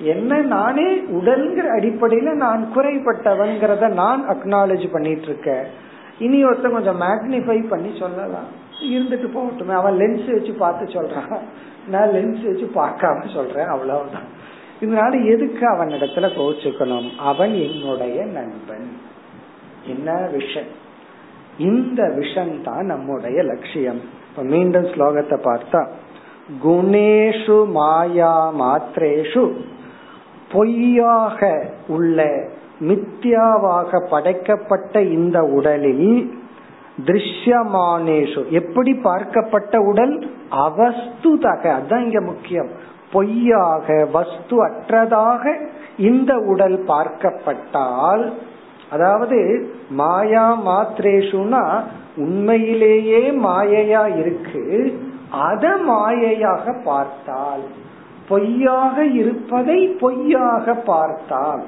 என்ன 0.00 0.38
நானே 0.38 0.94
உடல்ங்கிற 0.94 1.62
அடிப்படையில 1.78 2.32
நான் 2.32 2.68
குறைப்பட்டவங்கிறத 2.76 3.88
நான் 3.88 4.28
அக்னாலேஜ் 4.28 4.92
பண்ணிட்டு 4.92 5.22
இருக்கேன் 5.22 5.64
இனி 6.18 6.44
ஒருத்தன் 6.44 6.72
கொஞ்சம் 6.72 7.00
மேக்னிஃபை 7.00 7.68
பண்ணி 7.68 7.96
சொல்லலாம். 7.98 8.60
இருந்துட்டு 8.82 9.28
போகட்டுமே. 9.34 9.72
அவன் 9.72 9.96
லென்ஸ் 9.96 10.32
வச்சு 10.32 10.52
பார்த்து 10.52 10.84
சொல்றான். 10.84 11.38
நான் 11.88 12.08
லென்ஸ் 12.08 12.46
வச்சு 12.46 12.70
பார்க்காம 12.74 13.34
சொல்றேன். 13.34 13.66
அவ்வளவுதான். 13.66 14.40
இதனால 14.80 15.32
எதுக்கு 15.32 15.66
அவன் 15.66 15.88
இடத்துல 15.88 16.30
கோச்சுக்கணும்? 16.38 17.16
அவன் 17.18 17.54
என்னுடைய 17.54 18.24
நண்பன். 18.24 18.96
என்ன 19.86 20.12
விஷன்? 20.12 20.70
இந்த 21.58 22.02
விஷன் 22.02 22.62
தான் 22.62 22.84
நம்முடைய 22.84 23.42
லட்சியம். 23.42 24.00
இப்ப 24.30 24.42
மீண்டும் 24.42 24.84
ஸ்லோகத்தை 24.84 25.36
பார்த்தா 25.38 25.86
குணேஷு 26.64 27.66
மாயா 27.66 28.52
மாத்திரேஷு 28.60 29.52
பொய்யாக 30.52 31.66
உள்ள 31.86 32.48
மித்யாவாக 32.80 34.06
படைக்கப்பட்ட 34.10 35.02
இந்த 35.02 35.42
உடலில் 35.42 36.34
திருஷ்யமானேஷு. 37.04 38.48
எப்படி 38.48 38.92
பார்க்கப்பட்ட 38.92 39.76
உடல்? 39.76 40.30
அவஸ்துதக. 40.50 41.62
அதான் 41.62 42.02
இங்க 42.02 42.20
முக்கியம். 42.20 42.68
பொய்யாக 43.12 44.08
வஸ்து 44.12 44.66
அற்றதாக 44.66 45.68
இந்த 45.96 46.36
உடல் 46.36 46.84
பார்க்கப்பட்டால் 46.86 48.32
அதாவது 48.92 49.38
மாயா 49.90 50.46
மாத்திரேஷுனா 50.66 51.62
உண்மையிலேயே 52.16 53.20
மாயையா 53.44 54.02
இருக்கு. 54.20 54.64
அத 55.48 55.64
மாயையாக 55.88 56.74
பார்த்தால் 56.84 57.64
பொய்யாக 58.28 59.04
இருப்பதை 59.20 59.78
பொய்யாக 60.02 60.74
பார்த்தால். 60.90 61.62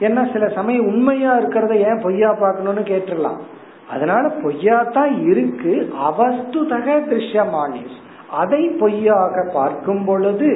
ஏன்னா 0.00 0.22
சில 0.32 0.44
சமயம் 0.48 0.86
உண்மையா 0.86 1.32
இருக்கிறத 1.38 1.74
ஏன் 1.88 2.02
பொய்யா 2.02 2.30
பார்க்கணும்னு 2.32 2.84
கேட்டுடலாம். 2.92 3.40
அதனால 3.90 4.24
பொய்யா 4.42 4.78
தான் 4.96 5.14
இருக்கு. 5.26 5.72
அவஸ்துதக 6.08 6.86
திருஷ்யமானேஷ். 7.10 7.96
அதை 8.40 8.62
பொய்யாக 8.82 9.36
பார்க்கும் 9.52 10.04
பொழுது 10.04 10.50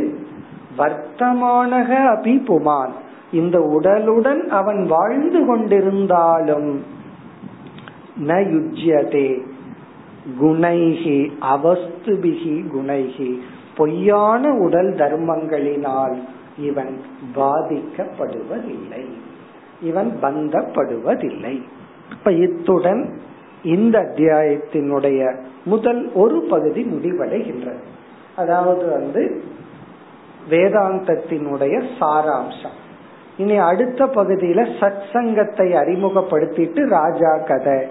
வர்த்தமானக 0.79 1.91
அபி 2.15 2.35
புமான் 2.49 2.95
இந்த 3.35 3.59
உடலுடன் 3.59 4.41
அவன் 4.41 4.87
வாழ்ந்து 4.87 5.41
கொண்டிருந்தாலும் 5.41 6.77
ந 8.21 8.31
யுஜ்யதே 8.55 9.43
குணைகி 10.41 11.31
அவஸ்துபிகி 11.41 12.65
குணைகி 12.75 13.39
பொய்யான 13.77 14.55
உடல் 14.55 14.93
தர்மங்களினால் 14.93 16.17
இவன் 16.59 17.01
பாதிக்கப்படுவதில்லை. 17.35 19.05
இவன் 19.83 20.19
பந்தப்படுவதில்லை. 20.23 21.63
இப்ப 22.11 22.33
இத்துடன் 22.33 23.19
இந்த 23.63 24.01
அத்தியாயத்தினுடைய 24.01 25.43
முதல் 25.65 26.13
ஒரு 26.13 26.47
பகுதி 26.51 26.83
முடிவடைகின்றது. 26.83 27.83
அதாவது 28.37 28.91
வந்து 28.91 29.43
வேதாந்தத்தினுடைய 30.51 31.85
சாராம்சம். 32.01 32.83
இனி 33.37 33.57
அடுத்த 33.57 34.05
பகுதியில 34.05 34.73
சத் 34.81 35.03
சங்கத்தை 35.13 35.73
அறிமுகப்படுத்திட்டு 35.73 36.89
ராஜா 36.89 37.37
கதை. 37.37 37.87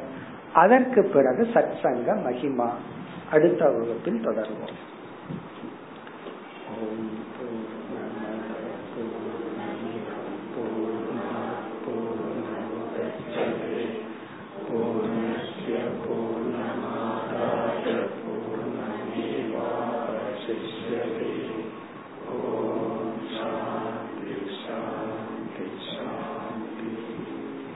அதற்கு 0.54 1.04
பிறகு 1.04 1.48
சத் 1.54 1.80
சங்க 1.82 2.14
மகிமா. 2.14 2.70
அடுத்த 3.32 3.66
வகுப்பில் 3.66 4.28
தொடர்வோம். 4.28 4.74
ஓம். 6.80 7.32